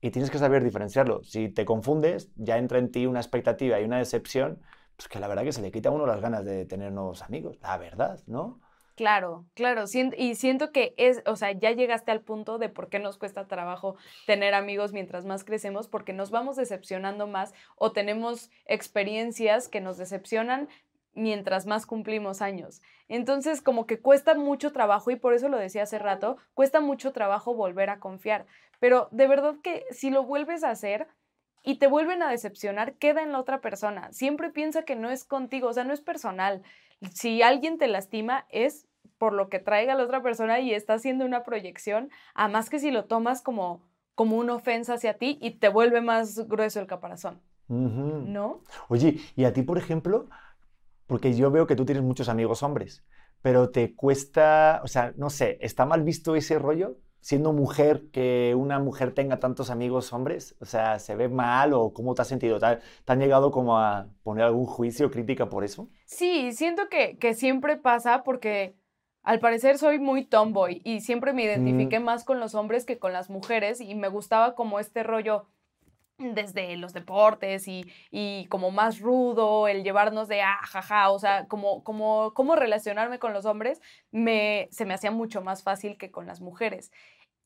Y 0.00 0.10
tienes 0.10 0.30
que 0.30 0.38
saber 0.38 0.64
diferenciarlo. 0.64 1.22
Si 1.22 1.48
te 1.48 1.64
confundes, 1.64 2.30
ya 2.36 2.58
entra 2.58 2.78
en 2.78 2.90
ti 2.90 3.06
una 3.06 3.20
expectativa 3.20 3.80
y 3.80 3.84
una 3.84 3.98
decepción 3.98 4.60
pues 5.00 5.08
que 5.08 5.18
la 5.18 5.28
verdad 5.28 5.44
que 5.44 5.52
se 5.52 5.62
le 5.62 5.72
quita 5.72 5.88
a 5.88 5.92
uno 5.92 6.04
las 6.04 6.20
ganas 6.20 6.44
de 6.44 6.66
tener 6.66 6.92
nuevos 6.92 7.22
amigos, 7.22 7.58
la 7.62 7.78
verdad, 7.78 8.20
¿no? 8.26 8.60
Claro, 8.96 9.46
claro, 9.54 9.84
y 10.14 10.34
siento 10.34 10.72
que 10.72 10.92
es, 10.98 11.22
o 11.24 11.34
sea, 11.34 11.52
ya 11.52 11.70
llegaste 11.70 12.10
al 12.10 12.20
punto 12.20 12.58
de 12.58 12.68
por 12.68 12.90
qué 12.90 12.98
nos 12.98 13.16
cuesta 13.16 13.46
trabajo 13.46 13.96
tener 14.26 14.52
amigos 14.52 14.92
mientras 14.92 15.24
más 15.24 15.42
crecemos, 15.42 15.88
porque 15.88 16.12
nos 16.12 16.30
vamos 16.30 16.56
decepcionando 16.56 17.26
más 17.26 17.54
o 17.76 17.92
tenemos 17.92 18.50
experiencias 18.66 19.68
que 19.68 19.80
nos 19.80 19.96
decepcionan 19.96 20.68
mientras 21.14 21.66
más 21.66 21.86
cumplimos 21.86 22.42
años. 22.42 22.82
Entonces, 23.08 23.62
como 23.62 23.86
que 23.86 24.00
cuesta 24.00 24.34
mucho 24.34 24.72
trabajo, 24.72 25.10
y 25.10 25.16
por 25.16 25.34
eso 25.34 25.48
lo 25.48 25.58
decía 25.58 25.82
hace 25.82 25.98
rato, 25.98 26.36
cuesta 26.54 26.80
mucho 26.80 27.12
trabajo 27.12 27.54
volver 27.54 27.90
a 27.90 28.00
confiar. 28.00 28.46
Pero 28.78 29.08
de 29.10 29.26
verdad 29.26 29.56
que 29.62 29.84
si 29.90 30.10
lo 30.10 30.24
vuelves 30.24 30.64
a 30.64 30.70
hacer, 30.70 31.08
y 31.62 31.76
te 31.76 31.86
vuelven 31.86 32.22
a 32.22 32.30
decepcionar, 32.30 32.94
queda 32.94 33.22
en 33.22 33.32
la 33.32 33.40
otra 33.40 33.60
persona. 33.60 34.12
Siempre 34.12 34.50
piensa 34.50 34.84
que 34.84 34.96
no 34.96 35.10
es 35.10 35.24
contigo, 35.24 35.68
o 35.68 35.72
sea, 35.72 35.84
no 35.84 35.92
es 35.92 36.00
personal. 36.00 36.62
Si 37.12 37.42
alguien 37.42 37.78
te 37.78 37.86
lastima, 37.86 38.46
es 38.50 38.86
por 39.18 39.34
lo 39.34 39.48
que 39.48 39.58
traiga 39.58 39.94
la 39.94 40.04
otra 40.04 40.22
persona 40.22 40.60
y 40.60 40.72
está 40.72 40.94
haciendo 40.94 41.24
una 41.26 41.42
proyección, 41.42 42.10
a 42.34 42.48
más 42.48 42.70
que 42.70 42.78
si 42.78 42.90
lo 42.90 43.04
tomas 43.04 43.42
como, 43.42 43.82
como 44.14 44.36
una 44.36 44.54
ofensa 44.54 44.94
hacia 44.94 45.18
ti 45.18 45.38
y 45.42 45.52
te 45.52 45.68
vuelve 45.68 46.00
más 46.00 46.48
grueso 46.48 46.80
el 46.80 46.86
caparazón. 46.86 47.40
¿No? 47.68 48.64
Oye, 48.88 49.20
y 49.36 49.44
a 49.44 49.52
ti, 49.52 49.62
por 49.62 49.78
ejemplo, 49.78 50.28
porque 51.10 51.34
yo 51.34 51.50
veo 51.50 51.66
que 51.66 51.74
tú 51.74 51.84
tienes 51.84 52.04
muchos 52.04 52.28
amigos 52.28 52.62
hombres, 52.62 53.04
pero 53.42 53.70
te 53.70 53.96
cuesta, 53.96 54.80
o 54.84 54.86
sea, 54.86 55.12
no 55.16 55.28
sé, 55.28 55.58
¿está 55.60 55.84
mal 55.84 56.04
visto 56.04 56.36
ese 56.36 56.56
rollo? 56.56 56.98
Siendo 57.18 57.52
mujer, 57.52 58.04
que 58.12 58.54
una 58.56 58.78
mujer 58.78 59.12
tenga 59.12 59.40
tantos 59.40 59.70
amigos 59.70 60.12
hombres, 60.12 60.54
o 60.60 60.66
sea, 60.66 61.00
¿se 61.00 61.16
ve 61.16 61.28
mal 61.28 61.72
o 61.72 61.92
cómo 61.92 62.14
te 62.14 62.22
has 62.22 62.28
sentido? 62.28 62.60
¿Te, 62.60 62.78
han 63.06 63.18
llegado 63.18 63.50
como 63.50 63.76
a 63.76 64.06
poner 64.22 64.44
algún 64.44 64.66
juicio 64.66 65.08
o 65.08 65.10
crítica 65.10 65.50
por 65.50 65.64
eso? 65.64 65.88
Sí, 66.06 66.52
siento 66.52 66.88
que, 66.88 67.18
que 67.18 67.34
siempre 67.34 67.76
pasa 67.76 68.22
porque 68.22 68.76
al 69.24 69.40
parecer 69.40 69.78
soy 69.78 69.98
muy 69.98 70.24
tomboy 70.24 70.80
y 70.84 71.00
siempre 71.00 71.32
me 71.32 71.42
identifiqué 71.42 71.98
más 71.98 72.22
con 72.22 72.38
los 72.38 72.54
hombres 72.54 72.86
que 72.86 73.00
con 73.00 73.12
las 73.12 73.30
mujeres 73.30 73.80
y 73.80 73.96
me 73.96 74.06
gustaba 74.06 74.54
como 74.54 74.78
este 74.78 75.02
rollo 75.02 75.48
desde 76.20 76.76
los 76.76 76.92
deportes 76.92 77.66
y, 77.66 78.46
como 78.48 78.70
más 78.70 79.00
rudo, 79.00 79.68
el 79.68 79.82
llevarnos 79.82 80.28
de 80.28 80.42
ah, 80.42 80.58
jaja, 80.62 81.10
o 81.10 81.18
sea, 81.18 81.46
como, 81.48 81.82
como, 81.82 82.32
cómo 82.34 82.56
relacionarme 82.56 83.18
con 83.18 83.32
los 83.32 83.46
hombres, 83.46 83.80
me, 84.10 84.68
se 84.70 84.84
me 84.84 84.94
hacía 84.94 85.10
mucho 85.10 85.42
más 85.42 85.62
fácil 85.62 85.96
que 85.96 86.10
con 86.10 86.26
las 86.26 86.40
mujeres. 86.40 86.92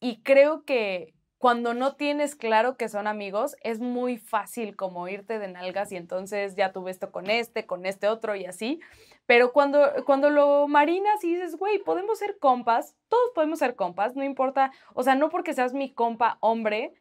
Y 0.01 0.22
creo 0.22 0.64
que 0.64 1.14
cuando 1.39 1.75
no 1.75 1.95
tienes 1.95 2.37
claro 2.37 2.77
que 2.77 2.89
son 2.89 3.07
amigos, 3.07 3.55
es 3.62 3.79
muy 3.79 4.16
fácil 4.16 4.77
como 4.77 5.09
irte 5.09 5.39
de 5.39 5.49
nalgas 5.49 5.93
y 5.93 5.97
entonces 5.97 6.57
ya 6.57 6.72
tuve 6.72 6.91
esto 6.91 7.12
con 7.12 7.29
este, 7.29 7.66
con 7.66 7.87
este 7.87 8.09
otro 8.09 8.35
y 8.35 8.47
así. 8.47 8.81
Pero 9.27 9.53
cuando, 9.53 9.93
cuando 10.07 10.31
lo 10.31 10.68
marinas 10.68 11.22
y 11.22 11.35
dices, 11.35 11.57
güey, 11.57 11.79
podemos 11.79 12.18
ser 12.18 12.39
compas, 12.39 12.97
todos 13.09 13.31
podemos 13.35 13.59
ser 13.59 13.77
compas, 13.77 14.16
no 14.16 14.25
importa, 14.25 14.72
o 14.95 15.03
sea, 15.03 15.14
no 15.14 15.29
porque 15.29 15.55
seas 15.55 15.75
mi 15.75 15.93
compa 15.93 16.39
hombre, 16.41 16.93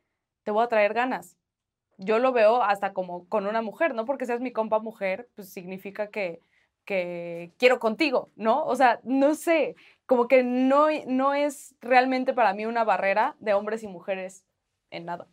te 0.43 0.51
voy 0.51 0.63
a 0.63 0.67
traer 0.67 0.93
ganas 0.93 1.37
yo 1.97 2.19
lo 2.19 2.31
veo 2.31 2.61
hasta 2.63 2.93
como 2.93 3.27
con 3.27 3.47
una 3.47 3.61
mujer, 3.61 3.93
no 3.93 4.05
porque 4.05 4.25
seas 4.25 4.41
mi 4.41 4.51
compa 4.51 4.79
mujer, 4.79 5.29
pues 5.35 5.49
significa 5.49 6.07
que, 6.07 6.41
que 6.85 7.53
quiero 7.57 7.79
contigo, 7.79 8.31
¿no? 8.35 8.65
O 8.65 8.75
sea, 8.75 8.99
no 9.03 9.35
sé, 9.35 9.75
como 10.05 10.27
que 10.27 10.43
no, 10.43 10.87
no 11.07 11.33
es 11.33 11.75
realmente 11.81 12.33
para 12.33 12.53
mí 12.53 12.65
una 12.65 12.83
barrera 12.83 13.35
de 13.39 13.53
hombres 13.53 13.83
y 13.83 13.87
mujeres 13.87 14.45
en 14.91 15.05
nada. 15.05 15.27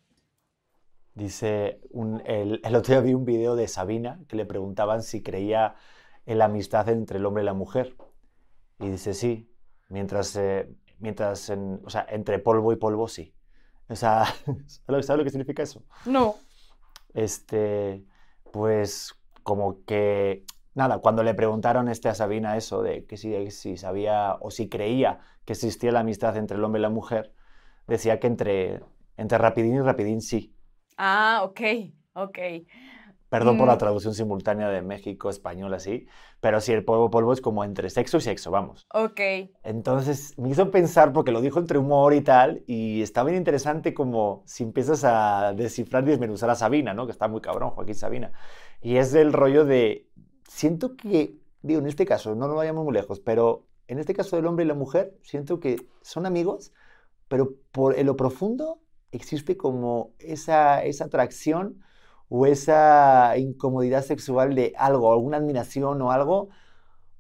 Dice, 1.15 1.81
el, 2.25 2.61
el, 2.63 2.77
otro 2.77 2.95
día 2.95 3.03
vi 3.03 3.15
un 3.15 3.25
video 3.25 3.57
de 3.57 3.69
Sabina 3.69 4.21
que 4.29 4.37
le 4.37 4.47
preguntaban 4.47 5.03
si 5.03 5.23
creía 5.23 5.75
en 6.25 6.39
la 6.39 6.47
amistad 6.47 6.89
entre 6.89 7.19
el 7.19 7.27
hombre 7.27 7.43
y 7.43 7.47
la 7.47 7.53
mujer. 7.53 7.97
Y 8.79 8.89
dice, 8.89 9.13
sí, 9.13 9.51
mientras, 9.89 10.35
eh, 10.37 10.73
mientras 10.99 11.51
o 11.51 11.91
sea, 11.91 12.07
entre 12.09 12.39
polvo 12.39 12.73
y 12.73 12.77
polvo, 12.77 13.09
sí. 13.09 13.35
O 13.89 13.97
sea, 13.97 14.25
¿sabes 14.87 15.09
lo 15.09 15.25
que 15.25 15.31
significa 15.31 15.65
eso? 15.65 15.83
No 16.07 16.37
este, 17.15 18.05
pues 18.53 19.15
como 19.43 19.85
que, 19.85 20.45
nada, 20.75 20.99
cuando 20.99 21.23
le 21.23 21.35
preguntaron 21.35 21.89
este 21.89 22.09
a 22.09 22.15
Sabina 22.15 22.57
eso 22.57 22.83
de 22.83 23.07
que 23.07 23.17
si, 23.17 23.51
si 23.51 23.77
sabía 23.77 24.37
o 24.41 24.51
si 24.51 24.69
creía 24.69 25.21
que 25.45 25.55
existía 25.55 25.93
la 25.93 26.01
amistad 26.01 26.37
entre 26.37 26.57
el 26.57 26.65
hombre 26.65 26.81
y 26.81 26.83
la 26.83 26.91
mujer, 26.91 27.33
decía 27.87 28.21
que 28.21 28.27
entre, 28.27 28.81
entre 29.17 29.39
rapidín 29.39 29.77
y 29.77 29.81
rapidín 29.81 30.21
sí. 30.21 30.55
Ah, 30.97 31.43
ok, 31.45 31.61
ok. 32.15 32.39
Perdón 33.31 33.59
por 33.59 33.69
la 33.69 33.77
mm. 33.77 33.79
traducción 33.79 34.13
simultánea 34.13 34.69
de 34.69 34.83
México, 34.83 35.31
español, 35.31 35.73
así. 35.73 36.09
Pero 36.41 36.61
sí, 36.61 36.73
el 36.73 36.85
polvo 36.85 37.11
polvo 37.11 37.33
es 37.33 37.41
como 37.41 37.63
entre 37.63 37.89
sexo 37.89 38.17
y 38.17 38.23
sexo, 38.23 38.51
vamos. 38.51 38.89
Ok. 38.93 39.21
Entonces 39.63 40.37
me 40.37 40.51
hizo 40.51 40.73
pensar, 40.73 41.13
porque 41.13 41.31
lo 41.31 41.41
dijo 41.41 41.61
entre 41.61 41.79
humor 41.79 42.13
y 42.13 42.23
tal, 42.23 42.65
y 42.67 43.03
está 43.03 43.23
bien 43.23 43.37
interesante 43.37 43.95
como 43.95 44.43
si 44.47 44.65
empiezas 44.65 45.05
a 45.05 45.53
descifrar 45.55 46.03
y 46.03 46.09
desmenuzar 46.09 46.51
a 46.51 46.57
Sabina, 46.57 46.93
¿no? 46.93 47.07
Que 47.07 47.13
está 47.13 47.29
muy 47.29 47.41
cabrón, 47.41 47.71
Joaquín 47.71 47.95
Sabina. 47.95 48.33
Y 48.83 48.97
es 48.97 49.13
del 49.13 49.33
rollo 49.33 49.65
de. 49.65 50.09
Siento 50.49 50.97
que, 50.97 51.37
digo, 51.63 51.81
en 51.81 51.87
este 51.87 52.05
caso, 52.05 52.35
no 52.35 52.49
nos 52.49 52.57
vayamos 52.57 52.85
muy 52.85 52.93
lejos, 52.93 53.21
pero 53.21 53.65
en 53.87 54.01
este 54.01 54.13
caso 54.13 54.35
del 54.35 54.47
hombre 54.47 54.65
y 54.65 54.69
la 54.69 54.75
mujer, 54.75 55.17
siento 55.23 55.61
que 55.61 55.77
son 56.03 56.27
amigos, 56.27 56.73
pero 57.29 57.55
por 57.71 57.97
en 57.97 58.07
lo 58.07 58.17
profundo 58.17 58.81
existe 59.13 59.57
como 59.57 60.15
esa, 60.19 60.83
esa 60.83 61.05
atracción 61.05 61.81
o 62.31 62.47
esa 62.47 63.37
incomodidad 63.37 64.03
sexual 64.03 64.55
de 64.55 64.73
algo, 64.79 65.13
alguna 65.13 65.37
admiración 65.37 66.01
o 66.01 66.13
algo 66.13 66.49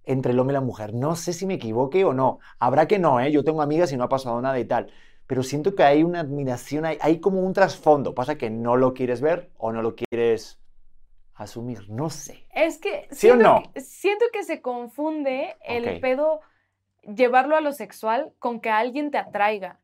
entre 0.04 0.32
el 0.32 0.38
hombre 0.38 0.54
y 0.54 0.58
la 0.58 0.60
mujer. 0.60 0.94
No 0.94 1.16
sé 1.16 1.32
si 1.32 1.46
me 1.46 1.54
equivoque 1.54 2.04
o 2.04 2.14
no. 2.14 2.38
Habrá 2.58 2.86
que 2.86 2.98
no, 2.98 3.20
¿eh? 3.20 3.30
Yo 3.30 3.44
tengo 3.44 3.60
amigas 3.60 3.92
y 3.92 3.96
no 3.96 4.04
ha 4.04 4.08
pasado 4.08 4.40
nada 4.40 4.58
y 4.58 4.64
tal. 4.64 4.90
Pero 5.26 5.42
siento 5.42 5.74
que 5.74 5.82
hay 5.82 6.04
una 6.04 6.20
admiración, 6.20 6.84
hay, 6.84 6.96
hay 7.00 7.20
como 7.20 7.40
un 7.40 7.52
trasfondo. 7.52 8.14
Pasa 8.14 8.38
que 8.38 8.50
no 8.50 8.76
lo 8.76 8.94
quieres 8.94 9.20
ver 9.20 9.50
o 9.58 9.72
no 9.72 9.82
lo 9.82 9.94
quieres 9.96 10.60
asumir. 11.34 11.90
No 11.90 12.08
sé. 12.08 12.46
Es 12.54 12.78
que. 12.78 13.08
¿Sí 13.10 13.28
siento, 13.28 13.50
o 13.50 13.54
no? 13.54 13.72
Que, 13.74 13.80
siento 13.80 14.24
que 14.32 14.44
se 14.44 14.62
confunde 14.62 15.56
el 15.64 16.00
pedo 16.00 16.40
llevarlo 17.02 17.56
a 17.56 17.60
lo 17.60 17.72
sexual 17.72 18.32
con 18.38 18.60
que 18.60 18.70
alguien 18.70 19.10
te 19.10 19.18
atraiga. 19.18 19.79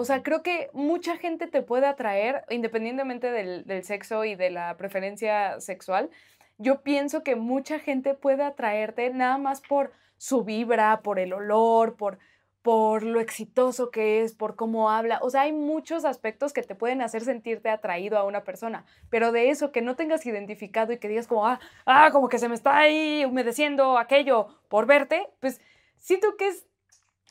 O 0.00 0.04
sea, 0.04 0.22
creo 0.22 0.44
que 0.44 0.70
mucha 0.74 1.16
gente 1.16 1.48
te 1.48 1.60
puede 1.60 1.86
atraer, 1.86 2.44
independientemente 2.50 3.32
del, 3.32 3.82
sexo 3.82 4.24
y 4.24 4.36
de 4.36 4.48
la 4.48 4.76
preferencia 4.76 5.58
sexual. 5.58 6.08
Yo 6.56 6.82
pienso 6.82 7.24
que 7.24 7.34
mucha 7.34 7.80
gente 7.80 8.14
puede 8.14 8.44
atraerte 8.44 9.10
nada 9.10 9.38
más 9.38 9.60
por 9.60 9.90
su 10.16 10.44
vibra, 10.44 11.00
por 11.00 11.18
el 11.18 11.32
olor, 11.32 11.96
por, 11.96 12.20
por 12.62 13.02
lo 13.02 13.18
exitoso 13.18 13.90
que 13.90 14.22
es, 14.22 14.34
por 14.34 14.54
cómo 14.54 14.88
habla. 14.88 15.18
O 15.20 15.30
sea, 15.30 15.40
hay 15.40 15.52
muchos 15.52 16.04
aspectos 16.04 16.52
que 16.52 16.62
te 16.62 16.76
pueden 16.76 17.02
hacer 17.02 17.24
sentirte 17.24 17.68
atraído 17.68 18.18
a 18.18 18.24
una 18.24 18.44
persona, 18.44 18.84
pero 19.10 19.32
de 19.32 19.50
eso 19.50 19.72
que 19.72 19.82
no 19.82 19.96
tengas 19.96 20.24
identificado 20.26 20.92
y 20.92 20.98
que 20.98 21.08
digas 21.08 21.26
como, 21.26 21.44
ah, 21.44 21.58
ah, 21.86 22.10
como 22.12 22.28
que 22.28 22.38
se 22.38 22.48
me 22.48 22.54
está 22.54 22.78
ahí 22.78 23.24
humedeciendo 23.24 23.98
aquello 23.98 24.46
por 24.68 24.86
verte, 24.86 25.28
pues 25.40 25.60
siento 25.96 26.36
que 26.36 26.46
es 26.46 26.68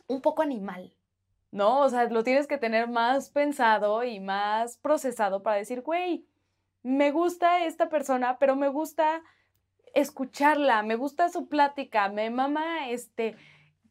un 0.07 0.21
poco 0.21 0.41
animal. 0.41 0.96
¿No? 1.51 1.81
O 1.81 1.89
sea, 1.89 2.05
lo 2.05 2.23
tienes 2.23 2.47
que 2.47 2.57
tener 2.57 2.87
más 2.87 3.29
pensado 3.29 4.03
y 4.03 4.19
más 4.19 4.77
procesado 4.77 5.43
para 5.43 5.57
decir, 5.57 5.81
güey, 5.81 6.25
me 6.83 7.11
gusta 7.11 7.65
esta 7.65 7.89
persona, 7.89 8.37
pero 8.39 8.55
me 8.55 8.69
gusta 8.69 9.21
escucharla, 9.93 10.83
me 10.83 10.95
gusta 10.95 11.29
su 11.29 11.47
plática, 11.47 12.09
me 12.09 12.29
mama, 12.29 12.89
este, 12.89 13.35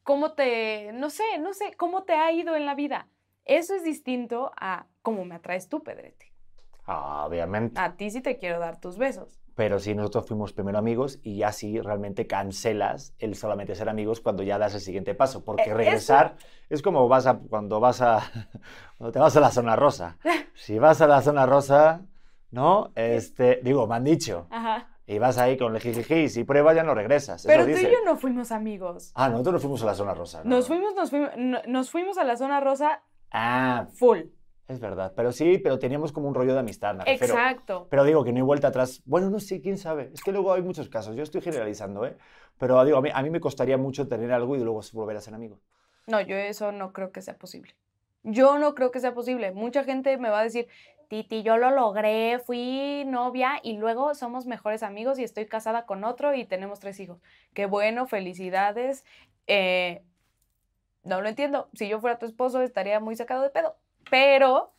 cómo 0.03 0.33
te, 0.33 0.93
no 0.93 1.11
sé, 1.11 1.39
no 1.41 1.53
sé, 1.53 1.75
cómo 1.77 2.05
te 2.05 2.15
ha 2.15 2.31
ido 2.33 2.57
en 2.57 2.67
la 2.67 2.75
vida. 2.75 3.09
Eso 3.45 3.75
es 3.75 3.85
distinto 3.85 4.53
a 4.57 4.87
cómo 5.03 5.25
me 5.25 5.37
atraes 5.37 5.69
tú, 5.69 5.83
Pedrete. 5.83 6.33
Ah, 6.87 7.25
obviamente. 7.27 7.81
A 7.81 7.97
ti 7.97 8.11
sí 8.11 8.21
te 8.21 8.39
quiero 8.39 8.59
dar 8.59 8.81
tus 8.81 8.99
besos 8.99 9.41
pero 9.57 9.79
sí 9.79 9.95
nosotros 9.95 10.27
fuimos 10.27 10.53
primero 10.53 10.79
amigos 10.79 11.19
y 11.23 11.39
ya 11.39 11.51
sí 11.51 11.81
realmente 11.81 12.27
cancelas 12.27 13.15
el 13.19 13.35
solamente 13.35 13.75
ser 13.75 13.89
amigos 13.89 14.21
cuando 14.21 14.43
ya 14.43 14.59
das 14.59 14.75
el 14.75 14.83
siguiente 14.83 15.15
paso, 15.15 15.45
porque 15.45 15.71
eh, 15.71 15.75
regresar 15.75 16.37
es 16.69 16.83
como 16.83 17.09
vas 17.09 17.27
a, 17.27 17.39
cuando 17.39 17.81
vas 17.81 18.03
a 18.03 18.21
cuando 18.99 19.13
te 19.13 19.19
vas 19.19 19.35
a 19.37 19.41
la 19.41 19.51
zona 19.51 19.75
rosa. 19.75 20.17
Si 20.55 20.79
vas 20.79 21.03
a 21.03 21.07
la 21.07 21.21
zona 21.21 21.45
rosa, 21.45 22.01
¿no? 22.51 22.91
Este, 22.95 23.61
digo, 23.63 23.87
me 23.87 23.97
han 23.97 24.05
dicho. 24.05 24.47
Ajá. 24.49 24.89
Y 25.07 25.19
vas 25.19 25.37
ahí 25.37 25.59
con 25.59 25.75
el 25.75 25.83
jijiji, 25.83 26.31
si 26.31 26.45
pruebas 26.45 26.75
ya 26.75 26.83
no 26.83 26.95
regresas. 26.95 27.45
Pero 27.47 27.65
tú 27.65 27.73
y 27.73 27.83
yo 27.83 27.99
no 28.07 28.17
fuimos 28.17 28.51
amigos. 28.51 29.13
Ah, 29.15 29.29
nosotros 29.29 29.53
nos 29.53 29.63
fuimos 29.63 29.83
a 29.83 29.87
la 29.87 29.95
zona 29.95 30.15
rosa. 30.15 30.41
Nos 30.45 30.67
fuimos, 30.67 30.95
nos 30.95 31.11
fuimos, 31.11 31.31
nos 31.37 31.91
fuimos 31.91 32.17
a 32.17 32.25
la 32.25 32.37
zona 32.37 32.61
rosa. 32.61 33.03
Ah. 33.31 33.87
Full. 33.93 34.21
Es 34.69 34.81
verdad, 34.81 35.13
pero 35.15 35.31
sí, 35.31 35.59
pero 35.59 35.79
teníamos 35.79 36.11
como 36.11 36.27
un 36.27 36.35
rollo 36.35 36.53
de 36.53 36.59
amistad, 36.59 36.97
Exacto. 37.07 37.87
Pero 37.89 38.03
digo 38.03 38.25
que 38.25 38.33
no 38.33 38.39
hay 38.39 38.43
vuelta 38.43 38.69
atrás. 38.69 39.01
Bueno, 39.05 39.31
no 39.31 39.39
sé, 39.39 39.61
quién 39.61 39.79
sabe. 39.79 40.11
Es 40.13 40.23
que 40.23 40.33
luego 40.33 40.53
hay 40.53 40.63
muchos 40.63 40.89
casos. 40.89 41.15
Yo 41.15 41.23
estoy 41.23 41.41
generalizando, 41.41 42.05
¿eh? 42.05 42.17
Pero 42.59 42.85
digo, 42.85 42.99
a 42.99 43.03
mí, 43.03 43.11
a 43.15 43.23
mí 43.23 43.31
me 43.31 43.41
costaría 43.41 43.77
mucho 43.77 44.09
tener 44.09 44.33
algo 44.33 44.57
y 44.57 44.61
luego 44.61 44.81
volver 44.93 45.17
a 45.17 45.21
ser 45.21 45.35
amigo. 45.35 45.61
No, 46.09 46.21
yo 46.21 46.35
eso 46.37 46.73
no 46.73 46.93
creo 46.93 47.13
que 47.13 47.23
sea 47.23 47.39
posible. 47.39 47.77
Yo 48.25 48.59
no 48.59 48.75
creo 48.75 48.91
que 48.91 48.99
sea 48.99 49.15
posible. 49.15 49.53
Mucha 49.53 49.85
gente 49.85 50.19
me 50.19 50.31
va 50.31 50.41
a 50.41 50.45
decir, 50.45 50.67
Titi, 51.09 51.45
yo 51.45 51.59
lo 51.59 51.71
logré, 51.71 52.41
fui 52.41 53.05
novia 53.07 53.61
y 53.63 53.77
luego 53.77 54.17
somos 54.17 54.47
mejores 54.47 54.83
amigos 54.83 55.21
y 55.21 55.23
estoy 55.23 55.47
casada 55.47 55.87
con 55.87 56.03
otro 56.03 56.35
y 56.35 56.45
tenemos 56.45 56.81
tres 56.81 56.99
hijos. 56.99 57.21
Qué 57.55 57.67
bueno, 57.67 58.09
felicidades. 58.09 59.05
Eh, 59.47 60.03
no 61.05 61.21
lo 61.21 61.29
entiendo. 61.29 61.69
Si 61.75 61.89
yo 61.89 62.01
fuera 62.01 62.19
tu 62.19 62.27
esposo 62.27 62.63
estaría 62.63 62.99
muy 62.99 63.15
sacado 63.15 63.45
de 63.45 63.51
pedo 63.51 63.77
pero, 64.11 64.73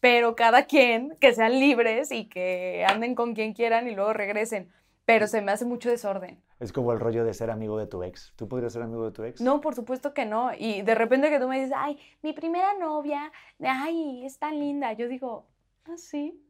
pero 0.00 0.34
cada 0.36 0.66
quien 0.66 1.16
que 1.20 1.32
sean 1.32 1.58
libres 1.58 2.10
y 2.12 2.28
que 2.28 2.84
anden 2.88 3.14
con 3.14 3.34
quien 3.34 3.54
quieran 3.54 3.88
y 3.88 3.94
luego 3.94 4.12
regresen. 4.12 4.70
Pero 5.04 5.26
se 5.26 5.42
me 5.42 5.52
hace 5.52 5.66
mucho 5.66 5.90
desorden. 5.90 6.42
Es 6.60 6.72
como 6.72 6.92
el 6.92 7.00
rollo 7.00 7.24
de 7.24 7.34
ser 7.34 7.50
amigo 7.50 7.78
de 7.78 7.86
tu 7.86 8.02
ex. 8.02 8.32
¿Tú 8.36 8.48
podrías 8.48 8.72
ser 8.72 8.82
amigo 8.82 9.04
de 9.04 9.10
tu 9.12 9.22
ex? 9.24 9.40
No, 9.40 9.60
por 9.60 9.74
supuesto 9.74 10.14
que 10.14 10.24
no. 10.24 10.52
Y 10.56 10.82
de 10.82 10.94
repente 10.94 11.28
que 11.28 11.38
tú 11.38 11.46
me 11.46 11.56
dices, 11.58 11.74
ay, 11.76 11.98
mi 12.22 12.32
primera 12.32 12.72
novia, 12.78 13.30
ay, 13.60 14.24
es 14.24 14.38
tan 14.38 14.58
linda. 14.58 14.92
Yo 14.94 15.08
digo, 15.08 15.46
ah, 15.84 15.98
sí. 15.98 16.40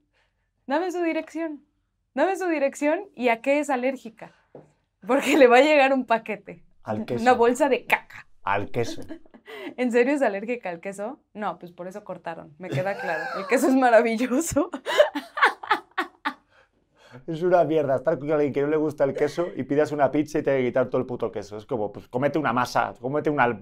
Dame 0.66 0.92
su 0.92 1.02
dirección. 1.02 1.64
Dame 2.14 2.36
su 2.36 2.46
dirección 2.46 3.08
y 3.16 3.28
a 3.28 3.40
qué 3.40 3.58
es 3.58 3.70
alérgica. 3.70 4.32
Porque 5.04 5.36
le 5.36 5.48
va 5.48 5.58
a 5.58 5.62
llegar 5.62 5.92
un 5.92 6.06
paquete. 6.06 6.62
Al 6.84 7.04
queso. 7.04 7.22
Una 7.22 7.32
bolsa 7.32 7.68
de 7.68 7.84
caca. 7.86 8.28
Al 8.44 8.70
queso. 8.70 9.02
¿En 9.78 9.92
serio 9.92 10.14
es 10.14 10.22
alérgica 10.22 10.70
al 10.70 10.80
queso? 10.80 11.18
No, 11.32 11.58
pues 11.58 11.72
por 11.72 11.86
eso 11.88 12.04
cortaron, 12.04 12.54
me 12.58 12.68
queda 12.70 12.94
claro. 13.00 13.22
El 13.38 13.46
queso 13.46 13.68
es 13.68 13.74
maravilloso. 13.74 14.70
Es 17.28 17.42
una 17.42 17.62
mierda 17.62 17.94
estar 17.94 18.18
con 18.18 18.32
alguien 18.32 18.52
que 18.52 18.60
no 18.60 18.66
le 18.66 18.76
gusta 18.76 19.04
el 19.04 19.14
queso 19.14 19.46
y 19.54 19.62
pidas 19.62 19.92
una 19.92 20.10
pizza 20.10 20.40
y 20.40 20.42
te 20.42 20.50
hay 20.50 20.62
que 20.62 20.68
quitar 20.70 20.88
todo 20.90 21.00
el 21.00 21.06
puto 21.06 21.30
queso. 21.30 21.56
Es 21.56 21.64
como, 21.64 21.92
pues 21.92 22.08
cómete 22.08 22.40
una 22.40 22.52
masa, 22.52 22.92
cómete 23.00 23.30
una- 23.30 23.56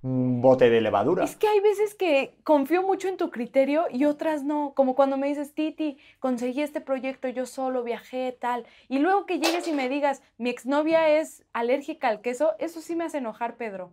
un 0.00 0.40
bote 0.40 0.70
de 0.70 0.80
levadura. 0.80 1.22
Es 1.22 1.36
que 1.36 1.46
hay 1.46 1.60
veces 1.60 1.94
que 1.94 2.34
confío 2.44 2.82
mucho 2.82 3.08
en 3.08 3.18
tu 3.18 3.30
criterio 3.30 3.84
y 3.90 4.06
otras 4.06 4.42
no. 4.42 4.72
Como 4.74 4.94
cuando 4.94 5.18
me 5.18 5.28
dices, 5.28 5.52
Titi, 5.54 5.98
conseguí 6.18 6.62
este 6.62 6.80
proyecto 6.80 7.28
yo 7.28 7.44
solo, 7.44 7.82
viajé, 7.84 8.32
tal. 8.32 8.64
Y 8.88 8.98
luego 9.00 9.26
que 9.26 9.38
llegues 9.38 9.68
y 9.68 9.72
me 9.74 9.90
digas, 9.90 10.22
mi 10.38 10.48
exnovia 10.48 11.10
es 11.10 11.44
alérgica 11.52 12.08
al 12.08 12.22
queso, 12.22 12.52
eso 12.58 12.80
sí 12.80 12.96
me 12.96 13.04
hace 13.04 13.18
enojar, 13.18 13.56
Pedro. 13.56 13.92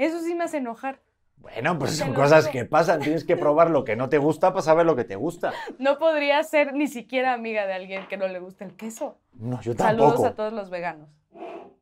Eso 0.00 0.20
sí 0.22 0.34
me 0.34 0.44
hace 0.44 0.56
enojar. 0.56 0.98
Bueno, 1.36 1.78
pues 1.78 1.96
son 1.98 2.08
lo 2.08 2.14
cosas 2.14 2.48
que 2.48 2.64
pasan. 2.64 3.00
Tienes 3.00 3.22
que 3.24 3.36
probar 3.36 3.68
lo 3.70 3.84
que 3.84 3.96
no 3.96 4.08
te 4.08 4.16
gusta 4.16 4.50
para 4.52 4.62
saber 4.62 4.86
lo 4.86 4.96
que 4.96 5.04
te 5.04 5.14
gusta. 5.14 5.52
No 5.78 5.98
podría 5.98 6.42
ser 6.42 6.72
ni 6.72 6.88
siquiera 6.88 7.34
amiga 7.34 7.66
de 7.66 7.74
alguien 7.74 8.08
que 8.08 8.16
no 8.16 8.26
le 8.26 8.38
guste 8.38 8.64
el 8.64 8.74
queso. 8.76 9.18
No, 9.34 9.60
yo 9.60 9.74
Saludos 9.74 10.14
tampoco. 10.14 10.26
a 10.26 10.34
todos 10.34 10.52
los 10.54 10.70
veganos. 10.70 11.10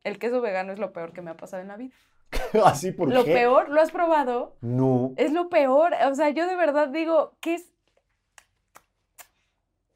El 0.03 0.19
queso 0.19 0.41
vegano 0.41 0.73
es 0.73 0.79
lo 0.79 0.91
peor 0.91 1.13
que 1.13 1.21
me 1.21 1.31
ha 1.31 1.37
pasado 1.37 1.61
en 1.61 1.69
la 1.69 1.77
vida. 1.77 1.93
Así, 2.65 2.91
¿por 2.91 3.07
Lo 3.13 3.23
qué? 3.23 3.33
peor, 3.33 3.69
¿lo 3.69 3.79
has 3.81 3.91
probado? 3.91 4.57
No. 4.59 5.13
Es 5.15 5.31
lo 5.31 5.47
peor. 5.47 5.93
O 6.11 6.15
sea, 6.15 6.29
yo 6.29 6.45
de 6.45 6.57
verdad 6.57 6.89
digo, 6.89 7.37
¿qué 7.39 7.55
es? 7.55 7.71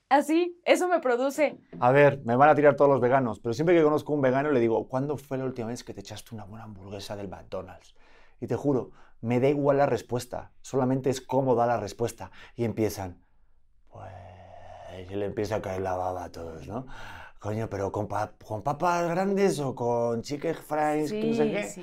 Así, 0.07 0.61
eso 0.63 0.87
me 0.87 0.99
produce. 0.99 1.57
A 1.81 1.91
ver, 1.91 2.21
me 2.23 2.35
van 2.37 2.47
a 2.49 2.55
tirar 2.55 2.75
todos 2.75 2.89
los 2.89 3.01
veganos, 3.01 3.39
pero 3.41 3.51
siempre 3.53 3.75
que 3.75 3.83
conozco 3.83 4.13
a 4.13 4.15
un 4.15 4.21
vegano 4.21 4.49
le 4.51 4.59
digo, 4.61 4.87
¿cuándo 4.87 5.17
fue 5.17 5.37
la 5.37 5.43
última 5.45 5.67
vez 5.69 5.83
que 5.83 5.93
te 5.93 6.01
echaste 6.01 6.35
una 6.35 6.45
buena 6.45 6.65
hamburguesa 6.65 7.15
del 7.15 7.27
McDonald's? 7.27 7.95
Y 8.39 8.47
te 8.47 8.55
juro, 8.55 8.91
me 9.21 9.39
da 9.39 9.49
igual 9.49 9.77
la 9.77 9.85
respuesta, 9.85 10.51
solamente 10.61 11.09
es 11.09 11.21
cómo 11.21 11.55
da 11.55 11.65
la 11.67 11.79
respuesta. 11.79 12.31
Y 12.55 12.65
empiezan, 12.65 13.23
pues, 13.91 14.11
y 15.11 15.15
le 15.15 15.25
empieza 15.25 15.55
a 15.57 15.61
caer 15.61 15.81
la 15.81 15.95
baba 15.95 16.25
a 16.25 16.31
todos, 16.31 16.67
¿no? 16.67 16.85
Coño, 17.39 17.69
pero 17.69 17.91
con, 17.91 18.07
pa- 18.07 18.33
con 18.45 18.63
papas 18.63 19.09
grandes 19.09 19.59
o 19.59 19.75
con 19.75 20.21
chicken 20.21 20.55
fries, 20.55 21.13
que 21.13 21.27
no 21.27 21.33
sé 21.33 21.51
qué. 21.51 21.63
sí. 21.63 21.81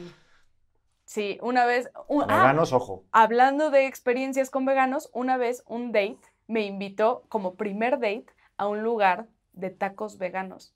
Sí, 1.05 1.39
una 1.43 1.67
vez. 1.67 1.91
un- 2.09 2.23
ah, 2.23 2.27
Veganos, 2.29 2.73
ojo. 2.73 3.05
hablando 3.13 3.71
de 3.71 3.87
experiencias 3.87 4.51
con 4.51 4.65
veganos, 4.65 5.11
una 5.13 5.37
vez 5.37 5.63
un 5.67 5.93
date 5.93 6.19
me 6.47 6.65
invitó 6.67 7.25
como 7.29 7.55
primer 7.55 7.95
date 7.95 8.27
a 8.57 8.69
un 8.69 8.83
lugar 8.83 9.27
de 9.53 9.71
tacos 9.71 10.19
veganos. 10.19 10.75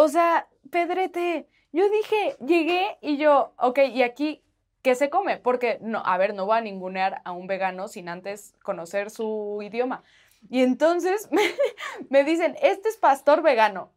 O 0.00 0.06
sea, 0.06 0.46
Pedrete, 0.70 1.48
yo 1.72 1.90
dije, 1.90 2.36
llegué 2.46 2.98
y 3.00 3.16
yo, 3.16 3.52
ok, 3.58 3.80
¿y 3.92 4.02
aquí 4.02 4.44
qué 4.80 4.94
se 4.94 5.10
come? 5.10 5.38
Porque, 5.38 5.78
no, 5.80 6.04
a 6.04 6.16
ver, 6.18 6.34
no 6.34 6.46
voy 6.46 6.58
a 6.58 6.60
ningunear 6.60 7.20
a 7.24 7.32
un 7.32 7.48
vegano 7.48 7.88
sin 7.88 8.08
antes 8.08 8.54
conocer 8.62 9.10
su 9.10 9.58
idioma. 9.60 10.04
Y 10.48 10.62
entonces 10.62 11.28
me, 11.32 11.42
me 12.10 12.22
dicen, 12.22 12.54
este 12.62 12.90
es 12.90 12.96
pastor 12.96 13.42
vegano. 13.42 13.90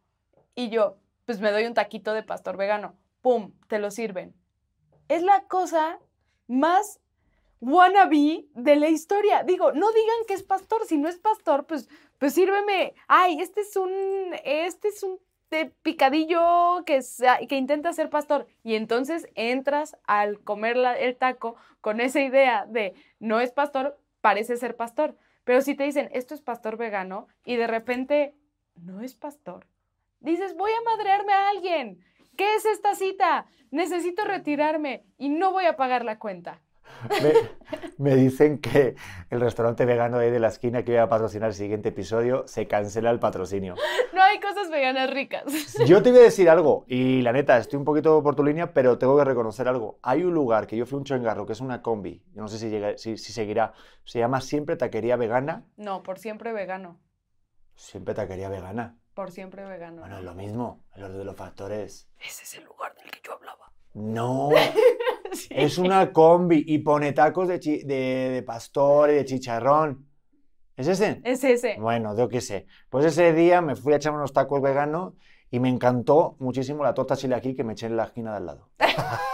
Y 0.56 0.70
yo, 0.70 0.96
pues 1.24 1.38
me 1.38 1.52
doy 1.52 1.66
un 1.66 1.74
taquito 1.74 2.14
de 2.14 2.24
pastor 2.24 2.56
vegano. 2.56 2.96
¡Pum! 3.20 3.52
Te 3.68 3.78
lo 3.78 3.92
sirven. 3.92 4.34
Es 5.06 5.22
la 5.22 5.44
cosa 5.44 6.00
más 6.48 6.98
wannabe 7.60 8.48
de 8.54 8.74
la 8.74 8.88
historia. 8.88 9.44
Digo, 9.44 9.70
no 9.70 9.92
digan 9.92 10.26
que 10.26 10.34
es 10.34 10.42
pastor. 10.42 10.84
Si 10.84 10.98
no 10.98 11.08
es 11.08 11.18
pastor, 11.18 11.64
pues, 11.64 11.88
pues 12.18 12.34
sírveme. 12.34 12.96
Ay, 13.06 13.38
este 13.40 13.60
es 13.60 13.76
un, 13.76 13.92
este 14.42 14.88
es 14.88 15.04
un 15.04 15.20
de 15.52 15.66
picadillo 15.66 16.82
que, 16.84 17.00
que 17.48 17.56
intenta 17.56 17.92
ser 17.92 18.10
pastor. 18.10 18.48
Y 18.64 18.74
entonces 18.74 19.28
entras 19.36 19.96
al 20.06 20.40
comer 20.40 20.76
el 20.98 21.16
taco 21.16 21.54
con 21.80 22.00
esa 22.00 22.20
idea 22.20 22.66
de 22.66 22.94
no 23.20 23.40
es 23.40 23.52
pastor, 23.52 23.98
parece 24.20 24.56
ser 24.56 24.74
pastor. 24.74 25.16
Pero 25.44 25.60
si 25.60 25.74
te 25.74 25.84
dicen, 25.84 26.08
esto 26.12 26.34
es 26.34 26.40
pastor 26.40 26.76
vegano, 26.76 27.28
y 27.44 27.56
de 27.56 27.66
repente 27.66 28.34
no 28.76 29.00
es 29.00 29.14
pastor, 29.14 29.66
dices, 30.20 30.56
voy 30.56 30.70
a 30.72 30.82
madrearme 30.82 31.32
a 31.32 31.50
alguien. 31.50 32.04
¿Qué 32.36 32.54
es 32.54 32.64
esta 32.64 32.94
cita? 32.94 33.46
Necesito 33.70 34.24
retirarme 34.24 35.04
y 35.18 35.28
no 35.28 35.52
voy 35.52 35.66
a 35.66 35.76
pagar 35.76 36.04
la 36.04 36.18
cuenta. 36.18 36.60
Me, 37.22 37.32
me 37.98 38.16
dicen 38.16 38.58
que 38.58 38.94
el 39.30 39.40
restaurante 39.40 39.84
vegano 39.84 40.18
ahí 40.18 40.30
de 40.30 40.38
la 40.40 40.48
esquina 40.48 40.84
que 40.84 40.92
iba 40.92 41.02
a 41.02 41.08
patrocinar 41.08 41.48
el 41.50 41.54
siguiente 41.54 41.88
episodio 41.90 42.44
se 42.46 42.66
cancela 42.66 43.10
el 43.10 43.18
patrocinio. 43.18 43.74
No 44.12 44.22
hay 44.22 44.38
cosas 44.40 44.70
veganas 44.70 45.10
ricas. 45.10 45.44
Yo 45.86 46.02
te 46.02 46.10
voy 46.10 46.20
a 46.20 46.22
decir 46.24 46.48
algo, 46.50 46.84
y 46.86 47.22
la 47.22 47.32
neta, 47.32 47.58
estoy 47.58 47.78
un 47.78 47.84
poquito 47.84 48.22
por 48.22 48.34
tu 48.36 48.44
línea, 48.44 48.72
pero 48.72 48.98
tengo 48.98 49.16
que 49.16 49.24
reconocer 49.24 49.68
algo. 49.68 49.98
Hay 50.02 50.22
un 50.24 50.34
lugar 50.34 50.66
que 50.66 50.76
yo 50.76 50.86
fui 50.86 50.98
un 50.98 51.04
chongarro, 51.04 51.46
que 51.46 51.52
es 51.54 51.60
una 51.60 51.82
combi, 51.82 52.22
yo 52.34 52.42
no 52.42 52.48
sé 52.48 52.58
si, 52.58 52.68
llega- 52.70 52.96
si, 52.98 53.16
si 53.16 53.32
seguirá, 53.32 53.72
se 54.04 54.18
llama 54.18 54.40
Siempre 54.40 54.76
Taquería 54.76 55.16
Vegana. 55.16 55.64
No, 55.76 56.02
por 56.02 56.18
siempre 56.18 56.52
vegano. 56.52 57.00
Siempre 57.74 58.14
Taquería 58.14 58.48
Vegana. 58.48 58.96
Por 59.14 59.30
siempre 59.30 59.64
vegano. 59.66 60.00
Bueno, 60.00 60.18
es 60.18 60.24
lo 60.24 60.34
mismo, 60.34 60.84
el 60.94 61.04
orden 61.04 61.18
de 61.18 61.24
los 61.24 61.36
factores. 61.36 62.08
Ese 62.18 62.44
es 62.44 62.54
el 62.54 62.64
lugar 62.64 62.94
del 62.94 63.10
que 63.10 63.20
yo 63.22 63.34
hablaba. 63.34 63.70
No, 63.94 64.50
Sí. 65.32 65.48
es 65.50 65.78
una 65.78 66.12
combi 66.12 66.62
y 66.66 66.78
pone 66.80 67.12
tacos 67.12 67.48
de, 67.48 67.58
chi- 67.58 67.82
de, 67.84 68.30
de 68.30 68.42
pastor 68.42 69.10
y 69.10 69.14
de 69.14 69.24
chicharrón. 69.24 70.06
¿Es 70.76 70.88
ese? 70.88 71.20
Es 71.24 71.42
ese. 71.44 71.76
Bueno, 71.78 72.16
yo 72.16 72.28
qué 72.28 72.40
sé. 72.42 72.66
Pues 72.90 73.04
ese 73.06 73.32
día 73.32 73.60
me 73.62 73.74
fui 73.76 73.92
a 73.92 73.96
echarme 73.96 74.18
unos 74.18 74.32
tacos 74.34 74.60
veganos 74.60 75.14
y 75.50 75.58
me 75.60 75.68
encantó 75.70 76.36
muchísimo 76.38 76.82
la 76.82 76.92
torta 76.94 77.16
chile 77.16 77.34
aquí 77.34 77.54
que 77.54 77.64
me 77.64 77.72
eché 77.72 77.86
en 77.86 77.96
la 77.96 78.04
esquina 78.04 78.30
de 78.32 78.36
al 78.38 78.46
lado. 78.46 78.70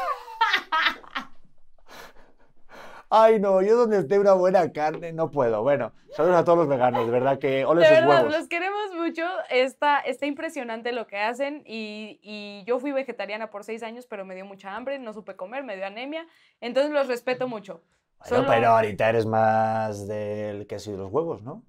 Ay, 3.11 3.41
no, 3.41 3.63
yo 3.63 3.75
donde 3.77 3.99
esté 4.01 4.19
una 4.19 4.35
buena 4.35 4.71
carne 4.73 5.13
no 5.15 5.31
puedo. 5.31 5.63
Bueno, 5.63 5.93
saludos 6.15 6.37
a 6.37 6.45
todos 6.45 6.59
los 6.59 6.69
veganos, 6.69 7.07
de 7.07 7.11
verdad 7.13 7.39
que 7.39 7.65
ole 7.65 7.81
De 7.81 7.87
sus 7.89 7.97
verdad, 7.97 8.17
huevos. 8.25 8.33
los 8.39 8.49
queremos 8.49 8.95
mucho. 8.95 9.23
Está, 9.49 10.01
está 10.01 10.27
impresionante 10.27 10.93
lo 10.93 11.07
que 11.07 11.19
hacen. 11.19 11.63
Y, 11.65 12.21
y 12.23 12.65
yo 12.67 12.79
fui 12.79 12.93
vegetariana 12.93 13.49
por 13.49 13.65
seis 13.65 13.83
años, 13.83 14.07
pero 14.07 14.27
me 14.27 14.35
dio 14.35 14.45
mucha 14.45 14.75
hambre, 14.77 14.99
no 14.99 15.15
supe 15.15 15.37
comer, 15.37 15.65
me 15.65 15.77
dio 15.77 15.87
anemia. 15.87 16.27
Entonces 16.61 16.93
los 16.93 17.07
respeto 17.09 17.49
mucho. 17.49 17.81
Bueno, 18.29 18.37
Solo- 18.45 18.49
pero 18.49 18.69
ahorita 18.71 19.09
eres 19.09 19.25
más 19.27 20.07
del 20.07 20.67
queso 20.67 20.91
y 20.91 20.93
de 20.95 20.99
los 20.99 21.11
huevos, 21.11 21.43
¿no? 21.43 21.63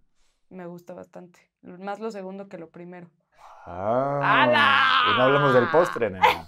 Me 0.50 0.66
gusta 0.66 0.94
bastante. 0.94 1.40
Más 1.62 2.00
lo 2.00 2.12
segundo 2.12 2.50
que 2.50 2.58
lo 2.58 2.70
primero. 2.70 3.08
Ah, 3.66 4.20
¡Hala! 4.24 5.14
y 5.14 5.18
no 5.18 5.24
hablamos 5.26 5.54
del 5.54 5.70
postre, 5.70 6.10
nena. 6.10 6.48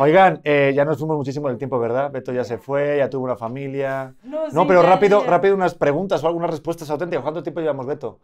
Oigan, 0.00 0.40
eh, 0.44 0.72
ya 0.74 0.84
nos 0.84 0.98
fuimos 0.98 1.16
muchísimo 1.18 1.48
del 1.48 1.58
tiempo, 1.58 1.78
¿verdad? 1.78 2.10
Beto 2.10 2.32
ya 2.32 2.42
se 2.42 2.56
fue, 2.58 2.96
ya 2.98 3.10
tuvo 3.10 3.24
una 3.24 3.36
familia. 3.36 4.14
No, 4.22 4.48
No, 4.48 4.66
pero 4.66 4.82
rápido, 4.82 5.22
rápido 5.24 5.54
unas 5.54 5.74
preguntas 5.74 6.24
o 6.24 6.26
algunas 6.26 6.50
respuestas 6.50 6.88
auténticas. 6.90 7.22
¿Cuánto 7.22 7.42
tiempo 7.42 7.60
llevamos, 7.60 7.86
Beto? 7.86 8.20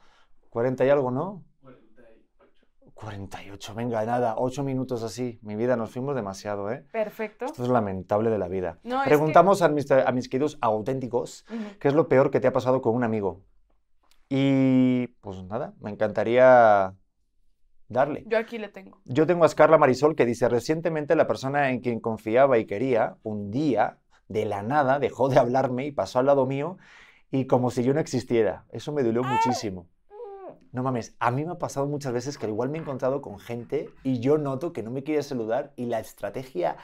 40 0.50 0.86
y 0.86 0.88
algo, 0.88 1.10
¿no? 1.10 1.44
48, 2.94 3.74
venga, 3.74 4.02
nada, 4.06 4.36
8 4.38 4.62
minutos 4.64 5.02
así. 5.02 5.38
Mi 5.42 5.54
vida, 5.54 5.76
nos 5.76 5.90
fuimos 5.90 6.14
demasiado, 6.16 6.70
¿eh? 6.72 6.86
Perfecto. 6.92 7.44
Esto 7.44 7.62
es 7.62 7.68
lamentable 7.68 8.30
de 8.30 8.38
la 8.38 8.48
vida. 8.48 8.78
No, 8.84 8.96
es 8.96 9.02
que- 9.04 9.10
Preguntamos 9.10 9.60
a, 9.60 9.68
mis, 9.68 9.90
a 9.90 10.10
mis 10.12 10.30
queridos 10.30 10.56
auténticos 10.62 11.44
Ujú. 11.50 11.62
qué 11.78 11.88
es 11.88 11.94
lo 11.94 12.08
peor 12.08 12.30
que 12.30 12.40
te 12.40 12.48
ha 12.48 12.52
pasado 12.54 12.80
con 12.80 12.94
un 12.94 13.04
amigo. 13.04 13.42
Y 14.30 15.08
pues 15.20 15.42
nada, 15.44 15.74
me 15.80 15.90
encantaría 15.90 16.94
darle. 17.88 18.24
Yo 18.26 18.38
aquí 18.38 18.58
le 18.58 18.68
tengo. 18.68 19.00
Yo 19.04 19.26
tengo 19.26 19.44
a 19.44 19.48
Scarla 19.48 19.78
Marisol 19.78 20.16
que 20.16 20.26
dice, 20.26 20.48
recientemente 20.48 21.16
la 21.16 21.26
persona 21.26 21.70
en 21.70 21.80
quien 21.80 22.00
confiaba 22.00 22.58
y 22.58 22.66
quería, 22.66 23.16
un 23.22 23.50
día, 23.50 23.98
de 24.28 24.44
la 24.44 24.62
nada, 24.62 24.98
dejó 24.98 25.28
de 25.28 25.38
hablarme 25.38 25.86
y 25.86 25.92
pasó 25.92 26.18
al 26.18 26.26
lado 26.26 26.46
mío 26.46 26.78
y 27.30 27.46
como 27.46 27.70
si 27.70 27.82
yo 27.82 27.94
no 27.94 28.00
existiera. 28.00 28.64
Eso 28.70 28.92
me 28.92 29.02
dolió 29.02 29.22
muchísimo. 29.22 29.88
No 30.72 30.82
mames, 30.82 31.16
a 31.20 31.30
mí 31.30 31.44
me 31.44 31.52
ha 31.52 31.58
pasado 31.58 31.86
muchas 31.86 32.12
veces 32.12 32.36
que 32.36 32.46
igual 32.46 32.68
me 32.68 32.78
he 32.78 32.80
encontrado 32.80 33.22
con 33.22 33.38
gente 33.38 33.88
y 34.02 34.20
yo 34.20 34.36
noto 34.36 34.72
que 34.72 34.82
no 34.82 34.90
me 34.90 35.04
quiere 35.04 35.22
saludar 35.22 35.72
y 35.76 35.86
la 35.86 36.00
estrategia 36.00 36.76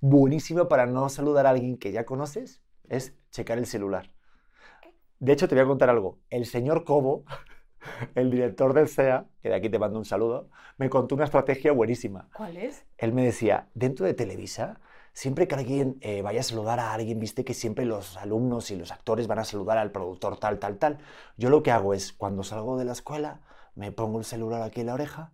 buenísima 0.00 0.68
para 0.68 0.86
no 0.86 1.08
saludar 1.08 1.46
a 1.46 1.50
alguien 1.50 1.76
que 1.76 1.90
ya 1.90 2.04
conoces 2.04 2.62
es 2.88 3.16
checar 3.30 3.58
el 3.58 3.66
celular. 3.66 4.12
De 5.18 5.32
hecho, 5.32 5.48
te 5.48 5.54
voy 5.54 5.64
a 5.64 5.68
contar 5.68 5.90
algo. 5.90 6.18
El 6.30 6.46
señor 6.46 6.84
Cobo, 6.84 7.24
el 8.14 8.30
director 8.30 8.72
del 8.74 8.88
SEA, 8.88 9.26
que 9.42 9.48
de 9.48 9.54
aquí 9.54 9.68
te 9.68 9.78
mando 9.78 9.98
un 9.98 10.04
saludo, 10.04 10.48
me 10.78 10.88
contó 10.88 11.14
una 11.14 11.24
estrategia 11.24 11.72
buenísima. 11.72 12.28
¿Cuál 12.34 12.56
es? 12.56 12.84
Él 12.98 13.12
me 13.12 13.24
decía, 13.24 13.68
dentro 13.74 14.06
de 14.06 14.14
Televisa, 14.14 14.80
siempre 15.12 15.48
que 15.48 15.54
alguien 15.54 15.98
eh, 16.00 16.22
vaya 16.22 16.40
a 16.40 16.44
saludar 16.44 16.80
a 16.80 16.92
alguien, 16.92 17.18
viste 17.18 17.44
que 17.44 17.54
siempre 17.54 17.84
los 17.84 18.16
alumnos 18.16 18.70
y 18.70 18.76
los 18.76 18.92
actores 18.92 19.26
van 19.26 19.38
a 19.38 19.44
saludar 19.44 19.78
al 19.78 19.90
productor 19.90 20.38
tal, 20.38 20.58
tal, 20.58 20.78
tal. 20.78 20.98
Yo 21.36 21.50
lo 21.50 21.62
que 21.62 21.70
hago 21.70 21.94
es, 21.94 22.12
cuando 22.12 22.42
salgo 22.42 22.78
de 22.78 22.84
la 22.84 22.92
escuela, 22.92 23.40
me 23.74 23.92
pongo 23.92 24.18
el 24.18 24.24
celular 24.24 24.62
aquí 24.62 24.80
en 24.80 24.86
la 24.86 24.94
oreja 24.94 25.32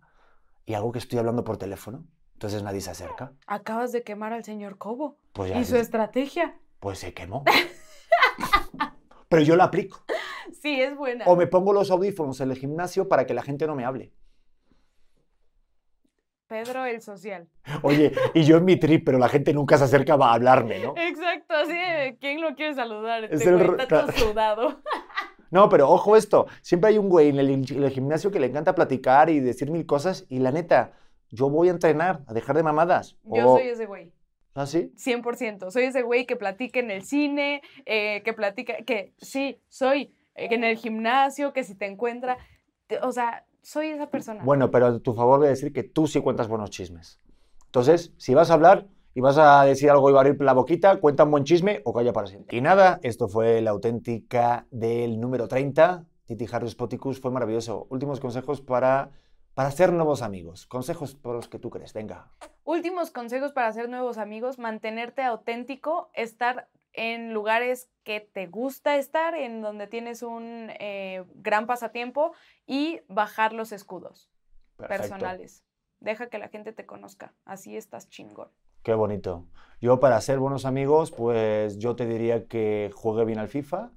y 0.65 0.73
hago 0.73 0.91
que 0.91 0.99
estoy 0.99 1.19
hablando 1.19 1.43
por 1.43 1.57
teléfono. 1.57 2.03
Entonces 2.33 2.61
nadie 2.61 2.81
se 2.81 2.91
acerca. 2.91 3.31
Acabas 3.47 3.91
de 3.91 4.03
quemar 4.03 4.31
al 4.31 4.43
señor 4.43 4.77
Cobo. 4.77 5.17
Pues 5.33 5.49
ya 5.49 5.59
¿Y 5.59 5.65
su 5.65 5.75
estrategia? 5.75 6.55
pues 6.79 6.99
se 6.99 7.13
quemó. 7.13 7.43
Pero 9.29 9.41
yo 9.41 9.55
la 9.55 9.65
aplico. 9.65 10.03
Sí, 10.61 10.81
es 10.81 10.95
buena. 10.95 11.25
O 11.27 11.35
me 11.35 11.47
pongo 11.47 11.73
los 11.73 11.91
audífonos 11.91 12.39
en 12.41 12.51
el 12.51 12.57
gimnasio 12.57 13.07
para 13.07 13.25
que 13.25 13.33
la 13.33 13.41
gente 13.43 13.67
no 13.67 13.75
me 13.75 13.85
hable. 13.85 14.11
Pedro 16.47 16.85
el 16.85 17.01
social. 17.01 17.47
Oye, 17.81 18.13
y 18.33 18.43
yo 18.43 18.57
en 18.57 18.65
mi 18.65 18.77
trip, 18.77 19.03
pero 19.05 19.17
la 19.17 19.27
gente 19.27 19.53
nunca 19.53 19.77
se 19.77 19.83
acerca 19.83 20.13
a 20.13 20.33
hablarme, 20.33 20.79
¿no? 20.79 20.93
Exacto, 20.95 21.53
así 21.53 21.73
de, 21.73 22.17
¿quién 22.21 22.39
lo 22.39 22.55
quiere 22.55 22.73
saludar? 22.73 23.25
Es 23.25 23.41
Este 23.41 23.49
el 23.49 23.87
todo 23.87 24.11
sudado. 24.15 24.81
No, 25.51 25.67
pero 25.67 25.89
ojo 25.89 26.15
esto, 26.15 26.47
siempre 26.61 26.91
hay 26.91 26.97
un 26.97 27.09
güey 27.09 27.29
en 27.29 27.39
el, 27.39 27.49
en 27.49 27.83
el 27.83 27.89
gimnasio 27.89 28.31
que 28.31 28.39
le 28.39 28.47
encanta 28.47 28.75
platicar 28.75 29.29
y 29.29 29.41
decir 29.41 29.69
mil 29.71 29.85
cosas 29.85 30.25
y 30.29 30.39
la 30.39 30.51
neta, 30.53 30.93
yo 31.31 31.49
voy 31.49 31.67
a 31.67 31.71
entrenar, 31.71 32.21
a 32.27 32.33
dejar 32.33 32.55
de 32.55 32.63
mamadas. 32.63 33.17
Yo 33.23 33.45
O- 33.53 33.57
soy 33.57 33.67
ese 33.67 33.85
güey. 33.85 34.13
¿Ah, 34.55 34.65
sí? 34.65 34.91
100%. 34.95 35.69
Soy 35.69 35.83
ese 35.83 36.01
güey 36.01 36.25
que 36.25 36.35
platica 36.35 36.79
en 36.79 36.89
el 36.91 37.03
cine, 37.03 37.61
eh, 37.85 38.23
que 38.23 38.33
platica, 38.33 38.77
que 38.85 39.13
sí, 39.17 39.59
soy 39.67 40.15
en 40.37 40.63
el 40.63 40.77
gimnasio, 40.77 41.51
que 41.53 41.63
si 41.63 41.75
te 41.75 41.85
encuentra, 41.85 42.37
te- 42.87 42.99
o 42.99 43.11
sea, 43.11 43.45
soy 43.61 43.87
esa 43.87 44.09
persona. 44.09 44.43
Bueno, 44.43 44.71
pero 44.71 44.85
a 44.87 44.99
tu 44.99 45.13
favor 45.13 45.39
voy 45.39 45.47
a 45.47 45.51
decir 45.51 45.73
que 45.73 45.83
tú 45.83 46.07
sí 46.07 46.21
cuentas 46.21 46.47
buenos 46.47 46.69
chismes. 46.69 47.19
Entonces, 47.65 48.13
si 48.17 48.33
vas 48.33 48.49
a 48.49 48.53
hablar 48.53 48.87
y 49.13 49.19
vas 49.21 49.37
a 49.37 49.63
decir 49.65 49.89
algo 49.89 50.09
y 50.09 50.13
va 50.13 50.19
a 50.19 50.21
abrir 50.21 50.39
la 50.41 50.53
boquita, 50.53 50.99
cuenta 51.01 51.23
un 51.25 51.31
buen 51.31 51.43
chisme 51.43 51.81
o 51.83 51.91
calla 51.93 52.13
para 52.13 52.27
siempre. 52.27 52.55
Y 52.57 52.61
nada, 52.61 52.99
esto 53.03 53.27
fue 53.27 53.61
la 53.61 53.71
auténtica 53.71 54.65
del 54.71 55.19
número 55.19 55.47
30. 55.47 56.05
Titi 56.25 56.45
Harris 56.51 56.75
Poticus 56.75 57.19
fue 57.19 57.31
maravilloso. 57.31 57.87
Últimos 57.89 58.19
consejos 58.19 58.61
para, 58.61 59.11
para 59.53 59.69
hacer 59.69 59.91
nuevos 59.91 60.21
amigos. 60.21 60.65
Consejos 60.67 61.15
por 61.15 61.35
los 61.35 61.47
que 61.49 61.59
tú 61.59 61.69
crees. 61.69 61.93
Venga. 61.93 62.31
Últimos 62.63 63.11
consejos 63.11 63.53
para 63.53 63.67
hacer 63.67 63.89
nuevos 63.89 64.17
amigos, 64.17 64.59
mantenerte 64.59 65.23
auténtico, 65.23 66.09
estar 66.13 66.67
en 66.97 67.33
lugares 67.33 67.89
que 68.03 68.19
te 68.19 68.47
gusta 68.47 68.97
estar, 68.97 69.35
en 69.35 69.61
donde 69.61 69.87
tienes 69.87 70.23
un 70.23 70.71
eh, 70.79 71.23
gran 71.35 71.67
pasatiempo 71.67 72.33
y 72.65 73.01
bajar 73.07 73.53
los 73.53 73.71
escudos 73.71 74.29
Perfecto. 74.75 75.03
personales. 75.03 75.63
Deja 75.99 76.27
que 76.27 76.39
la 76.39 76.49
gente 76.49 76.73
te 76.73 76.85
conozca, 76.85 77.33
así 77.45 77.77
estás 77.77 78.09
chingón. 78.09 78.49
Qué 78.83 78.93
bonito. 78.93 79.45
Yo 79.79 79.99
para 79.99 80.19
ser 80.21 80.39
buenos 80.39 80.65
amigos, 80.65 81.11
pues 81.11 81.77
yo 81.77 81.95
te 81.95 82.05
diría 82.05 82.47
que 82.47 82.91
juegue 82.93 83.25
bien 83.25 83.39
al 83.39 83.47
FIFA, 83.47 83.91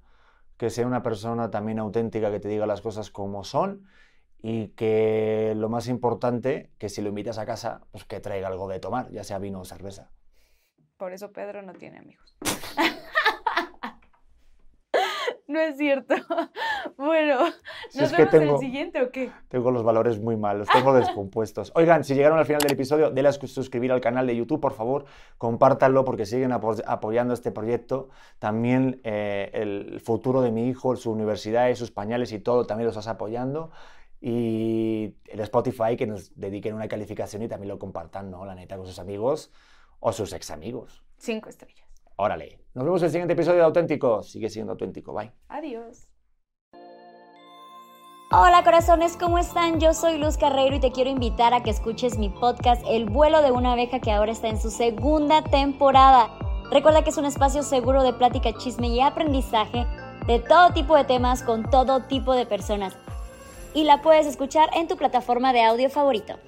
que 0.57 0.69
sea 0.71 0.87
una 0.87 1.03
persona 1.03 1.51
también 1.51 1.79
auténtica, 1.79 2.31
que 2.31 2.41
te 2.41 2.49
diga 2.49 2.67
las 2.67 2.81
cosas 2.81 3.11
como 3.11 3.45
son 3.45 3.87
y 4.43 4.69
que 4.69 5.55
lo 5.57 5.69
más 5.69 5.89
importante, 5.89 6.71
que 6.79 6.89
si 6.89 7.01
lo 7.03 7.09
invitas 7.09 7.39
a 7.39 7.47
casa, 7.47 7.83
pues 7.93 8.05
que 8.05 8.21
traiga 8.21 8.49
algo 8.49 8.69
de 8.69 8.81
tomar, 8.81 9.11
ya 9.11 9.25
sea 9.25 9.39
vino 9.39 9.61
o 9.61 9.65
cerveza. 9.65 10.11
Por 11.01 11.15
eso 11.15 11.33
Pedro 11.33 11.63
no 11.63 11.73
tiene 11.73 11.97
amigos. 11.97 12.37
no 15.49 15.61
es 15.61 15.77
cierto. 15.79 16.15
Bueno, 16.97 17.39
Si 17.89 17.99
¿nos 17.99 18.13
que 18.13 18.25
vemos 18.27 18.35
en 18.35 18.49
el 18.51 18.59
siguiente 18.59 19.03
o 19.03 19.11
qué? 19.11 19.31
Tengo 19.49 19.71
los 19.71 19.83
valores 19.83 20.21
muy 20.21 20.37
malos, 20.37 20.69
tengo 20.69 20.93
descompuestos. 20.93 21.73
Oigan, 21.75 22.05
si 22.05 22.15
llegaron 22.15 22.39
al 22.39 22.45
final 22.45 22.61
del 22.61 22.73
episodio, 22.73 23.11
denle 23.11 23.31
a 23.31 23.33
suscribir 23.33 23.91
al 23.93 24.03
canal 24.03 24.27
de 24.27 24.37
YouTube, 24.37 24.61
por 24.61 24.75
favor, 24.75 25.07
compártanlo 25.39 26.05
porque 26.05 26.27
siguen 26.27 26.53
apo- 26.53 26.83
apoyando 26.87 27.33
este 27.33 27.53
proyecto. 27.53 28.11
También 28.39 29.01
eh, 29.05 29.51
el 29.55 30.01
futuro 30.01 30.43
de 30.43 30.51
mi 30.51 30.69
hijo, 30.69 30.95
su 30.97 31.11
universidad 31.11 31.75
sus 31.75 31.91
pañales 31.91 32.33
y 32.33 32.41
todo, 32.41 32.67
también 32.67 32.85
lo 32.85 32.91
estás 32.91 33.09
apoyando. 33.09 33.71
Y 34.21 35.15
el 35.29 35.41
Spotify, 35.41 35.97
que 35.97 36.07
nos 36.07 36.39
dediquen 36.39 36.75
una 36.75 36.89
calificación 36.89 37.43
y 37.43 37.49
también 37.49 37.69
lo 37.69 37.79
compartan, 37.79 38.31
¿no? 38.31 38.45
La 38.45 38.55
neta, 38.55 38.77
con 38.77 38.87
sus 38.87 38.99
amigos 38.99 39.51
o 40.01 40.13
sus 40.13 40.33
ex 40.33 40.51
amigos. 40.51 41.03
Cinco 41.19 41.49
estrellas. 41.49 41.89
Órale. 42.17 42.59
Nos 42.75 42.85
vemos 42.85 43.01
en 43.03 43.07
el 43.07 43.11
siguiente 43.13 43.35
episodio 43.35 43.59
de 43.59 43.65
Auténtico. 43.65 44.23
Sigue 44.23 44.49
siendo 44.49 44.73
auténtico. 44.73 45.13
Bye. 45.13 45.33
Adiós. 45.49 46.09
Hola 48.33 48.63
corazones, 48.63 49.17
¿cómo 49.17 49.39
están? 49.39 49.81
Yo 49.81 49.93
soy 49.93 50.17
Luz 50.17 50.37
Carreiro 50.37 50.77
y 50.77 50.81
te 50.81 50.93
quiero 50.93 51.11
invitar 51.11 51.53
a 51.53 51.65
que 51.65 51.71
escuches 51.71 52.17
mi 52.17 52.29
podcast 52.29 52.81
El 52.89 53.07
vuelo 53.07 53.43
de 53.43 53.51
una 53.51 53.73
abeja 53.73 53.99
que 53.99 54.13
ahora 54.13 54.31
está 54.31 54.47
en 54.47 54.61
su 54.61 54.71
segunda 54.71 55.43
temporada. 55.43 56.31
Recuerda 56.71 57.03
que 57.03 57.11
es 57.11 57.17
un 57.17 57.25
espacio 57.25 57.65
seguro 57.65 58.05
de 58.05 58.13
plática, 58.13 58.57
chisme 58.57 58.87
y 58.87 59.01
aprendizaje 59.01 59.85
de 60.29 60.39
todo 60.39 60.73
tipo 60.73 60.95
de 60.95 61.03
temas 61.03 61.43
con 61.43 61.69
todo 61.71 62.05
tipo 62.05 62.35
de 62.35 62.47
personas. 62.47 62.97
Y 63.75 63.83
la 63.83 64.01
puedes 64.01 64.27
escuchar 64.27 64.71
en 64.77 64.87
tu 64.87 64.97
plataforma 64.97 65.53
de 65.53 65.65
audio 65.65 65.91
favorito. 65.91 66.39